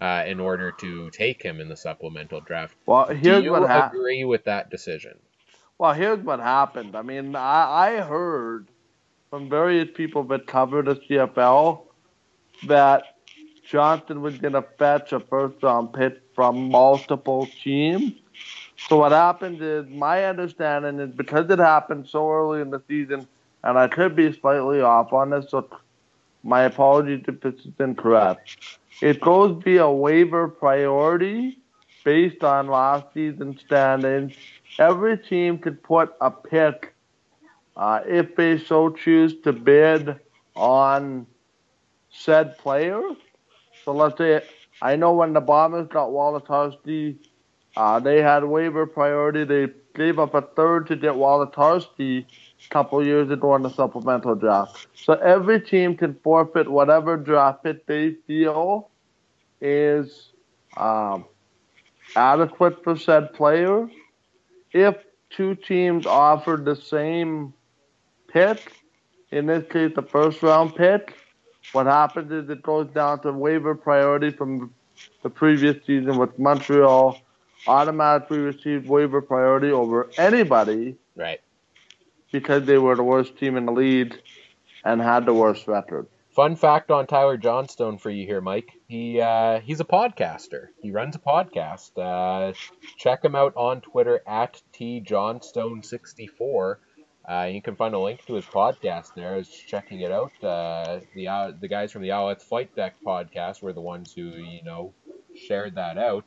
uh, 0.00 0.22
in 0.24 0.38
order 0.38 0.70
to 0.70 1.10
take 1.10 1.42
him 1.42 1.60
in 1.60 1.68
the 1.68 1.76
supplemental 1.76 2.40
draft. 2.40 2.76
Well, 2.86 3.08
here's 3.08 3.22
Do 3.22 3.42
you 3.42 3.50
what 3.50 3.68
ha- 3.68 3.90
agree 3.92 4.24
with 4.24 4.44
that 4.44 4.70
decision? 4.70 5.18
Well, 5.76 5.92
here's 5.92 6.20
what 6.20 6.38
happened. 6.38 6.94
I 6.94 7.02
mean, 7.02 7.34
I, 7.34 7.96
I 7.96 8.00
heard 8.00 8.68
from 9.30 9.48
various 9.48 9.88
people 9.92 10.22
that 10.24 10.46
cover 10.46 10.82
the 10.82 10.94
CFL 10.94 11.87
that 12.66 13.16
Johnson 13.68 14.22
was 14.22 14.38
going 14.38 14.54
to 14.54 14.62
fetch 14.78 15.12
a 15.12 15.20
first 15.20 15.62
round 15.62 15.92
pick 15.92 16.20
from 16.34 16.70
multiple 16.70 17.48
teams. 17.62 18.12
So 18.88 18.98
what 18.98 19.12
happened 19.12 19.58
is, 19.60 19.86
my 19.88 20.24
understanding 20.24 21.00
is 21.00 21.14
because 21.14 21.50
it 21.50 21.58
happened 21.58 22.08
so 22.08 22.30
early 22.30 22.60
in 22.60 22.70
the 22.70 22.80
season, 22.88 23.26
and 23.64 23.78
I 23.78 23.88
could 23.88 24.14
be 24.16 24.32
slightly 24.32 24.80
off 24.80 25.12
on 25.12 25.30
this, 25.30 25.50
so 25.50 25.68
my 26.42 26.62
apologies 26.62 27.24
if 27.26 27.40
this 27.40 27.54
is 27.66 27.72
incorrect. 27.78 28.56
It 29.02 29.20
goes 29.20 29.60
via 29.62 29.90
waiver 29.90 30.48
priority 30.48 31.58
based 32.04 32.42
on 32.42 32.68
last 32.68 33.12
season's 33.12 33.60
standings. 33.60 34.34
Every 34.78 35.18
team 35.18 35.58
could 35.58 35.82
put 35.82 36.14
a 36.20 36.30
pick 36.30 36.94
uh, 37.76 38.00
if 38.06 38.34
they 38.36 38.58
so 38.58 38.90
choose 38.90 39.40
to 39.42 39.52
bid 39.52 40.16
on 40.54 41.26
said 42.18 42.58
player. 42.58 43.00
So 43.84 43.92
let's 43.92 44.18
say 44.18 44.42
I 44.82 44.96
know 44.96 45.12
when 45.12 45.32
the 45.32 45.40
Bombers 45.40 45.88
got 45.88 46.10
Wolitarsky, 46.10 47.16
uh, 47.76 48.00
they 48.00 48.22
had 48.22 48.44
waiver 48.44 48.86
priority. 48.86 49.44
They 49.44 49.68
gave 49.94 50.18
up 50.18 50.34
a 50.34 50.42
third 50.42 50.86
to 50.88 50.96
get 50.96 51.16
Wallace 51.16 51.50
Wolitarsky 51.54 52.24
a 52.24 52.68
couple 52.70 53.04
years 53.04 53.30
ago 53.30 53.54
in 53.56 53.62
the 53.62 53.70
supplemental 53.70 54.34
draft. 54.34 54.86
So 54.94 55.14
every 55.14 55.60
team 55.60 55.96
can 55.96 56.14
forfeit 56.22 56.68
whatever 56.68 57.16
draft 57.16 57.64
pick 57.64 57.86
they 57.86 58.14
feel 58.26 58.90
is 59.60 60.32
um, 60.76 61.24
adequate 62.16 62.82
for 62.84 62.96
said 62.96 63.32
player. 63.32 63.88
If 64.72 64.96
two 65.30 65.54
teams 65.56 66.06
offered 66.06 66.64
the 66.64 66.76
same 66.76 67.52
pick, 68.28 68.72
in 69.30 69.46
this 69.46 69.64
case 69.70 69.92
the 69.94 70.02
first 70.02 70.42
round 70.42 70.74
pick, 70.74 71.14
what 71.72 71.86
happens 71.86 72.30
is 72.32 72.50
it 72.50 72.62
goes 72.62 72.88
down 72.88 73.20
to 73.22 73.32
waiver 73.32 73.74
priority 73.74 74.30
from 74.30 74.74
the 75.22 75.30
previous 75.30 75.76
season 75.86 76.18
with 76.18 76.38
Montreal 76.38 77.18
automatically 77.66 78.38
received 78.38 78.88
waiver 78.88 79.20
priority 79.20 79.70
over 79.70 80.08
anybody. 80.16 80.96
Right. 81.16 81.40
Because 82.30 82.64
they 82.66 82.78
were 82.78 82.94
the 82.94 83.02
worst 83.02 83.36
team 83.38 83.56
in 83.56 83.66
the 83.66 83.72
league 83.72 84.14
and 84.84 85.00
had 85.00 85.26
the 85.26 85.34
worst 85.34 85.66
record. 85.66 86.06
Fun 86.30 86.54
fact 86.56 86.92
on 86.92 87.06
Tyler 87.06 87.36
Johnstone 87.36 87.98
for 87.98 88.10
you 88.10 88.24
here, 88.24 88.40
Mike. 88.40 88.72
He 88.86 89.20
uh, 89.20 89.60
he's 89.60 89.80
a 89.80 89.84
podcaster. 89.84 90.68
He 90.80 90.92
runs 90.92 91.16
a 91.16 91.18
podcast. 91.18 91.98
Uh, 91.98 92.52
check 92.96 93.24
him 93.24 93.34
out 93.34 93.54
on 93.56 93.80
Twitter 93.80 94.22
at 94.24 94.62
tjohnstone64. 94.72 96.76
Uh, 97.28 97.44
you 97.44 97.60
can 97.60 97.76
find 97.76 97.94
a 97.94 97.98
link 97.98 98.24
to 98.24 98.34
his 98.34 98.46
podcast 98.46 99.14
there. 99.14 99.34
I 99.34 99.36
was 99.36 99.48
checking 99.48 100.00
it 100.00 100.10
out. 100.10 100.32
Uh, 100.42 101.00
the 101.14 101.28
uh, 101.28 101.52
the 101.60 101.68
guys 101.68 101.92
from 101.92 102.00
the 102.00 102.08
Alouettes 102.08 102.42
Flight 102.42 102.74
Deck 102.74 102.94
podcast 103.04 103.60
were 103.60 103.74
the 103.74 103.82
ones 103.82 104.14
who 104.14 104.22
you 104.22 104.62
know 104.64 104.94
shared 105.34 105.74
that 105.74 105.98
out. 105.98 106.24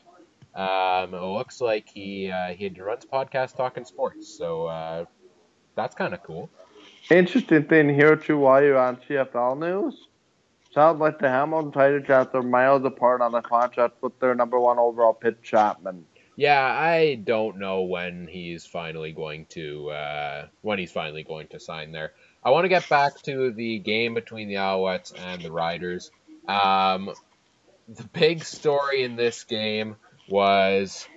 Um, 0.54 1.14
it 1.16 1.22
looks 1.22 1.60
like 1.60 1.90
he 1.90 2.30
uh, 2.30 2.50
he 2.54 2.70
runs 2.70 3.06
podcast 3.06 3.56
talking 3.56 3.84
sports, 3.84 4.28
so 4.28 4.68
uh, 4.68 5.06
that's 5.76 5.96
kind 5.96 6.14
of 6.14 6.22
cool. 6.22 6.52
Interesting 7.10 7.64
thing 7.64 7.90
here 7.90 8.16
too, 8.16 8.38
while 8.38 8.62
you're 8.62 8.78
on 8.78 8.98
CFL 8.98 9.58
news, 9.58 10.08
sounds 10.72 11.00
like 11.00 11.18
the 11.18 11.30
Hamilton 11.30 11.72
Tigers 11.72 12.28
are 12.34 12.44
miles 12.44 12.86
apart 12.86 13.22
on 13.22 13.32
the 13.32 13.42
contract 13.42 13.96
with 14.02 14.20
their 14.20 14.36
number 14.36 14.60
one 14.60 14.78
overall 14.78 15.14
pick 15.14 15.42
Chapman. 15.42 16.06
Yeah, 16.42 16.66
I 16.66 17.22
don't 17.24 17.60
know 17.60 17.84
when 17.84 18.26
he's 18.26 18.66
finally 18.66 19.12
going 19.12 19.46
to 19.50 19.92
uh, 19.92 20.48
when 20.62 20.80
he's 20.80 20.92
finally 20.92 21.22
going 21.22 21.50
to 21.50 21.60
sign 21.60 21.92
there. 21.92 22.14
I 22.44 22.50
want 22.50 22.66
to 22.66 22.68
get 22.68 22.90
back 22.90 23.22
to 23.26 23.52
the 23.52 23.78
game 23.78 24.16
between 24.16 24.48
the 24.48 24.56
Alouettes 24.56 25.14
and 25.16 25.44
the 25.44 25.52
Riders. 25.52 26.10
Um, 26.48 27.12
the 27.88 28.06
big 28.06 28.44
story 28.44 29.04
in 29.04 29.16
this 29.16 29.44
game 29.44 29.98
was, 30.28 31.08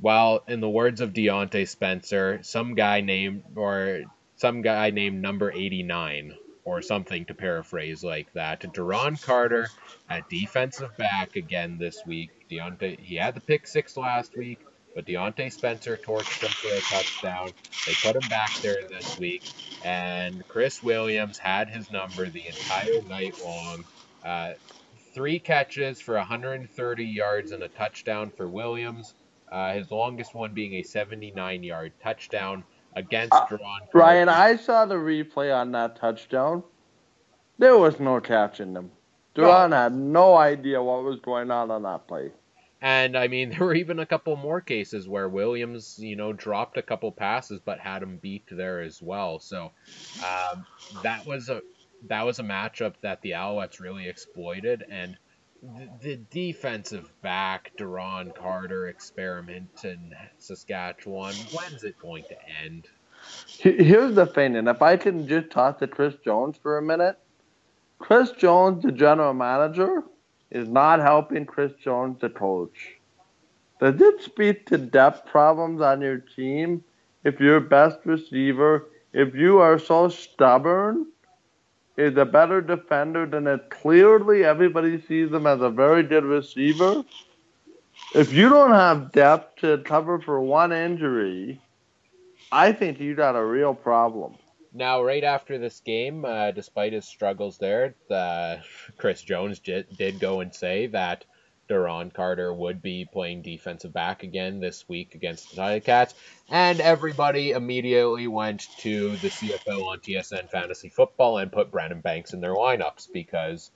well, 0.00 0.44
in 0.46 0.60
the 0.60 0.70
words 0.70 1.00
of 1.00 1.12
Diontae 1.12 1.66
Spencer, 1.66 2.38
some 2.42 2.76
guy 2.76 3.00
named 3.00 3.42
or 3.56 4.02
some 4.36 4.62
guy 4.62 4.90
named 4.90 5.20
number 5.20 5.50
89 5.50 6.36
or 6.66 6.82
something 6.82 7.24
to 7.24 7.32
paraphrase 7.32 8.02
like 8.02 8.30
that. 8.34 8.60
Duron 8.60 9.22
Carter 9.22 9.68
at 10.10 10.28
defensive 10.28 10.94
back 10.98 11.36
again 11.36 11.78
this 11.78 12.02
week. 12.04 12.30
Diontae, 12.50 12.98
he 12.98 13.14
had 13.14 13.36
the 13.36 13.40
pick 13.40 13.68
six 13.68 13.96
last 13.96 14.36
week, 14.36 14.58
but 14.94 15.06
Diontae 15.06 15.52
Spencer 15.52 15.96
torched 15.96 16.42
him 16.42 16.50
for 16.50 16.76
a 16.76 16.80
touchdown. 16.80 17.50
They 17.86 17.94
put 18.02 18.20
him 18.20 18.28
back 18.28 18.52
there 18.62 18.82
this 18.88 19.16
week, 19.16 19.44
and 19.84 20.46
Chris 20.48 20.82
Williams 20.82 21.38
had 21.38 21.70
his 21.70 21.90
number 21.92 22.28
the 22.28 22.48
entire 22.48 23.00
night 23.02 23.36
long. 23.44 23.84
Uh, 24.24 24.54
three 25.14 25.38
catches 25.38 26.00
for 26.00 26.16
130 26.16 27.04
yards 27.04 27.52
and 27.52 27.62
a 27.62 27.68
touchdown 27.68 28.32
for 28.36 28.48
Williams. 28.48 29.14
Uh, 29.50 29.74
his 29.74 29.88
longest 29.92 30.34
one 30.34 30.52
being 30.52 30.74
a 30.74 30.82
79 30.82 31.62
yard 31.62 31.92
touchdown 32.02 32.64
against 32.96 33.34
uh, 33.34 33.46
Ryan, 33.92 34.28
I 34.28 34.56
saw 34.56 34.86
the 34.86 34.96
replay 34.96 35.54
on 35.54 35.70
that 35.72 35.96
touchdown. 35.96 36.64
There 37.58 37.78
was 37.78 38.00
no 38.00 38.20
catching 38.20 38.72
them. 38.72 38.90
Duron 39.34 39.70
no. 39.70 39.76
had 39.76 39.94
no 39.94 40.36
idea 40.36 40.82
what 40.82 41.04
was 41.04 41.20
going 41.20 41.50
on 41.50 41.70
on 41.70 41.82
that 41.82 42.08
play. 42.08 42.30
And 42.80 43.16
I 43.16 43.28
mean, 43.28 43.50
there 43.50 43.60
were 43.60 43.74
even 43.74 43.98
a 43.98 44.06
couple 44.06 44.34
more 44.36 44.60
cases 44.60 45.08
where 45.08 45.28
Williams, 45.28 45.98
you 45.98 46.16
know, 46.16 46.32
dropped 46.32 46.76
a 46.78 46.82
couple 46.82 47.12
passes 47.12 47.60
but 47.64 47.78
had 47.78 48.02
him 48.02 48.18
beat 48.18 48.44
there 48.50 48.80
as 48.80 49.00
well. 49.00 49.38
So 49.38 49.72
um, 50.24 50.66
that 51.02 51.26
was 51.26 51.48
a 51.48 51.62
that 52.08 52.24
was 52.24 52.38
a 52.38 52.42
matchup 52.42 52.94
that 53.02 53.20
the 53.22 53.32
Alouettes 53.32 53.80
really 53.80 54.08
exploited, 54.08 54.84
and 54.90 55.16
the, 56.00 56.16
defensive 56.30 57.12
back 57.22 57.72
Duron 57.78 58.34
Carter 58.34 58.88
experiment 58.88 59.84
in 59.84 60.14
Saskatchewan. 60.38 61.34
When's 61.52 61.84
it 61.84 61.98
going 61.98 62.24
to 62.24 62.36
end? 62.62 62.88
Here's 63.58 64.14
the 64.14 64.26
thing, 64.26 64.56
and 64.56 64.68
if 64.68 64.82
I 64.82 64.96
can 64.96 65.26
just 65.26 65.50
talk 65.50 65.78
to 65.78 65.86
Chris 65.86 66.14
Jones 66.24 66.56
for 66.62 66.78
a 66.78 66.82
minute, 66.82 67.18
Chris 67.98 68.30
Jones, 68.32 68.82
the 68.82 68.92
general 68.92 69.34
manager, 69.34 70.02
is 70.50 70.68
not 70.68 71.00
helping 71.00 71.46
Chris 71.46 71.72
Jones, 71.82 72.20
the 72.20 72.28
coach. 72.28 72.96
Does 73.80 74.00
it 74.00 74.22
speak 74.22 74.66
to 74.66 74.78
depth 74.78 75.26
problems 75.26 75.80
on 75.80 76.00
your 76.00 76.18
team 76.18 76.84
if 77.24 77.40
your 77.40 77.60
best 77.60 77.98
receiver, 78.04 78.86
if 79.12 79.34
you 79.34 79.58
are 79.58 79.78
so 79.78 80.08
stubborn 80.08 81.06
is 81.96 82.16
a 82.16 82.24
better 82.24 82.60
defender 82.60 83.26
than 83.26 83.46
it. 83.46 83.70
Clearly, 83.70 84.44
everybody 84.44 85.00
sees 85.00 85.32
him 85.32 85.46
as 85.46 85.60
a 85.60 85.70
very 85.70 86.02
good 86.02 86.24
receiver. 86.24 87.04
If 88.14 88.32
you 88.32 88.48
don't 88.48 88.72
have 88.72 89.12
depth 89.12 89.60
to 89.60 89.78
cover 89.78 90.20
for 90.20 90.40
one 90.40 90.72
injury, 90.72 91.60
I 92.52 92.72
think 92.72 93.00
you 93.00 93.14
got 93.14 93.36
a 93.36 93.44
real 93.44 93.74
problem. 93.74 94.36
Now, 94.74 95.02
right 95.02 95.24
after 95.24 95.58
this 95.58 95.80
game, 95.80 96.26
uh, 96.26 96.50
despite 96.50 96.92
his 96.92 97.06
struggles 97.06 97.56
there, 97.56 97.94
Chris 98.98 99.22
Jones 99.22 99.58
did, 99.58 99.86
did 99.96 100.20
go 100.20 100.40
and 100.40 100.54
say 100.54 100.86
that 100.88 101.24
Duron 101.68 102.12
Carter 102.12 102.52
would 102.52 102.82
be 102.82 103.04
playing 103.04 103.42
defensive 103.42 103.92
back 103.92 104.22
again 104.22 104.60
this 104.60 104.88
week 104.88 105.14
against 105.14 105.54
the 105.54 105.62
Ticats, 105.62 106.14
and 106.50 106.80
everybody 106.80 107.50
immediately 107.52 108.26
went 108.26 108.66
to 108.78 109.16
the 109.16 109.28
CFL 109.28 109.82
on 109.86 109.98
TSN 110.00 110.50
Fantasy 110.50 110.88
Football 110.88 111.38
and 111.38 111.52
put 111.52 111.70
Brandon 111.70 112.00
Banks 112.00 112.32
in 112.32 112.40
their 112.40 112.54
lineups 112.54 113.08
because 113.12 113.70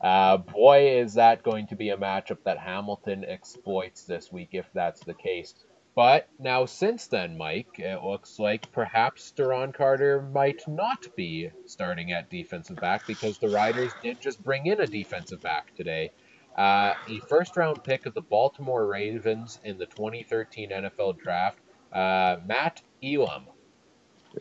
Uh, 0.00 0.38
boy, 0.38 0.98
is 1.00 1.14
that 1.14 1.42
going 1.42 1.66
to 1.68 1.76
be 1.76 1.90
a 1.90 1.96
matchup 1.96 2.38
that 2.44 2.58
Hamilton 2.58 3.24
exploits 3.24 4.04
this 4.04 4.32
week 4.32 4.50
if 4.52 4.66
that's 4.72 5.02
the 5.04 5.14
case. 5.14 5.54
But 5.94 6.28
now, 6.38 6.66
since 6.66 7.08
then, 7.08 7.36
Mike, 7.36 7.78
it 7.78 8.02
looks 8.02 8.38
like 8.38 8.72
perhaps 8.72 9.32
Duron 9.36 9.74
Carter 9.74 10.22
might 10.22 10.62
not 10.68 11.06
be 11.16 11.50
starting 11.66 12.12
at 12.12 12.30
defensive 12.30 12.76
back 12.76 13.06
because 13.06 13.38
the 13.38 13.50
Riders 13.50 13.92
did 14.02 14.20
just 14.20 14.42
bring 14.42 14.66
in 14.66 14.80
a 14.80 14.86
defensive 14.86 15.42
back 15.42 15.74
today. 15.74 16.12
Uh, 16.56 16.94
a 17.08 17.20
first 17.28 17.56
round 17.56 17.82
pick 17.84 18.06
of 18.06 18.14
the 18.14 18.20
Baltimore 18.20 18.86
Ravens 18.86 19.60
in 19.64 19.78
the 19.78 19.86
2013 19.86 20.70
NFL 20.70 21.18
Draft, 21.18 21.58
uh, 21.92 22.36
Matt 22.46 22.82
Elam. 23.02 23.44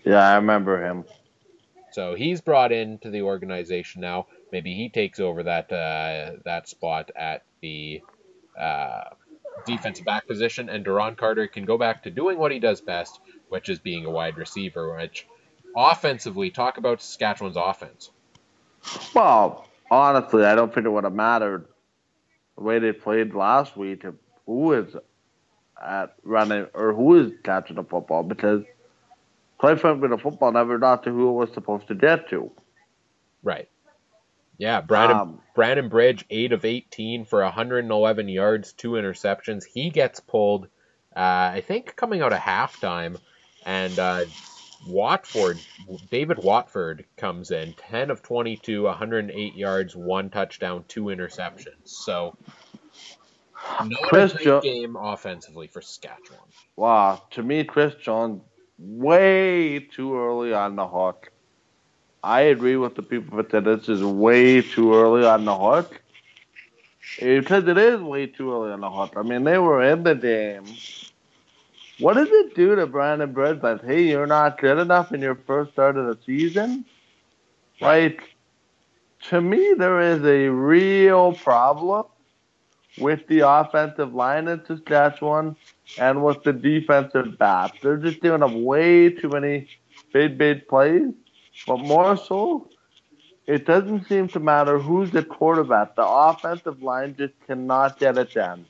Yeah, 0.06 0.28
I 0.28 0.36
remember 0.36 0.84
him. 0.84 1.06
So 1.92 2.16
he's 2.16 2.42
brought 2.42 2.72
into 2.72 3.10
the 3.10 3.24
organization 3.24 4.02
now. 4.02 4.28
Maybe 4.52 4.74
he 4.74 4.90
takes 4.90 5.20
over 5.20 5.44
that 5.44 5.72
uh, 5.72 6.38
that 6.46 6.68
spot 6.68 7.12
at 7.16 7.44
the 7.62 8.02
uh, 8.60 9.06
defensive 9.66 10.06
back 10.06 10.28
position, 10.28 10.70
and 10.70 10.86
Duron 10.86 11.18
Carter 11.18 11.48
can 11.48 11.66
go 11.66 11.78
back 11.78 12.04
to 12.04 12.12
doing 12.12 12.38
what 12.38 12.52
he 12.52 12.60
does 12.60 12.82
best, 12.82 13.20
which 13.50 13.70
is 13.70 13.80
being 13.80 14.06
a 14.06 14.10
wide 14.10 14.38
receiver. 14.38 14.96
Which 14.96 15.28
offensively, 15.76 16.52
talk 16.52 16.78
about 16.78 17.02
Saskatchewan's 17.02 17.58
offense. 17.58 18.12
Well, 19.14 19.68
honestly, 19.92 20.46
I 20.46 20.56
don't 20.56 20.74
think 20.74 20.86
it 20.86 20.90
would 20.90 21.04
have 21.04 21.14
mattered 21.14 21.66
the 22.60 22.66
way 22.66 22.80
they 22.80 22.92
played 22.92 23.34
last 23.34 23.78
week 23.78 24.04
who 24.46 24.74
is 24.74 24.94
at 25.82 26.14
running 26.24 26.68
or 26.74 26.94
who 26.94 27.16
is 27.16 27.32
catching 27.44 27.78
the 27.78 27.84
football 27.86 28.22
because 28.22 28.64
quite 29.58 29.80
frankly, 29.80 30.10
the 30.10 30.18
football 30.18 30.52
never 30.52 30.80
got 30.80 31.04
to 31.04 31.12
who 31.12 31.30
it 31.30 31.34
was 31.34 31.54
supposed 31.54 31.88
to 31.88 31.96
get 31.96 32.30
to. 32.30 32.52
Right. 33.44 33.70
Yeah, 34.58 34.82
Brandon 34.82 35.18
Um, 35.18 35.42
Brandon 35.56 35.88
Bridge, 35.88 36.26
eight 36.30 36.52
of 36.52 36.66
eighteen 36.66 37.24
for 37.24 37.42
111 37.44 38.28
yards, 38.28 38.74
two 38.74 38.92
interceptions. 38.92 39.64
He 39.64 39.90
gets 39.90 40.20
pulled, 40.20 40.66
uh, 41.16 41.52
I 41.54 41.64
think, 41.66 41.96
coming 41.96 42.22
out 42.22 42.34
of 42.34 42.40
halftime, 42.40 43.18
and 43.66 43.98
uh, 43.98 44.26
Watford, 44.88 45.58
David 46.10 46.40
Watford 46.40 47.06
comes 47.18 47.52
in, 47.52 47.74
10 47.74 48.12
of 48.12 48.22
22, 48.22 48.84
108 48.84 49.56
yards, 49.56 49.96
one 49.96 50.30
touchdown, 50.30 50.86
two 50.88 51.06
interceptions. 51.06 51.86
So, 51.86 52.36
not 53.82 54.00
Chris 54.10 54.34
Jo- 54.34 54.62
game 54.62 54.96
offensively 54.96 55.68
for 55.68 55.82
Saskatchewan. 55.82 56.50
Wow, 56.76 57.24
to 57.32 57.44
me, 57.44 57.64
Chris 57.64 57.96
Jones 57.96 58.42
way 58.78 59.80
too 59.80 60.18
early 60.18 60.54
on 60.54 60.76
the 60.76 60.88
hook. 60.88 61.30
I 62.24 62.42
agree 62.42 62.76
with 62.76 62.96
the 62.96 63.04
people 63.04 63.38
that 63.38 63.52
said 63.52 63.66
this 63.66 63.90
is 63.90 64.04
way 64.04 64.62
too 64.62 64.94
early 64.94 65.26
on 65.26 65.46
the 65.46 65.58
hook. 65.58 66.02
Because 67.20 67.68
it 67.68 67.78
is 67.78 68.02
way 68.02 68.28
too 68.28 68.52
early 68.54 68.72
on 68.72 68.82
the 68.82 68.90
hook. 68.90 69.14
I 69.18 69.24
mean, 69.24 69.44
they 69.44 69.58
were 69.58 69.84
in 69.84 70.04
the 70.04 70.16
game. 70.16 70.66
What 72.00 72.14
does 72.14 72.30
it 72.32 72.56
do 72.56 72.76
to 72.76 72.88
Brandon 72.88 73.34
that, 73.34 73.82
hey, 73.86 74.04
you're 74.04 74.26
not 74.26 74.60
good 74.60 74.78
enough 74.78 75.12
in 75.12 75.22
your 75.22 75.36
first 75.36 75.74
start 75.74 75.98
of 75.98 76.06
the 76.06 76.18
season? 76.26 76.86
Like, 77.82 78.36
to 79.30 79.42
me, 79.42 79.74
there 79.78 80.00
is 80.00 80.24
a 80.24 80.48
real 80.48 81.34
problem 81.34 82.06
with 82.98 83.28
the 83.28 83.48
offensive 83.48 84.14
line 84.14 84.48
in 84.48 84.66
Saskatchewan 84.66 85.58
and 85.98 86.24
with 86.24 86.44
the 86.44 86.54
defensive 86.54 87.38
backs. 87.38 87.78
They're 87.82 87.98
just 87.98 88.22
doing 88.22 88.44
up 88.44 88.52
way 88.52 89.10
too 89.10 89.30
many 89.30 89.68
big, 90.14 90.38
big 90.38 90.68
plays. 90.70 91.14
But 91.68 91.80
more 91.80 92.16
so, 92.16 92.70
it 93.46 93.66
doesn't 93.66 94.08
seem 94.08 94.30
to 94.30 94.40
matter 94.40 94.80
who's 94.80 95.12
the 95.12 95.24
quarterback. 95.24 95.96
The 95.96 96.06
offensive 96.06 96.82
line 96.82 97.16
just 97.18 97.34
cannot 97.46 98.00
get 98.00 98.18
it 98.18 98.34
done. 98.34 98.66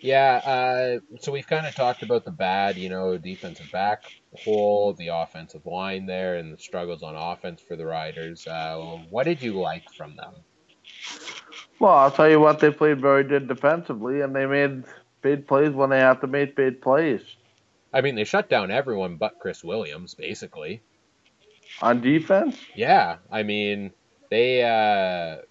Yeah, 0.00 0.36
uh, 0.44 1.18
so 1.20 1.32
we've 1.32 1.46
kind 1.46 1.66
of 1.66 1.74
talked 1.74 2.02
about 2.02 2.24
the 2.24 2.30
bad, 2.30 2.76
you 2.76 2.88
know, 2.88 3.18
defensive 3.18 3.70
back 3.72 4.04
hole, 4.44 4.92
the 4.92 5.08
offensive 5.08 5.66
line 5.66 6.06
there, 6.06 6.36
and 6.36 6.52
the 6.52 6.58
struggles 6.58 7.02
on 7.02 7.16
offense 7.16 7.60
for 7.60 7.76
the 7.76 7.84
Riders. 7.84 8.46
Uh, 8.46 8.98
what 9.10 9.24
did 9.24 9.42
you 9.42 9.54
like 9.58 9.92
from 9.96 10.14
them? 10.16 10.34
Well, 11.80 11.94
I'll 11.94 12.10
tell 12.10 12.28
you 12.28 12.38
what, 12.40 12.60
they 12.60 12.70
played 12.70 13.00
very 13.00 13.24
good 13.24 13.48
defensively, 13.48 14.20
and 14.20 14.34
they 14.34 14.46
made 14.46 14.84
big 15.22 15.46
plays 15.46 15.70
when 15.70 15.90
they 15.90 15.98
have 15.98 16.20
to 16.20 16.26
make 16.26 16.54
big 16.54 16.80
plays. 16.80 17.22
I 17.92 18.00
mean, 18.00 18.14
they 18.14 18.24
shut 18.24 18.48
down 18.48 18.70
everyone 18.70 19.16
but 19.16 19.38
Chris 19.40 19.64
Williams, 19.64 20.14
basically. 20.14 20.82
On 21.80 22.00
defense, 22.00 22.56
Yeah, 22.74 23.16
I 23.30 23.42
mean, 23.42 23.92
they 24.30 24.62
uh, 24.62 25.42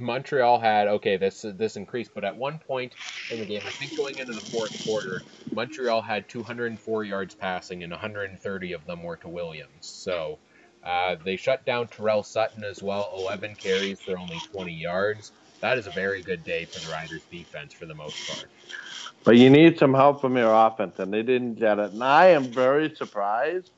Montreal 0.00 0.60
had 0.60 0.88
okay, 0.88 1.16
this 1.16 1.44
this 1.56 1.76
increased, 1.76 2.12
but 2.14 2.24
at 2.24 2.36
one 2.36 2.58
point 2.58 2.96
in 3.30 3.40
the 3.40 3.46
game, 3.46 3.62
I 3.66 3.72
think 3.72 3.96
going 3.96 4.18
into 4.18 4.34
the 4.34 4.42
fourth 4.42 4.76
quarter, 4.84 5.24
Montreal 5.52 6.02
had 6.02 6.28
204 6.28 7.04
yards 7.04 7.34
passing, 7.34 7.82
and 7.84 7.92
130 7.92 8.72
of 8.72 8.86
them 8.86 9.02
were 9.02 9.16
to 9.18 9.28
Williams. 9.28 9.86
So 9.86 10.40
uh, 10.84 11.16
they 11.24 11.36
shut 11.36 11.64
down 11.66 11.88
Tyrell 11.88 12.24
Sutton 12.24 12.64
as 12.64 12.82
well, 12.82 13.12
11 13.16 13.56
carries 13.56 14.00
for 14.02 14.18
only 14.18 14.40
20 14.40 14.72
yards. 14.74 15.32
That 15.62 15.78
is 15.78 15.86
a 15.86 15.92
very 15.92 16.22
good 16.22 16.44
day 16.44 16.66
for 16.66 16.80
the 16.80 16.88
Riders' 16.88 17.26
defense 17.30 17.74
for 17.74 17.86
the 17.86 17.94
most 17.94 18.24
part. 18.26 18.50
but 19.24 19.36
you 19.36 19.50
need 19.50 19.78
some 19.78 19.94
help 19.94 20.20
from 20.20 20.36
your 20.36 20.52
offense, 20.54 20.98
and 20.98 21.12
they 21.12 21.22
didn't 21.22 21.56
get 21.56 21.78
it. 21.78 21.92
And 21.92 22.04
I 22.04 22.28
am 22.28 22.54
very 22.54 22.94
surprised 22.96 23.70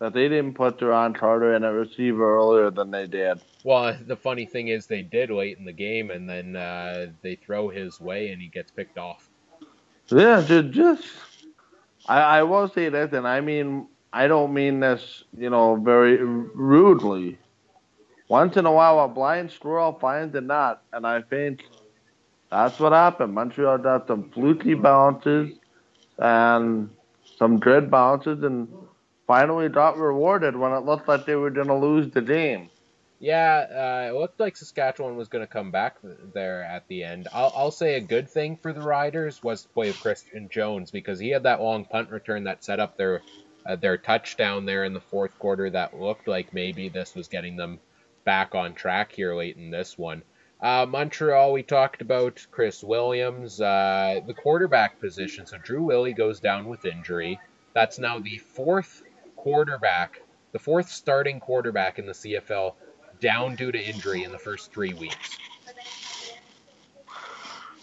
that 0.00 0.14
they 0.14 0.28
didn't 0.28 0.54
put 0.54 0.78
Duron 0.78 1.14
Carter 1.16 1.54
in 1.56 1.64
a 1.64 1.72
receiver 1.72 2.36
earlier 2.36 2.70
than 2.70 2.90
they 2.90 3.06
did. 3.06 3.40
Well, 3.66 3.96
the 4.06 4.14
funny 4.14 4.46
thing 4.46 4.68
is 4.68 4.86
they 4.86 5.02
did 5.02 5.28
late 5.28 5.58
in 5.58 5.64
the 5.64 5.72
game, 5.72 6.12
and 6.12 6.30
then 6.30 6.54
uh, 6.54 7.08
they 7.22 7.34
throw 7.34 7.68
his 7.68 8.00
way, 8.00 8.30
and 8.30 8.40
he 8.40 8.46
gets 8.46 8.70
picked 8.70 8.96
off. 8.96 9.28
Yeah, 10.06 10.40
just, 10.70 11.08
I, 12.06 12.20
I 12.20 12.42
will 12.44 12.68
say 12.68 12.90
this, 12.90 13.12
and 13.12 13.26
I 13.26 13.40
mean, 13.40 13.88
I 14.12 14.28
don't 14.28 14.54
mean 14.54 14.78
this, 14.78 15.24
you 15.36 15.50
know, 15.50 15.74
very 15.74 16.16
rudely. 16.16 17.38
Once 18.28 18.56
in 18.56 18.66
a 18.66 18.72
while, 18.72 19.00
a 19.00 19.08
blind 19.08 19.50
squirrel 19.50 19.98
finds 20.00 20.36
a 20.36 20.40
nut, 20.40 20.80
and 20.92 21.04
I 21.04 21.22
think 21.22 21.64
that's 22.52 22.78
what 22.78 22.92
happened. 22.92 23.34
Montreal 23.34 23.78
got 23.78 24.06
some 24.06 24.30
fluky 24.30 24.74
bounces 24.74 25.58
and 26.18 26.88
some 27.36 27.58
good 27.58 27.90
bounces, 27.90 28.44
and 28.44 28.68
finally 29.26 29.68
got 29.68 29.98
rewarded 29.98 30.54
when 30.54 30.70
it 30.70 30.84
looked 30.84 31.08
like 31.08 31.26
they 31.26 31.34
were 31.34 31.50
going 31.50 31.66
to 31.66 31.74
lose 31.74 32.08
the 32.12 32.22
game. 32.22 32.70
Yeah, 33.18 34.06
uh, 34.08 34.10
it 34.10 34.18
looked 34.18 34.40
like 34.40 34.56
Saskatchewan 34.58 35.16
was 35.16 35.28
going 35.28 35.42
to 35.44 35.50
come 35.50 35.70
back 35.70 36.02
th- 36.02 36.14
there 36.34 36.62
at 36.62 36.86
the 36.88 37.02
end. 37.02 37.28
I'll, 37.32 37.52
I'll 37.56 37.70
say 37.70 37.94
a 37.94 38.00
good 38.00 38.28
thing 38.30 38.58
for 38.58 38.74
the 38.74 38.82
Riders 38.82 39.42
was 39.42 39.62
the 39.62 39.70
play 39.70 39.88
of 39.88 39.98
Christion 39.98 40.50
Jones 40.52 40.90
because 40.90 41.18
he 41.18 41.30
had 41.30 41.44
that 41.44 41.62
long 41.62 41.86
punt 41.86 42.10
return 42.10 42.44
that 42.44 42.62
set 42.62 42.78
up 42.78 42.96
their 42.98 43.22
uh, 43.66 43.76
their 43.76 43.96
touchdown 43.96 44.66
there 44.66 44.84
in 44.84 44.92
the 44.92 45.00
fourth 45.00 45.38
quarter. 45.38 45.70
That 45.70 45.94
looked 45.94 46.28
like 46.28 46.52
maybe 46.52 46.90
this 46.90 47.14
was 47.14 47.28
getting 47.28 47.56
them 47.56 47.80
back 48.26 48.54
on 48.54 48.74
track 48.74 49.12
here 49.12 49.34
late 49.34 49.56
in 49.56 49.70
this 49.70 49.96
one. 49.96 50.22
Uh, 50.60 50.84
Montreal, 50.86 51.52
we 51.52 51.62
talked 51.62 52.02
about 52.02 52.46
Chris 52.50 52.82
Williams, 52.82 53.60
uh, 53.62 54.20
the 54.26 54.34
quarterback 54.34 55.00
position. 55.00 55.46
So 55.46 55.56
Drew 55.58 55.84
Willy 55.84 56.12
goes 56.12 56.40
down 56.40 56.66
with 56.66 56.84
injury. 56.84 57.40
That's 57.74 57.98
now 57.98 58.18
the 58.18 58.38
fourth 58.38 59.02
quarterback, 59.36 60.20
the 60.52 60.58
fourth 60.58 60.90
starting 60.90 61.40
quarterback 61.40 61.98
in 61.98 62.04
the 62.06 62.12
CFL 62.12 62.74
down 63.20 63.56
due 63.56 63.72
to 63.72 63.78
injury 63.78 64.24
in 64.24 64.32
the 64.32 64.38
first 64.38 64.72
three 64.72 64.94
weeks. 64.94 65.38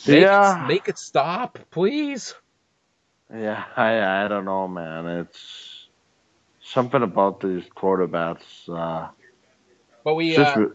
Make, 0.08 0.22
Yeah. 0.22 0.66
it, 0.66 0.68
make 0.68 0.88
it 0.90 0.98
stop, 0.98 1.60
please. 1.72 2.36
Yeah, 3.34 3.64
I 3.76 4.26
I 4.26 4.28
don't 4.28 4.46
know, 4.46 4.68
man. 4.68 5.08
It's 5.08 5.88
something 6.62 7.02
about 7.02 7.40
these 7.40 7.64
quarterbacks. 7.76 8.68
Uh, 8.68 9.10
But 10.04 10.16
we, 10.16 10.36
just 10.36 10.58
uh, 10.58 10.68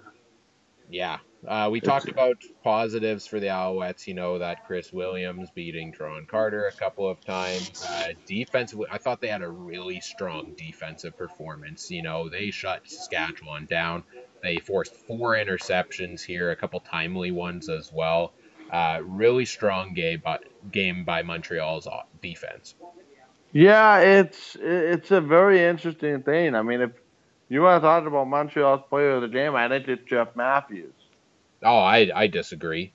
yeah, 0.91 1.19
uh, 1.47 1.69
we 1.71 1.81
talked 1.81 2.09
about 2.09 2.37
positives 2.65 3.27
for 3.27 3.39
the 3.39 3.49
Alouettes. 3.49 4.07
You 4.07 4.15
know 4.15 4.39
that 4.39 4.67
Chris 4.67 4.93
Williams 4.93 5.51
beating 5.55 5.93
Duron 5.93 6.27
Carter 6.27 6.67
a 6.67 6.73
couple 6.73 7.09
of 7.09 7.21
times. 7.21 7.85
Uh, 7.87 8.09
defensively, 8.27 8.87
I 8.91 8.99
thought 8.99 9.21
they 9.21 9.29
had 9.29 9.43
a 9.43 9.49
really 9.49 10.01
strong 10.01 10.55
defensive 10.57 11.17
performance. 11.17 11.91
You 11.91 12.03
know, 12.03 12.29
they 12.29 12.51
shut 12.51 12.89
Saskatchewan 12.89 13.67
down. 13.67 14.05
They 14.43 14.59
forced 14.59 14.95
four 14.95 15.34
interceptions 15.34 16.24
here, 16.24 16.51
a 16.51 16.57
couple 16.57 16.80
timely 16.80 17.30
ones 17.30 17.68
as 17.68 17.93
well. 17.93 18.32
Uh, 18.70 19.01
really 19.03 19.45
strong 19.45 19.95
game, 19.95 20.20
but 20.22 20.45
game 20.70 21.05
by 21.05 21.22
Montreal's 21.22 21.89
defense. 22.22 22.74
yeah, 23.53 23.99
it's 23.99 24.57
it's 24.61 25.11
a 25.11 25.20
very 25.20 25.64
interesting 25.64 26.22
thing. 26.22 26.55
I 26.55 26.62
mean, 26.62 26.82
if 26.82 26.91
you 27.49 27.62
want 27.62 27.82
to 27.82 27.86
talk 27.86 28.07
about 28.07 28.28
Montreal's 28.28 28.82
player 28.89 29.12
of 29.12 29.22
the 29.22 29.28
game, 29.28 29.55
I 29.55 29.68
think 29.68 29.89
it's 29.89 30.09
Jeff 30.09 30.36
Matthews. 30.36 30.93
Oh, 31.62 31.78
I 31.78 32.11
I 32.14 32.26
disagree. 32.26 32.93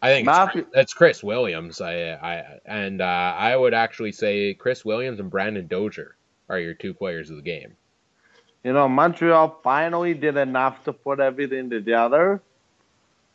I 0.00 0.08
think 0.10 0.28
it's, 0.28 0.68
it's 0.74 0.94
Chris 0.94 1.22
Williams. 1.22 1.80
I 1.80 2.12
I 2.12 2.58
and 2.64 3.00
uh, 3.00 3.04
I 3.04 3.56
would 3.56 3.74
actually 3.74 4.12
say 4.12 4.54
Chris 4.54 4.84
Williams 4.84 5.18
and 5.18 5.30
Brandon 5.30 5.66
Dozier 5.66 6.16
are 6.48 6.60
your 6.60 6.74
two 6.74 6.94
players 6.94 7.30
of 7.30 7.36
the 7.36 7.42
game. 7.42 7.76
You 8.66 8.72
know, 8.72 8.88
Montreal 8.88 9.60
finally 9.62 10.12
did 10.12 10.36
enough 10.36 10.82
to 10.84 10.92
put 10.92 11.20
everything 11.20 11.70
together. 11.70 12.42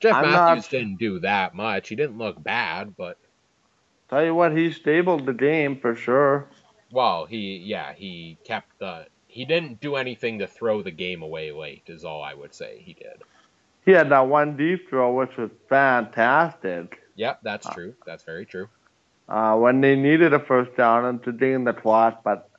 Jeff 0.02 0.16
I'm 0.16 0.24
Matthews 0.24 0.66
not, 0.66 0.70
didn't 0.70 0.98
do 0.98 1.20
that 1.20 1.56
much. 1.56 1.88
He 1.88 1.96
didn't 1.96 2.18
look 2.18 2.44
bad, 2.44 2.98
but 2.98 3.18
tell 4.10 4.26
you 4.26 4.36
what, 4.36 4.52
he 4.52 4.74
stabled 4.74 5.26
the 5.26 5.34
game 5.34 5.80
for 5.80 5.96
sure. 5.96 6.50
Well, 6.92 7.28
he 7.28 7.56
yeah, 7.60 7.94
he 7.94 8.40
kept 8.44 8.78
the 8.80 9.06
he 9.28 9.46
didn't 9.46 9.80
do 9.80 9.96
anything 9.96 10.40
to 10.40 10.48
throw 10.48 10.82
the 10.82 10.92
game 10.92 11.22
away 11.22 11.54
late. 11.54 11.84
Is 11.88 12.04
all 12.04 12.22
I 12.22 12.34
would 12.34 12.54
say 12.54 12.82
he 12.84 12.92
did. 12.92 13.24
He 13.86 13.92
had 13.92 14.10
that 14.10 14.28
one 14.28 14.58
deep 14.58 14.90
throw, 14.90 15.14
which 15.14 15.38
was 15.38 15.50
fantastic. 15.70 17.00
Yep, 17.16 17.40
that's 17.42 17.68
uh, 17.68 17.74
true. 17.74 17.94
That's 18.06 18.24
very 18.24 18.46
true. 18.46 18.68
Uh, 19.30 19.56
when 19.56 19.80
they 19.80 19.96
needed 19.96 20.34
a 20.34 20.40
first 20.40 20.76
down 20.76 21.06
and 21.06 21.24
to 21.24 21.32
dig 21.32 21.54
in 21.54 21.64
the 21.64 21.72
twat, 21.72 22.18
but 22.22 22.51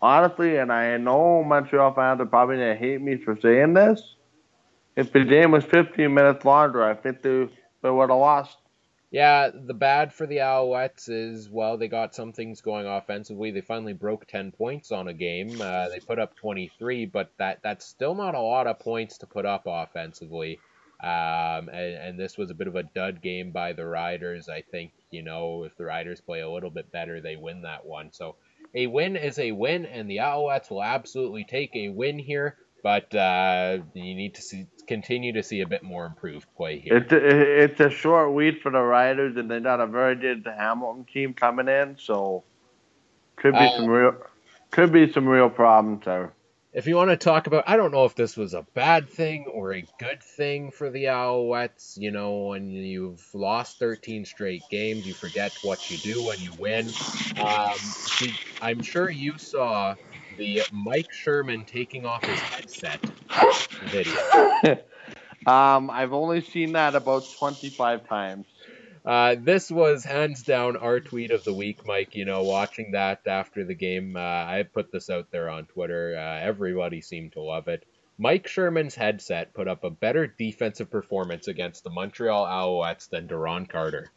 honestly, 0.00 0.56
and 0.56 0.72
I 0.72 0.96
know 0.96 1.42
Montreal 1.44 1.94
fans 1.94 2.20
are 2.20 2.26
probably 2.26 2.56
gonna 2.56 2.76
hate 2.76 3.00
me 3.00 3.16
for 3.16 3.38
saying 3.40 3.74
this. 3.74 4.16
If 4.96 5.12
the 5.12 5.24
game 5.24 5.50
was 5.50 5.64
15 5.64 6.12
minutes 6.12 6.44
longer, 6.44 6.82
I 6.82 6.94
think 6.94 7.22
they, 7.22 7.48
they 7.82 7.90
would 7.90 8.10
have 8.10 8.18
lost. 8.18 8.56
Yeah, 9.10 9.50
the 9.54 9.74
bad 9.74 10.12
for 10.12 10.26
the 10.26 10.38
Alouettes 10.38 11.08
is, 11.08 11.48
well, 11.48 11.76
they 11.76 11.86
got 11.86 12.14
some 12.14 12.32
things 12.32 12.60
going 12.60 12.86
offensively. 12.86 13.50
They 13.50 13.60
finally 13.60 13.92
broke 13.92 14.26
10 14.26 14.52
points 14.52 14.90
on 14.90 15.08
a 15.08 15.12
game. 15.12 15.60
Uh, 15.60 15.88
they 15.88 16.00
put 16.00 16.18
up 16.18 16.34
23, 16.36 17.06
but 17.06 17.30
that 17.38 17.60
that's 17.62 17.86
still 17.86 18.14
not 18.14 18.34
a 18.34 18.40
lot 18.40 18.66
of 18.66 18.80
points 18.80 19.18
to 19.18 19.26
put 19.26 19.46
up 19.46 19.62
offensively. 19.66 20.58
Um, 21.02 21.68
and, 21.68 21.94
and 21.94 22.18
this 22.18 22.36
was 22.36 22.50
a 22.50 22.54
bit 22.54 22.68
of 22.68 22.74
a 22.74 22.82
dud 22.82 23.22
game 23.22 23.52
by 23.52 23.74
the 23.74 23.86
Riders. 23.86 24.48
I 24.48 24.62
think, 24.62 24.92
you 25.10 25.22
know, 25.22 25.64
if 25.64 25.76
the 25.76 25.84
Riders 25.84 26.20
play 26.20 26.40
a 26.40 26.50
little 26.50 26.70
bit 26.70 26.90
better, 26.90 27.20
they 27.20 27.36
win 27.36 27.62
that 27.62 27.84
one. 27.84 28.12
So 28.12 28.36
a 28.74 28.86
win 28.86 29.16
is 29.16 29.38
a 29.38 29.52
win, 29.52 29.86
and 29.86 30.08
the 30.10 30.18
Alouettes 30.18 30.70
will 30.70 30.82
absolutely 30.82 31.44
take 31.44 31.74
a 31.74 31.88
win 31.88 32.18
here 32.18 32.56
but 32.86 33.12
uh, 33.16 33.78
you 33.94 34.14
need 34.14 34.36
to 34.36 34.42
see, 34.42 34.68
continue 34.86 35.32
to 35.32 35.42
see 35.42 35.60
a 35.60 35.66
bit 35.66 35.82
more 35.82 36.06
improved 36.06 36.46
play 36.56 36.78
here. 36.78 36.98
It's 36.98 37.10
a, 37.10 37.64
it's 37.64 37.80
a 37.80 37.90
short 37.90 38.32
week 38.32 38.62
for 38.62 38.70
the 38.70 38.78
Riders, 38.78 39.36
and 39.36 39.50
they 39.50 39.58
got 39.58 39.80
a 39.80 39.88
very 39.88 40.14
good 40.14 40.46
Hamilton 40.46 41.04
team 41.12 41.34
coming 41.34 41.66
in, 41.66 41.96
so 41.98 42.44
could 43.34 43.54
be 43.54 43.58
uh, 43.58 43.76
some 43.76 43.86
real 43.86 44.14
could 44.70 44.92
be 44.92 45.12
some 45.12 45.26
real 45.26 45.50
problems 45.50 46.04
there. 46.04 46.32
If 46.76 46.86
you 46.86 46.96
want 46.96 47.08
to 47.08 47.16
talk 47.16 47.46
about, 47.46 47.64
I 47.66 47.78
don't 47.78 47.90
know 47.90 48.04
if 48.04 48.14
this 48.14 48.36
was 48.36 48.52
a 48.52 48.66
bad 48.74 49.08
thing 49.08 49.46
or 49.50 49.72
a 49.72 49.88
good 49.98 50.22
thing 50.22 50.70
for 50.70 50.90
the 50.90 51.04
Alouettes. 51.04 51.96
You 51.96 52.10
know, 52.10 52.48
when 52.48 52.68
you've 52.70 53.26
lost 53.32 53.78
13 53.78 54.26
straight 54.26 54.68
games, 54.70 55.06
you 55.06 55.14
forget 55.14 55.52
what 55.62 55.90
you 55.90 55.96
do 55.96 56.22
when 56.22 56.42
you 56.42 56.52
win. 56.58 56.92
Um, 57.38 58.28
I'm 58.60 58.82
sure 58.82 59.08
you 59.08 59.38
saw 59.38 59.94
the 60.36 60.64
Mike 60.70 61.10
Sherman 61.10 61.64
taking 61.64 62.04
off 62.04 62.22
his 62.26 62.40
headset 62.40 63.00
video. 63.90 64.20
um, 65.46 65.88
I've 65.88 66.12
only 66.12 66.42
seen 66.42 66.72
that 66.72 66.94
about 66.94 67.24
25 67.38 68.06
times. 68.06 68.44
Uh, 69.06 69.36
this 69.38 69.70
was 69.70 70.02
hands 70.02 70.42
down 70.42 70.76
our 70.76 70.98
tweet 70.98 71.30
of 71.30 71.44
the 71.44 71.54
week, 71.54 71.86
Mike. 71.86 72.16
You 72.16 72.24
know, 72.24 72.42
watching 72.42 72.90
that 72.92 73.20
after 73.26 73.64
the 73.64 73.74
game, 73.74 74.16
uh, 74.16 74.20
I 74.20 74.64
put 74.70 74.90
this 74.90 75.08
out 75.08 75.30
there 75.30 75.48
on 75.48 75.66
Twitter. 75.66 76.16
Uh, 76.18 76.40
everybody 76.44 77.00
seemed 77.00 77.32
to 77.34 77.40
love 77.40 77.68
it. 77.68 77.86
Mike 78.18 78.48
Sherman's 78.48 78.96
headset 78.96 79.54
put 79.54 79.68
up 79.68 79.84
a 79.84 79.90
better 79.90 80.26
defensive 80.26 80.90
performance 80.90 81.46
against 81.46 81.84
the 81.84 81.90
Montreal 81.90 82.46
Alouettes 82.46 83.08
than 83.08 83.28
Duron 83.28 83.68
Carter. 83.68 84.10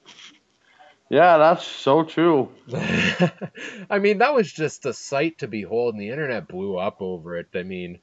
Yeah, 1.10 1.38
that's 1.38 1.66
so 1.66 2.04
true. 2.04 2.50
I 3.90 4.00
mean, 4.00 4.20
that 4.20 4.34
was 4.34 4.52
just 4.52 4.86
a 4.86 4.94
sight 4.94 5.40
to 5.40 5.48
behold, 5.48 5.94
and 5.94 6.02
the 6.02 6.10
internet 6.10 6.48
blew 6.48 6.78
up 6.78 6.98
over 7.02 7.38
it. 7.38 7.48
I 7.54 7.64
mean, 7.64 8.00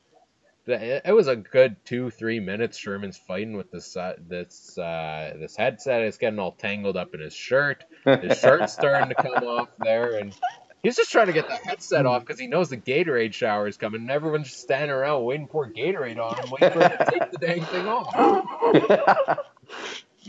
it 0.66 1.14
was 1.14 1.28
a 1.28 1.36
good 1.36 1.76
two, 1.84 2.10
three 2.10 2.40
minutes. 2.40 2.76
Sherman's 2.76 3.16
fighting 3.16 3.56
with 3.56 3.70
this 3.70 3.96
uh, 3.96 4.14
this 4.26 4.76
uh, 4.76 5.34
this 5.38 5.56
headset. 5.56 6.02
It's 6.02 6.18
getting 6.18 6.38
all 6.38 6.52
tangled 6.52 6.96
up 6.96 7.14
in 7.14 7.20
his 7.20 7.34
shirt. 7.34 7.84
His 8.04 8.38
shirt's 8.38 8.72
starting 8.72 9.10
to 9.10 9.14
come 9.14 9.32
off 9.44 9.68
there, 9.78 10.16
and 10.18 10.34
he's 10.82 10.96
just 10.96 11.12
trying 11.12 11.28
to 11.28 11.32
get 11.32 11.48
the 11.48 11.54
headset 11.54 12.06
off 12.06 12.22
because 12.22 12.40
he 12.40 12.46
knows 12.46 12.68
the 12.68 12.76
Gatorade 12.76 13.32
shower 13.32 13.68
is 13.68 13.76
coming, 13.76 14.02
and 14.02 14.10
everyone's 14.10 14.48
just 14.48 14.60
standing 14.60 14.90
around 14.90 15.24
waiting 15.24 15.46
for 15.46 15.70
Gatorade 15.70 16.18
on 16.18 16.36
him, 16.36 16.50
waiting 16.50 16.70
for 16.70 16.88
him 16.88 16.98
to 16.98 17.10
take 17.10 17.30
the 17.30 17.38
dang 17.38 17.64
thing 17.64 17.86
off. 17.86 19.38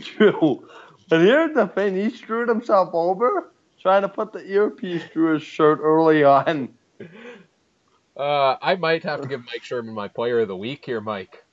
True. 0.00 0.68
But 1.08 1.20
here's 1.20 1.54
the 1.54 1.66
thing: 1.66 1.96
he 1.96 2.10
screwed 2.10 2.48
himself 2.48 2.90
over 2.92 3.50
trying 3.80 4.02
to 4.02 4.08
put 4.08 4.32
the 4.32 4.44
earpiece 4.44 5.02
through 5.12 5.34
his 5.34 5.42
shirt 5.42 5.80
early 5.82 6.24
on. 6.24 6.74
Uh, 8.18 8.56
I 8.60 8.74
might 8.74 9.04
have 9.04 9.22
to 9.22 9.28
give 9.28 9.44
Mike 9.46 9.62
Sherman 9.62 9.94
my 9.94 10.08
Player 10.08 10.40
of 10.40 10.48
the 10.48 10.56
Week 10.56 10.84
here, 10.84 11.00
Mike. 11.00 11.44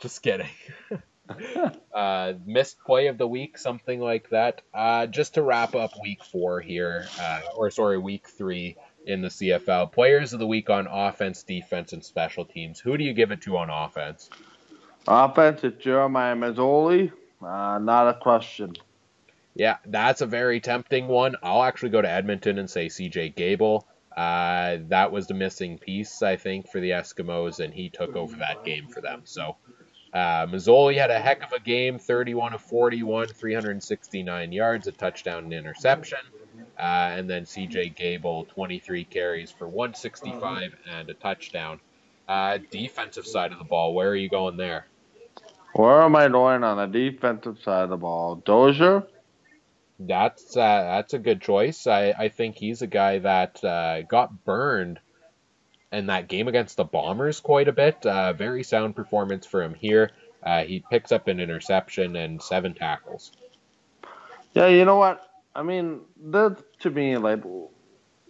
Just 0.00 0.22
kidding. 0.22 0.48
uh, 1.94 2.34
missed 2.46 2.78
play 2.84 3.08
of 3.08 3.18
the 3.18 3.26
week, 3.26 3.58
something 3.58 4.00
like 4.00 4.30
that. 4.30 4.62
Uh, 4.72 5.06
just 5.06 5.34
to 5.34 5.42
wrap 5.42 5.74
up 5.74 5.90
Week 6.00 6.24
Four 6.24 6.60
here, 6.60 7.06
uh, 7.20 7.40
or 7.56 7.70
sorry, 7.70 7.98
Week 7.98 8.26
Three 8.28 8.76
in 9.06 9.22
the 9.22 9.28
CFL. 9.28 9.90
Players 9.90 10.32
of 10.32 10.38
the 10.38 10.46
week 10.46 10.70
on 10.70 10.86
offense, 10.86 11.42
defense, 11.42 11.92
and 11.92 12.04
special 12.04 12.44
teams. 12.44 12.78
Who 12.78 12.96
do 12.96 13.04
you 13.04 13.12
give 13.12 13.32
it 13.32 13.42
to 13.42 13.56
on 13.56 13.70
offense? 13.70 14.30
Offense, 15.06 15.64
it's 15.64 15.82
Jeremiah 15.82 16.36
Masoli. 16.36 17.10
Uh, 17.42 17.78
not 17.78 18.08
a 18.08 18.14
question. 18.14 18.74
Yeah, 19.54 19.78
that's 19.86 20.20
a 20.20 20.26
very 20.26 20.60
tempting 20.60 21.08
one. 21.08 21.36
I'll 21.42 21.64
actually 21.64 21.88
go 21.90 22.02
to 22.02 22.10
Edmonton 22.10 22.58
and 22.58 22.70
say 22.70 22.86
CJ 22.86 23.34
Gable. 23.34 23.86
Uh, 24.18 24.78
that 24.88 25.12
was 25.12 25.28
the 25.28 25.34
missing 25.34 25.78
piece, 25.78 26.22
I 26.22 26.34
think, 26.34 26.68
for 26.68 26.80
the 26.80 26.90
Eskimos, 26.90 27.60
and 27.60 27.72
he 27.72 27.88
took 27.88 28.16
over 28.16 28.34
that 28.38 28.64
game 28.64 28.88
for 28.88 29.00
them. 29.00 29.20
So 29.22 29.54
uh, 30.12 30.44
Masoli 30.46 30.96
had 30.96 31.12
a 31.12 31.20
heck 31.20 31.44
of 31.44 31.52
a 31.52 31.60
game 31.60 32.00
31 32.00 32.52
of 32.52 32.60
41, 32.62 33.28
369 33.28 34.50
yards, 34.50 34.88
a 34.88 34.92
touchdown 34.92 35.44
and 35.44 35.52
interception. 35.52 36.18
Uh, 36.76 36.82
and 36.82 37.30
then 37.30 37.44
CJ 37.44 37.94
Gable, 37.94 38.44
23 38.46 39.04
carries 39.04 39.52
for 39.52 39.68
165 39.68 40.74
and 40.90 41.10
a 41.10 41.14
touchdown. 41.14 41.78
Uh, 42.26 42.58
defensive 42.72 43.24
side 43.24 43.52
of 43.52 43.58
the 43.58 43.64
ball, 43.64 43.94
where 43.94 44.08
are 44.08 44.16
you 44.16 44.28
going 44.28 44.56
there? 44.56 44.88
Where 45.74 46.02
am 46.02 46.16
I 46.16 46.26
going 46.26 46.64
on 46.64 46.90
the 46.90 47.10
defensive 47.10 47.60
side 47.62 47.84
of 47.84 47.90
the 47.90 47.96
ball? 47.96 48.42
Dozier? 48.44 49.04
That's 49.98 50.56
uh, 50.56 50.82
that's 50.96 51.14
a 51.14 51.18
good 51.18 51.40
choice. 51.40 51.86
I, 51.86 52.14
I 52.16 52.28
think 52.28 52.56
he's 52.56 52.82
a 52.82 52.86
guy 52.86 53.18
that 53.18 53.62
uh, 53.64 54.02
got 54.02 54.44
burned 54.44 55.00
in 55.92 56.06
that 56.06 56.28
game 56.28 56.48
against 56.48 56.76
the 56.76 56.84
Bombers 56.84 57.40
quite 57.40 57.68
a 57.68 57.72
bit. 57.72 58.04
Uh, 58.06 58.32
very 58.32 58.62
sound 58.62 58.94
performance 58.94 59.46
for 59.46 59.62
him 59.62 59.74
here. 59.74 60.10
Uh, 60.42 60.62
he 60.62 60.84
picks 60.88 61.10
up 61.10 61.26
an 61.26 61.40
interception 61.40 62.14
and 62.14 62.40
seven 62.40 62.74
tackles. 62.74 63.32
Yeah, 64.54 64.68
you 64.68 64.84
know 64.84 64.96
what? 64.96 65.28
I 65.54 65.62
mean, 65.62 66.00
that 66.30 66.62
to 66.80 66.90
me, 66.90 67.16
like, 67.16 67.42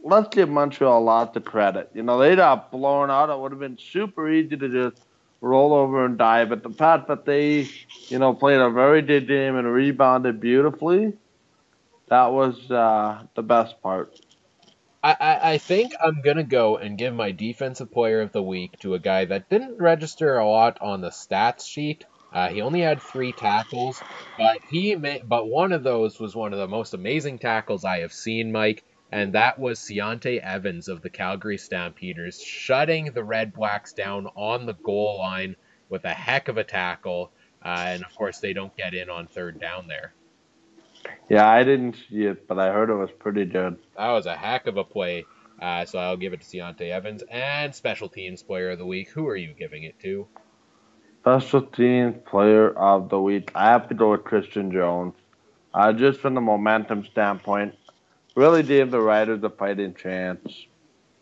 let's 0.02 0.34
give 0.34 0.48
Montreal 0.48 0.98
a 0.98 1.04
lot 1.04 1.36
of 1.36 1.44
credit. 1.44 1.90
You 1.92 2.02
know, 2.02 2.18
they 2.18 2.34
got 2.34 2.70
blown 2.70 3.10
out. 3.10 3.28
It 3.28 3.38
would 3.38 3.52
have 3.52 3.60
been 3.60 3.78
super 3.78 4.30
easy 4.30 4.56
to 4.56 4.68
just 4.68 5.02
roll 5.40 5.74
over 5.74 6.06
and 6.06 6.16
die. 6.16 6.46
But 6.46 6.62
the 6.62 6.70
fact 6.70 7.08
that 7.08 7.26
they, 7.26 7.68
you 8.08 8.18
know, 8.18 8.32
played 8.32 8.60
a 8.60 8.70
very 8.70 9.02
good 9.02 9.28
game 9.28 9.56
and 9.56 9.70
rebounded 9.70 10.40
beautifully, 10.40 11.12
that 12.10 12.32
was 12.32 12.70
uh, 12.70 13.22
the 13.34 13.42
best 13.42 13.80
part. 13.82 14.18
I, 15.02 15.16
I, 15.18 15.52
I 15.52 15.58
think 15.58 15.92
I'm 16.02 16.22
gonna 16.22 16.44
go 16.44 16.76
and 16.76 16.98
give 16.98 17.14
my 17.14 17.30
defensive 17.30 17.92
player 17.92 18.20
of 18.20 18.32
the 18.32 18.42
week 18.42 18.78
to 18.80 18.94
a 18.94 18.98
guy 18.98 19.24
that 19.26 19.48
didn't 19.48 19.78
register 19.78 20.38
a 20.38 20.48
lot 20.48 20.78
on 20.80 21.00
the 21.00 21.10
stats 21.10 21.66
sheet. 21.66 22.04
Uh, 22.32 22.48
he 22.48 22.60
only 22.60 22.80
had 22.80 23.00
three 23.00 23.32
tackles, 23.32 24.02
but 24.36 24.58
he 24.70 24.94
may, 24.96 25.22
but 25.26 25.48
one 25.48 25.72
of 25.72 25.82
those 25.82 26.20
was 26.20 26.36
one 26.36 26.52
of 26.52 26.58
the 26.58 26.68
most 26.68 26.92
amazing 26.92 27.38
tackles 27.38 27.84
I 27.84 28.00
have 28.00 28.12
seen, 28.12 28.52
Mike 28.52 28.84
and 29.10 29.32
that 29.32 29.58
was 29.58 29.78
Ciante 29.78 30.38
Evans 30.38 30.88
of 30.88 31.00
the 31.00 31.10
Calgary 31.10 31.56
Stampeders 31.56 32.42
shutting 32.42 33.06
the 33.06 33.22
Redblacks 33.22 33.94
down 33.94 34.26
on 34.36 34.66
the 34.66 34.74
goal 34.74 35.18
line 35.18 35.56
with 35.88 36.04
a 36.04 36.12
heck 36.12 36.48
of 36.48 36.58
a 36.58 36.64
tackle. 36.64 37.32
Uh, 37.64 37.84
and 37.88 38.04
of 38.04 38.14
course, 38.14 38.38
they 38.38 38.52
don't 38.52 38.76
get 38.76 38.94
in 38.94 39.08
on 39.08 39.26
third 39.26 39.58
down 39.58 39.88
there. 39.88 40.12
Yeah, 41.28 41.48
I 41.48 41.64
didn't 41.64 41.96
see 42.08 42.22
it, 42.24 42.48
but 42.48 42.58
I 42.58 42.72
heard 42.72 42.90
it 42.90 42.94
was 42.94 43.10
pretty 43.18 43.44
good. 43.44 43.78
That 43.96 44.10
was 44.12 44.26
a 44.26 44.36
heck 44.36 44.66
of 44.66 44.76
a 44.76 44.84
play. 44.84 45.24
Uh, 45.60 45.84
so 45.84 45.98
I'll 45.98 46.16
give 46.16 46.32
it 46.32 46.40
to 46.40 46.46
Ciante 46.46 46.90
Evans 46.90 47.22
and 47.28 47.74
Special 47.74 48.08
Teams 48.08 48.42
Player 48.42 48.70
of 48.70 48.78
the 48.78 48.86
Week. 48.86 49.10
Who 49.10 49.26
are 49.26 49.36
you 49.36 49.54
giving 49.58 49.82
it 49.82 49.98
to? 50.00 50.26
Special 51.22 51.62
Teams 51.62 52.16
Player 52.26 52.70
of 52.70 53.08
the 53.08 53.20
Week. 53.20 53.50
I 53.54 53.70
have 53.70 53.88
to 53.88 53.94
go 53.94 54.12
with 54.12 54.24
Christion 54.24 54.70
Jones. 54.70 55.14
Uh, 55.74 55.92
just 55.92 56.20
from 56.20 56.34
the 56.34 56.40
momentum 56.40 57.04
standpoint, 57.04 57.74
really 58.34 58.62
gave 58.62 58.90
the 58.90 59.00
Riders 59.00 59.42
a 59.42 59.50
fighting 59.50 59.94
chance. 59.94 60.66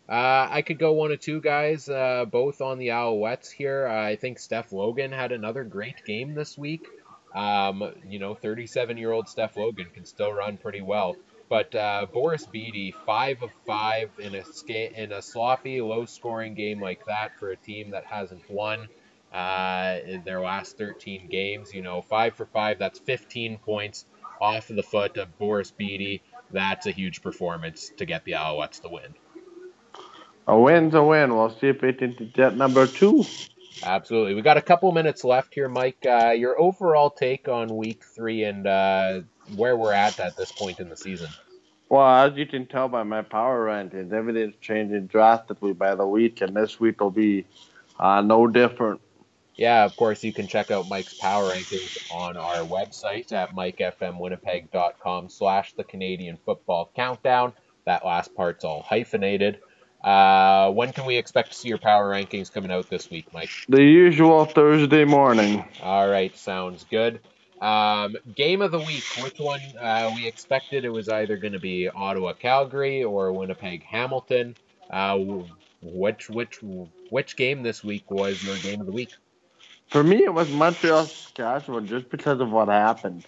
Uh, 0.07 0.47
I 0.49 0.61
could 0.61 0.79
go 0.79 0.93
one 0.93 1.11
of 1.11 1.19
two 1.19 1.41
guys, 1.41 1.89
uh, 1.89 2.23
both 2.25 2.61
on 2.61 2.77
the 2.77 2.89
Alouettes 2.89 3.51
here. 3.51 3.87
Uh, 3.87 4.05
I 4.05 4.15
think 4.15 4.39
Steph 4.39 4.71
Logan 4.71 5.11
had 5.11 5.33
another 5.33 5.65
great 5.65 6.05
game 6.05 6.33
this 6.33 6.57
week. 6.57 6.87
Um, 7.33 7.93
you 8.07 8.19
know, 8.19 8.35
37 8.35 8.97
year 8.97 9.11
old 9.11 9.27
Steph 9.27 9.57
Logan 9.57 9.87
can 9.93 10.05
still 10.05 10.31
run 10.31 10.57
pretty 10.57 10.81
well. 10.81 11.15
But 11.49 11.73
uh, 11.75 12.07
Boris 12.11 12.45
Bede, 12.45 12.93
five 13.05 13.41
of 13.41 13.51
five 13.65 14.09
in 14.19 14.35
a 14.35 14.43
sca- 14.43 15.01
in 15.01 15.11
a 15.13 15.21
sloppy, 15.21 15.81
low-scoring 15.81 16.55
game 16.55 16.81
like 16.81 17.05
that 17.05 17.39
for 17.39 17.51
a 17.51 17.55
team 17.55 17.91
that 17.91 18.05
hasn't 18.05 18.49
won 18.49 18.89
uh, 19.33 19.97
in 20.05 20.23
their 20.23 20.41
last 20.41 20.77
13 20.77 21.27
games. 21.29 21.73
You 21.73 21.81
know, 21.81 22.01
five 22.01 22.35
for 22.35 22.45
five. 22.45 22.79
That's 22.79 22.99
15 22.99 23.59
points 23.59 24.05
off 24.41 24.69
of 24.69 24.75
the 24.75 24.83
foot 24.83 25.17
of 25.17 25.37
Boris 25.37 25.71
Bede. 25.71 26.21
That's 26.51 26.85
a 26.85 26.91
huge 26.91 27.21
performance 27.21 27.91
to 27.97 28.05
get 28.05 28.25
the 28.25 28.33
Alouettes 28.33 28.81
to 28.81 28.89
win. 28.89 29.13
A 30.47 30.57
win's 30.57 30.93
a 30.93 31.03
win. 31.03 31.35
We'll 31.35 31.49
see 31.49 31.67
if 31.67 31.83
it 31.83 31.99
can 31.99 32.31
get 32.33 32.55
number 32.55 32.87
two. 32.87 33.25
Absolutely. 33.83 34.33
We 34.33 34.41
got 34.41 34.57
a 34.57 34.61
couple 34.61 34.91
minutes 34.91 35.23
left 35.23 35.53
here, 35.53 35.69
Mike. 35.69 36.05
Uh, 36.05 36.31
your 36.31 36.59
overall 36.59 37.09
take 37.09 37.47
on 37.47 37.75
week 37.75 38.03
three 38.03 38.43
and 38.43 38.65
uh, 38.65 39.21
where 39.55 39.77
we're 39.77 39.93
at 39.93 40.19
at 40.19 40.35
this 40.35 40.51
point 40.51 40.79
in 40.79 40.89
the 40.89 40.97
season. 40.97 41.29
Well, 41.89 42.05
as 42.05 42.37
you 42.37 42.45
can 42.45 42.65
tell 42.65 42.89
by 42.89 43.03
my 43.03 43.21
power 43.21 43.67
rankings, 43.67 44.11
everything's 44.11 44.55
changing 44.59 45.07
drastically 45.07 45.73
by 45.73 45.95
the 45.95 46.05
week, 46.05 46.41
and 46.41 46.53
this 46.53 46.79
week 46.79 46.99
will 46.99 47.11
be 47.11 47.45
uh, 47.97 48.21
no 48.21 48.47
different. 48.47 48.99
Yeah, 49.55 49.85
of 49.85 49.95
course, 49.95 50.23
you 50.23 50.33
can 50.33 50.47
check 50.47 50.69
out 50.69 50.89
Mike's 50.89 51.15
power 51.15 51.49
rankings 51.49 52.11
on 52.13 52.37
our 52.37 52.57
website 52.57 53.31
at 53.31 53.55
mikefmwinnipeg.com 53.55 55.29
slash 55.29 55.73
the 55.73 55.83
Canadian 55.83 56.37
Football 56.45 56.91
Countdown. 56.95 57.53
That 57.85 58.05
last 58.05 58.35
part's 58.35 58.65
all 58.65 58.81
hyphenated. 58.81 59.59
Uh, 60.03 60.71
when 60.71 60.93
can 60.93 61.05
we 61.05 61.17
expect 61.17 61.51
to 61.51 61.57
see 61.57 61.69
your 61.69 61.77
power 61.77 62.09
rankings 62.09 62.51
coming 62.51 62.71
out 62.71 62.89
this 62.89 63.09
week, 63.09 63.33
Mike? 63.33 63.49
The 63.67 63.83
usual 63.83 64.45
Thursday 64.45 65.05
morning. 65.05 65.65
All 65.81 66.07
right, 66.07 66.35
sounds 66.37 66.85
good. 66.89 67.19
Um, 67.59 68.15
game 68.35 68.61
of 68.61 68.71
the 68.71 68.79
week. 68.79 69.03
Which 69.21 69.39
one? 69.39 69.61
Uh, 69.79 70.11
we 70.15 70.27
expected 70.27 70.85
it 70.85 70.89
was 70.89 71.09
either 71.09 71.37
going 71.37 71.53
to 71.53 71.59
be 71.59 71.89
Ottawa 71.89 72.33
Calgary 72.33 73.03
or 73.03 73.31
Winnipeg 73.33 73.83
Hamilton. 73.83 74.55
Uh, 74.89 75.17
which 75.81 76.29
which 76.29 76.59
which 77.09 77.35
game 77.35 77.63
this 77.63 77.83
week 77.83 78.09
was 78.09 78.43
your 78.43 78.57
game 78.57 78.79
of 78.79 78.85
the 78.85 78.91
week? 78.91 79.13
For 79.87 80.03
me, 80.03 80.23
it 80.23 80.33
was 80.33 80.49
Montreal 80.51 81.05
Saskatchewan 81.05 81.87
just 81.87 82.09
because 82.09 82.39
of 82.41 82.51
what 82.51 82.67
happened. 82.67 83.25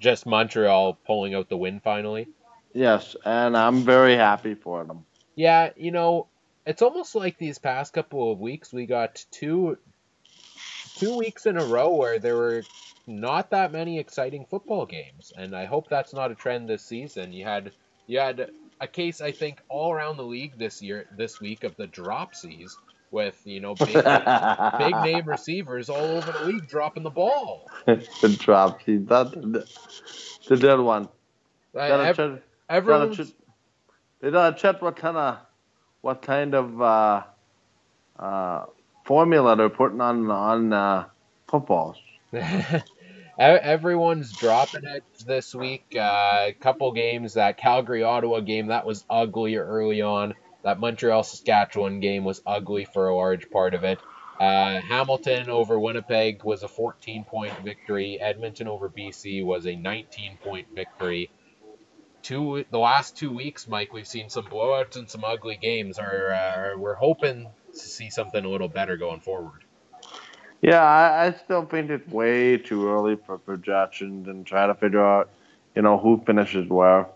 Just 0.00 0.26
Montreal 0.26 0.98
pulling 1.06 1.34
out 1.34 1.48
the 1.48 1.56
win 1.56 1.80
finally. 1.80 2.28
Yes, 2.72 3.16
and 3.24 3.56
I'm 3.56 3.82
very 3.82 4.16
happy 4.16 4.54
for 4.54 4.84
them. 4.84 5.04
Yeah, 5.40 5.70
you 5.74 5.90
know, 5.90 6.26
it's 6.66 6.82
almost 6.82 7.14
like 7.14 7.38
these 7.38 7.56
past 7.56 7.94
couple 7.94 8.30
of 8.30 8.40
weeks 8.40 8.74
we 8.74 8.84
got 8.84 9.24
two 9.30 9.78
two 10.98 11.16
weeks 11.16 11.46
in 11.46 11.56
a 11.56 11.64
row 11.64 11.94
where 11.94 12.18
there 12.18 12.36
were 12.36 12.62
not 13.06 13.48
that 13.52 13.72
many 13.72 13.98
exciting 13.98 14.44
football 14.44 14.84
games, 14.84 15.32
and 15.34 15.56
I 15.56 15.64
hope 15.64 15.88
that's 15.88 16.12
not 16.12 16.30
a 16.30 16.34
trend 16.34 16.68
this 16.68 16.84
season. 16.84 17.32
You 17.32 17.44
had 17.44 17.72
you 18.06 18.18
had 18.18 18.50
a 18.82 18.86
case 18.86 19.22
I 19.22 19.32
think 19.32 19.62
all 19.70 19.90
around 19.94 20.18
the 20.18 20.24
league 20.24 20.58
this 20.58 20.82
year 20.82 21.06
this 21.16 21.40
week 21.40 21.64
of 21.64 21.74
the 21.74 21.86
dropsies 21.86 22.72
with 23.10 23.40
you 23.46 23.60
know 23.60 23.74
big, 23.74 23.94
big 23.94 24.96
name 25.04 25.24
receivers 25.24 25.88
all 25.88 26.04
over 26.04 26.32
the 26.32 26.44
league 26.44 26.68
dropping 26.68 27.02
the 27.02 27.08
ball. 27.08 27.66
the 27.86 27.96
dropsies, 27.96 29.08
that 29.08 29.30
the, 29.32 29.66
the 30.48 30.56
dead 30.58 30.80
one. 30.80 31.08
Uh, 31.74 31.78
I, 31.78 32.08
ev- 32.08 32.42
everyone's 32.68 33.32
they 34.20 34.30
don't 34.30 34.56
check 34.56 34.82
what 34.82 34.96
kind 34.96 35.16
of 35.16 35.38
what 36.00 36.22
kind 36.22 36.54
of 36.54 36.80
uh, 36.80 37.22
uh, 38.18 38.66
formula 39.04 39.56
they're 39.56 39.68
putting 39.68 40.00
on 40.00 40.30
on 40.30 40.72
uh, 40.72 41.04
footballs. 41.48 41.96
Everyone's 43.38 44.32
dropping 44.32 44.84
it 44.84 45.02
this 45.26 45.54
week. 45.54 45.96
Uh, 45.96 46.48
a 46.48 46.56
couple 46.60 46.92
games, 46.92 47.34
that 47.34 47.56
Calgary 47.56 48.02
Ottawa 48.02 48.40
game 48.40 48.66
that 48.66 48.84
was 48.84 49.04
ugly 49.08 49.56
early 49.56 50.02
on. 50.02 50.34
That 50.62 50.78
Montreal 50.78 51.22
Saskatchewan 51.22 52.00
game 52.00 52.24
was 52.24 52.42
ugly 52.46 52.84
for 52.84 53.08
a 53.08 53.16
large 53.16 53.50
part 53.50 53.72
of 53.72 53.82
it. 53.82 53.98
Uh, 54.38 54.80
Hamilton 54.82 55.48
over 55.48 55.78
Winnipeg 55.78 56.44
was 56.44 56.62
a 56.62 56.68
14 56.68 57.24
point 57.24 57.54
victory. 57.64 58.20
Edmonton 58.20 58.68
over 58.68 58.90
BC 58.90 59.42
was 59.44 59.66
a 59.66 59.74
19 59.74 60.36
point 60.42 60.68
victory 60.74 61.30
two 62.30 62.64
the 62.70 62.78
last 62.78 63.16
two 63.16 63.32
weeks, 63.32 63.66
Mike, 63.66 63.92
we've 63.92 64.06
seen 64.06 64.30
some 64.30 64.44
blowouts 64.44 64.96
and 64.96 65.10
some 65.10 65.24
ugly 65.24 65.58
games. 65.60 65.98
Are 65.98 66.32
uh, 66.32 66.78
we're 66.78 66.94
hoping 66.94 67.48
to 67.72 67.78
see 67.78 68.08
something 68.08 68.44
a 68.44 68.48
little 68.48 68.68
better 68.68 68.96
going 68.96 69.20
forward. 69.20 69.64
Yeah, 70.62 70.80
I, 70.80 71.26
I 71.26 71.32
still 71.32 71.66
think 71.66 71.90
it's 71.90 72.08
way 72.08 72.56
too 72.56 72.88
early 72.88 73.16
for 73.26 73.38
projections 73.38 74.28
and 74.28 74.46
try 74.46 74.66
to 74.68 74.74
figure 74.74 75.04
out, 75.04 75.30
you 75.74 75.82
know, 75.82 75.98
who 75.98 76.22
finishes 76.24 76.68
where. 76.68 77.08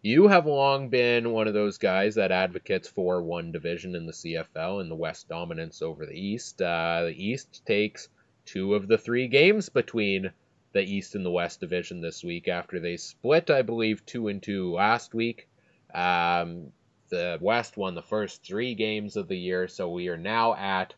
You 0.00 0.28
have 0.28 0.46
long 0.46 0.88
been 0.88 1.32
one 1.32 1.48
of 1.48 1.54
those 1.54 1.78
guys 1.78 2.14
that 2.14 2.30
advocates 2.30 2.88
for 2.88 3.22
one 3.22 3.52
division 3.52 3.94
in 3.94 4.06
the 4.06 4.12
CFL 4.12 4.80
and 4.80 4.90
the 4.90 4.94
West 4.94 5.28
dominance 5.28 5.82
over 5.82 6.06
the 6.06 6.18
East. 6.18 6.62
Uh, 6.62 7.04
the 7.04 7.14
East 7.16 7.66
takes 7.66 8.08
two 8.46 8.74
of 8.74 8.86
the 8.86 8.98
three 8.98 9.28
games 9.28 9.68
between 9.68 10.30
the 10.74 10.82
East 10.82 11.14
and 11.14 11.24
the 11.24 11.30
West 11.30 11.60
division 11.60 12.00
this 12.00 12.22
week 12.22 12.48
after 12.48 12.80
they 12.80 12.96
split, 12.96 13.48
I 13.48 13.62
believe, 13.62 14.04
two 14.04 14.28
and 14.28 14.42
two 14.42 14.72
last 14.72 15.14
week. 15.14 15.48
Um, 15.94 16.72
the 17.10 17.38
West 17.40 17.76
won 17.76 17.94
the 17.94 18.02
first 18.02 18.44
three 18.44 18.74
games 18.74 19.16
of 19.16 19.28
the 19.28 19.38
year, 19.38 19.68
so 19.68 19.88
we 19.88 20.08
are 20.08 20.16
now 20.16 20.54
at, 20.54 20.92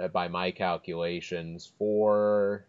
uh, 0.00 0.08
by 0.08 0.28
my 0.28 0.50
calculations, 0.50 1.70
four. 1.78 2.64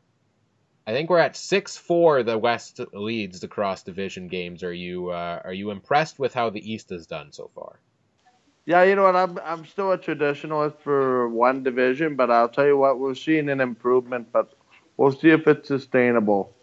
I 0.86 0.91
think 0.91 1.10
we're 1.10 1.20
at 1.20 1.38
six 1.38 1.78
four. 1.78 2.22
The 2.24 2.38
West 2.38 2.82
leads 2.91 3.39
the 3.39 3.47
cross 3.47 3.84
division 3.84 4.28
games. 4.28 4.62
Are 4.62 4.74
you 4.74 5.10
uh, 5.10 5.41
are 5.45 5.54
you 5.54 5.72
impressed 5.72 6.20
with 6.20 6.34
how 6.34 6.49
the 6.49 6.72
East 6.72 6.89
has 6.89 7.08
done 7.08 7.32
so 7.32 7.49
far? 7.56 7.80
Yeah, 8.66 8.84
you 8.84 8.95
know 8.95 9.04
what? 9.04 9.16
I'm 9.16 9.39
I'm 9.45 9.66
still 9.66 9.93
a 9.93 9.97
traditionalist 9.97 10.80
for 10.80 11.30
one 11.30 11.64
division, 11.64 12.18
but 12.18 12.30
I'll 12.30 12.49
tell 12.49 12.66
you 12.66 12.78
what, 12.78 12.99
we're 12.99 13.16
seeing 13.16 13.47
an 13.47 13.62
improvement. 13.62 14.34
But 14.34 14.54
We'll 15.02 15.12
see 15.14 15.32
if 15.32 15.47
it's 15.47 15.68
sustainable. 15.68 16.56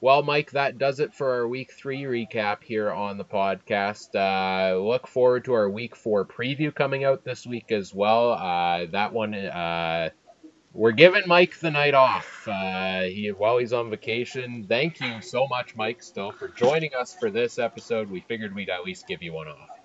Well, 0.00 0.22
Mike, 0.22 0.52
that 0.52 0.78
does 0.78 0.98
it 0.98 1.12
for 1.12 1.34
our 1.34 1.46
week 1.46 1.74
three 1.74 2.04
recap 2.04 2.62
here 2.62 2.90
on 2.90 3.18
the 3.18 3.24
podcast. 3.24 4.14
Uh, 4.14 4.78
look 4.78 5.06
forward 5.06 5.44
to 5.44 5.52
our 5.52 5.68
week 5.68 5.94
four 5.94 6.24
preview 6.24 6.74
coming 6.74 7.04
out 7.04 7.22
this 7.22 7.46
week 7.46 7.70
as 7.70 7.92
well. 7.92 8.32
Uh, 8.32 8.86
that 8.92 9.12
one, 9.12 9.34
uh, 9.34 10.08
we're 10.72 10.92
giving 10.92 11.24
Mike 11.26 11.60
the 11.60 11.70
night 11.70 11.92
off 11.92 12.48
uh, 12.48 13.02
he, 13.02 13.28
while 13.36 13.58
he's 13.58 13.74
on 13.74 13.90
vacation. 13.90 14.64
Thank 14.66 15.02
you 15.02 15.20
so 15.20 15.46
much, 15.46 15.76
Mike, 15.76 16.02
still, 16.02 16.32
for 16.32 16.48
joining 16.48 16.94
us 16.94 17.14
for 17.20 17.30
this 17.30 17.58
episode. 17.58 18.10
We 18.10 18.20
figured 18.20 18.54
we'd 18.54 18.70
at 18.70 18.84
least 18.84 19.06
give 19.06 19.22
you 19.22 19.34
one 19.34 19.48
off. 19.48 19.75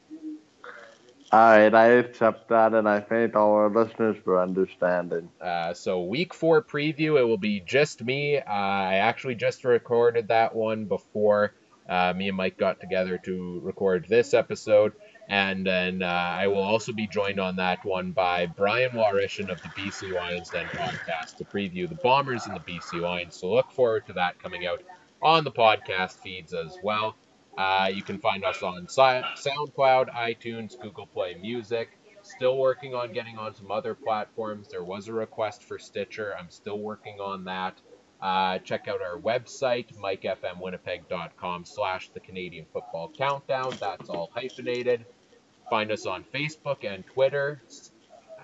All 1.34 1.40
right, 1.40 1.74
I 1.74 1.86
accept 1.88 2.50
that, 2.50 2.74
and 2.74 2.90
I 2.90 3.00
thank 3.00 3.38
all 3.38 3.54
our 3.54 3.70
listeners 3.70 4.18
for 4.22 4.42
understanding. 4.42 5.30
Uh, 5.40 5.74
so, 5.74 6.04
week 6.04 6.34
four 6.34 6.62
preview, 6.62 7.18
it 7.18 7.24
will 7.24 7.38
be 7.38 7.62
just 7.62 8.04
me. 8.04 8.38
Uh, 8.38 8.44
I 8.52 8.96
actually 8.96 9.36
just 9.36 9.64
recorded 9.64 10.28
that 10.28 10.54
one 10.54 10.86
before 10.86 11.54
uh, 11.88 12.12
me 12.14 12.28
and 12.28 12.36
Mike 12.36 12.58
got 12.58 12.82
together 12.82 13.18
to 13.20 13.62
record 13.64 14.08
this 14.10 14.34
episode. 14.34 14.92
And 15.30 15.66
then 15.66 16.04
uh, 16.04 16.06
I 16.08 16.48
will 16.48 16.64
also 16.64 16.92
be 16.92 17.08
joined 17.08 17.40
on 17.40 17.56
that 17.56 17.86
one 17.86 18.12
by 18.12 18.48
Brian 18.48 18.92
Warishan 18.92 19.50
of 19.50 19.62
the 19.62 19.70
BC 19.70 20.14
Lions 20.14 20.50
Den 20.50 20.66
podcast 20.66 21.38
to 21.38 21.46
preview 21.46 21.88
the 21.88 21.96
Bombers 21.96 22.46
and 22.46 22.58
the 22.58 22.60
BC 22.60 23.00
Lions. 23.00 23.38
So, 23.38 23.54
look 23.54 23.72
forward 23.72 24.06
to 24.08 24.14
that 24.14 24.38
coming 24.44 24.66
out 24.68 24.84
on 25.22 25.46
the 25.46 25.52
podcast 25.52 26.20
feeds 26.20 26.54
as 26.54 26.78
well. 26.84 27.16
Uh, 27.58 27.90
you 27.94 28.02
can 28.02 28.18
find 28.20 28.44
us 28.44 28.64
on 28.64 28.88
SoundCloud, 28.88 30.14
iTunes, 30.14 30.80
Google 30.80 31.06
Play 31.06 31.36
Music. 31.36 31.90
Still 32.24 32.58
working 32.58 32.94
on 32.94 33.14
getting 33.14 33.38
on 33.38 33.56
some 33.56 33.72
other 33.72 33.96
platforms. 33.96 34.68
There 34.70 34.84
was 34.84 35.08
a 35.08 35.14
request 35.14 35.64
for 35.64 35.80
Stitcher. 35.80 36.36
I'm 36.38 36.50
still 36.50 36.80
working 36.80 37.20
on 37.20 37.46
that. 37.46 37.82
Uh, 38.22 38.60
check 38.60 38.88
out 38.88 39.02
our 39.02 39.18
website, 39.18 39.88
mikefmwinnipeg.com 39.98 41.66
slash 41.66 42.10
the 42.10 42.20
Canadian 42.20 42.66
Football 42.72 43.12
Countdown. 43.18 43.76
That's 43.80 44.10
all 44.10 44.30
hyphenated. 44.34 45.06
Find 45.70 45.92
us 45.92 46.06
on 46.06 46.24
Facebook 46.24 46.84
and 46.84 47.04
Twitter 47.08 47.62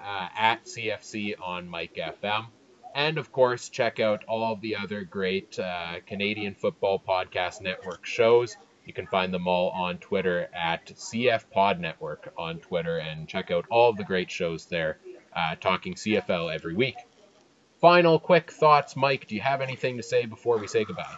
uh, 0.03 0.27
at 0.35 0.65
CFC 0.65 1.35
on 1.39 1.67
Mike 1.69 1.95
FM. 1.95 2.47
And 2.95 3.19
of 3.19 3.31
course, 3.31 3.69
check 3.69 3.99
out 3.99 4.23
all 4.27 4.55
the 4.55 4.77
other 4.77 5.03
great 5.03 5.59
uh, 5.59 5.99
Canadian 6.07 6.55
Football 6.55 7.03
Podcast 7.07 7.61
Network 7.61 8.05
shows. 8.05 8.57
You 8.87 8.93
can 8.93 9.05
find 9.05 9.33
them 9.33 9.49
all 9.49 9.69
on 9.71 9.97
Twitter 9.97 10.49
at 10.55 10.85
CF 10.87 11.51
Pod 11.51 11.81
Network 11.81 12.33
on 12.37 12.59
Twitter 12.59 12.97
and 12.97 13.27
check 13.27 13.51
out 13.51 13.65
all 13.69 13.89
of 13.89 13.97
the 13.97 14.05
great 14.05 14.31
shows 14.31 14.65
there, 14.67 14.97
uh, 15.35 15.55
talking 15.59 15.93
CFL 15.93 16.55
every 16.55 16.73
week. 16.73 16.95
Final 17.81 18.17
quick 18.17 18.49
thoughts, 18.49 18.95
Mike. 18.95 19.27
Do 19.27 19.35
you 19.35 19.41
have 19.41 19.59
anything 19.59 19.97
to 19.97 20.03
say 20.03 20.25
before 20.25 20.57
we 20.57 20.67
say 20.67 20.85
goodbye? 20.85 21.17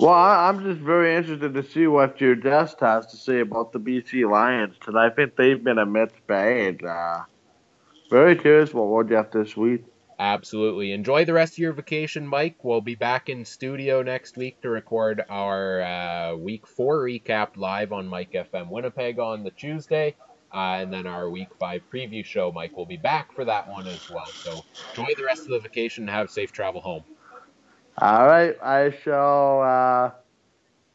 Well, 0.00 0.14
I'm 0.14 0.64
just 0.64 0.80
very 0.80 1.14
interested 1.14 1.52
to 1.52 1.62
see 1.62 1.86
what 1.86 2.22
your 2.22 2.36
guest 2.36 2.80
has 2.80 3.06
to 3.08 3.18
say 3.18 3.40
about 3.40 3.72
the 3.72 3.78
BC 3.78 4.28
Lions 4.28 4.74
because 4.78 4.94
I 4.94 5.10
think 5.10 5.36
they've 5.36 5.62
been 5.62 5.78
a 5.78 5.86
mixed 5.86 6.26
bag. 6.26 6.82
Uh, 6.84 7.24
very 8.08 8.34
curious 8.34 8.72
what 8.72 8.88
we'll 8.88 9.04
get 9.04 9.30
this 9.30 9.54
week. 9.54 9.84
Absolutely. 10.18 10.92
Enjoy 10.92 11.24
the 11.24 11.32
rest 11.32 11.54
of 11.54 11.58
your 11.58 11.72
vacation, 11.72 12.26
Mike. 12.26 12.62
We'll 12.62 12.80
be 12.80 12.94
back 12.94 13.28
in 13.28 13.44
studio 13.44 14.02
next 14.02 14.36
week 14.36 14.60
to 14.62 14.70
record 14.70 15.24
our 15.28 15.82
uh, 15.82 16.36
week 16.36 16.66
four 16.66 17.00
recap 17.00 17.56
live 17.56 17.92
on 17.92 18.06
Mike 18.06 18.32
FM 18.32 18.68
Winnipeg 18.68 19.18
on 19.18 19.42
the 19.42 19.50
Tuesday. 19.50 20.14
Uh, 20.52 20.78
and 20.78 20.92
then 20.92 21.06
our 21.08 21.28
week 21.28 21.48
five 21.58 21.82
preview 21.92 22.24
show, 22.24 22.52
Mike 22.52 22.76
will 22.76 22.86
be 22.86 22.96
back 22.96 23.32
for 23.32 23.44
that 23.44 23.68
one 23.68 23.88
as 23.88 24.08
well. 24.08 24.26
So 24.26 24.64
enjoy 24.90 25.12
the 25.16 25.24
rest 25.24 25.42
of 25.42 25.48
the 25.48 25.58
vacation 25.58 26.04
and 26.04 26.10
have 26.10 26.30
safe 26.30 26.52
travel 26.52 26.80
home. 26.80 27.02
All 27.98 28.26
right. 28.26 28.56
I 28.62 28.90
shall 29.02 29.62
uh, 29.62 30.10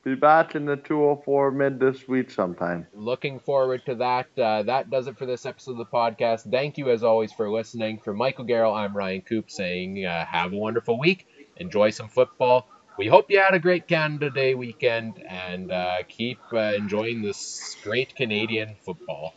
be 0.04 0.16
back 0.16 0.56
in 0.56 0.66
the 0.66 0.78
204 0.78 1.52
mid 1.52 1.80
this 1.80 2.08
week 2.08 2.32
sometime. 2.32 2.88
Looking 2.94 3.40
forward 3.40 3.86
to 3.86 3.96
that. 3.96 4.28
Uh, 4.38 4.64
that 4.64 4.90
does 4.90 5.08
it 5.08 5.18
for 5.18 5.26
this 5.26 5.46
episode 5.46 5.72
of 5.72 5.78
the 5.78 5.86
podcast. 5.86 6.50
Thank 6.50 6.78
you, 6.78 6.90
as 6.90 7.04
always, 7.04 7.32
for 7.32 7.50
listening. 7.50 8.00
For 8.00 8.14
Michael 8.14 8.46
Garrell, 8.46 8.76
I'm 8.76 8.96
Ryan 8.96 9.22
Coop 9.22 9.52
saying 9.52 10.06
uh, 10.06 10.26
have 10.26 10.54
a 10.54 10.58
wonderful 10.58 10.98
week. 10.98 11.28
Enjoy 11.58 11.90
some 11.90 12.08
football. 12.08 12.68
We 12.98 13.08
hope 13.08 13.30
you 13.30 13.40
had 13.40 13.54
a 13.54 13.60
great 13.60 13.88
Canada 13.88 14.30
Day 14.30 14.56
weekend 14.56 15.24
and 15.26 15.72
uh, 15.72 16.04
keep 16.08 16.40
uh, 16.52 16.74
enjoying 16.76 17.22
this 17.22 17.78
great 17.84 18.16
Canadian 18.16 18.76
football. 18.84 19.34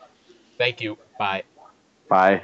Thank 0.59 0.81
you. 0.81 0.99
Bye. 1.19 1.45
Bye. 2.09 2.43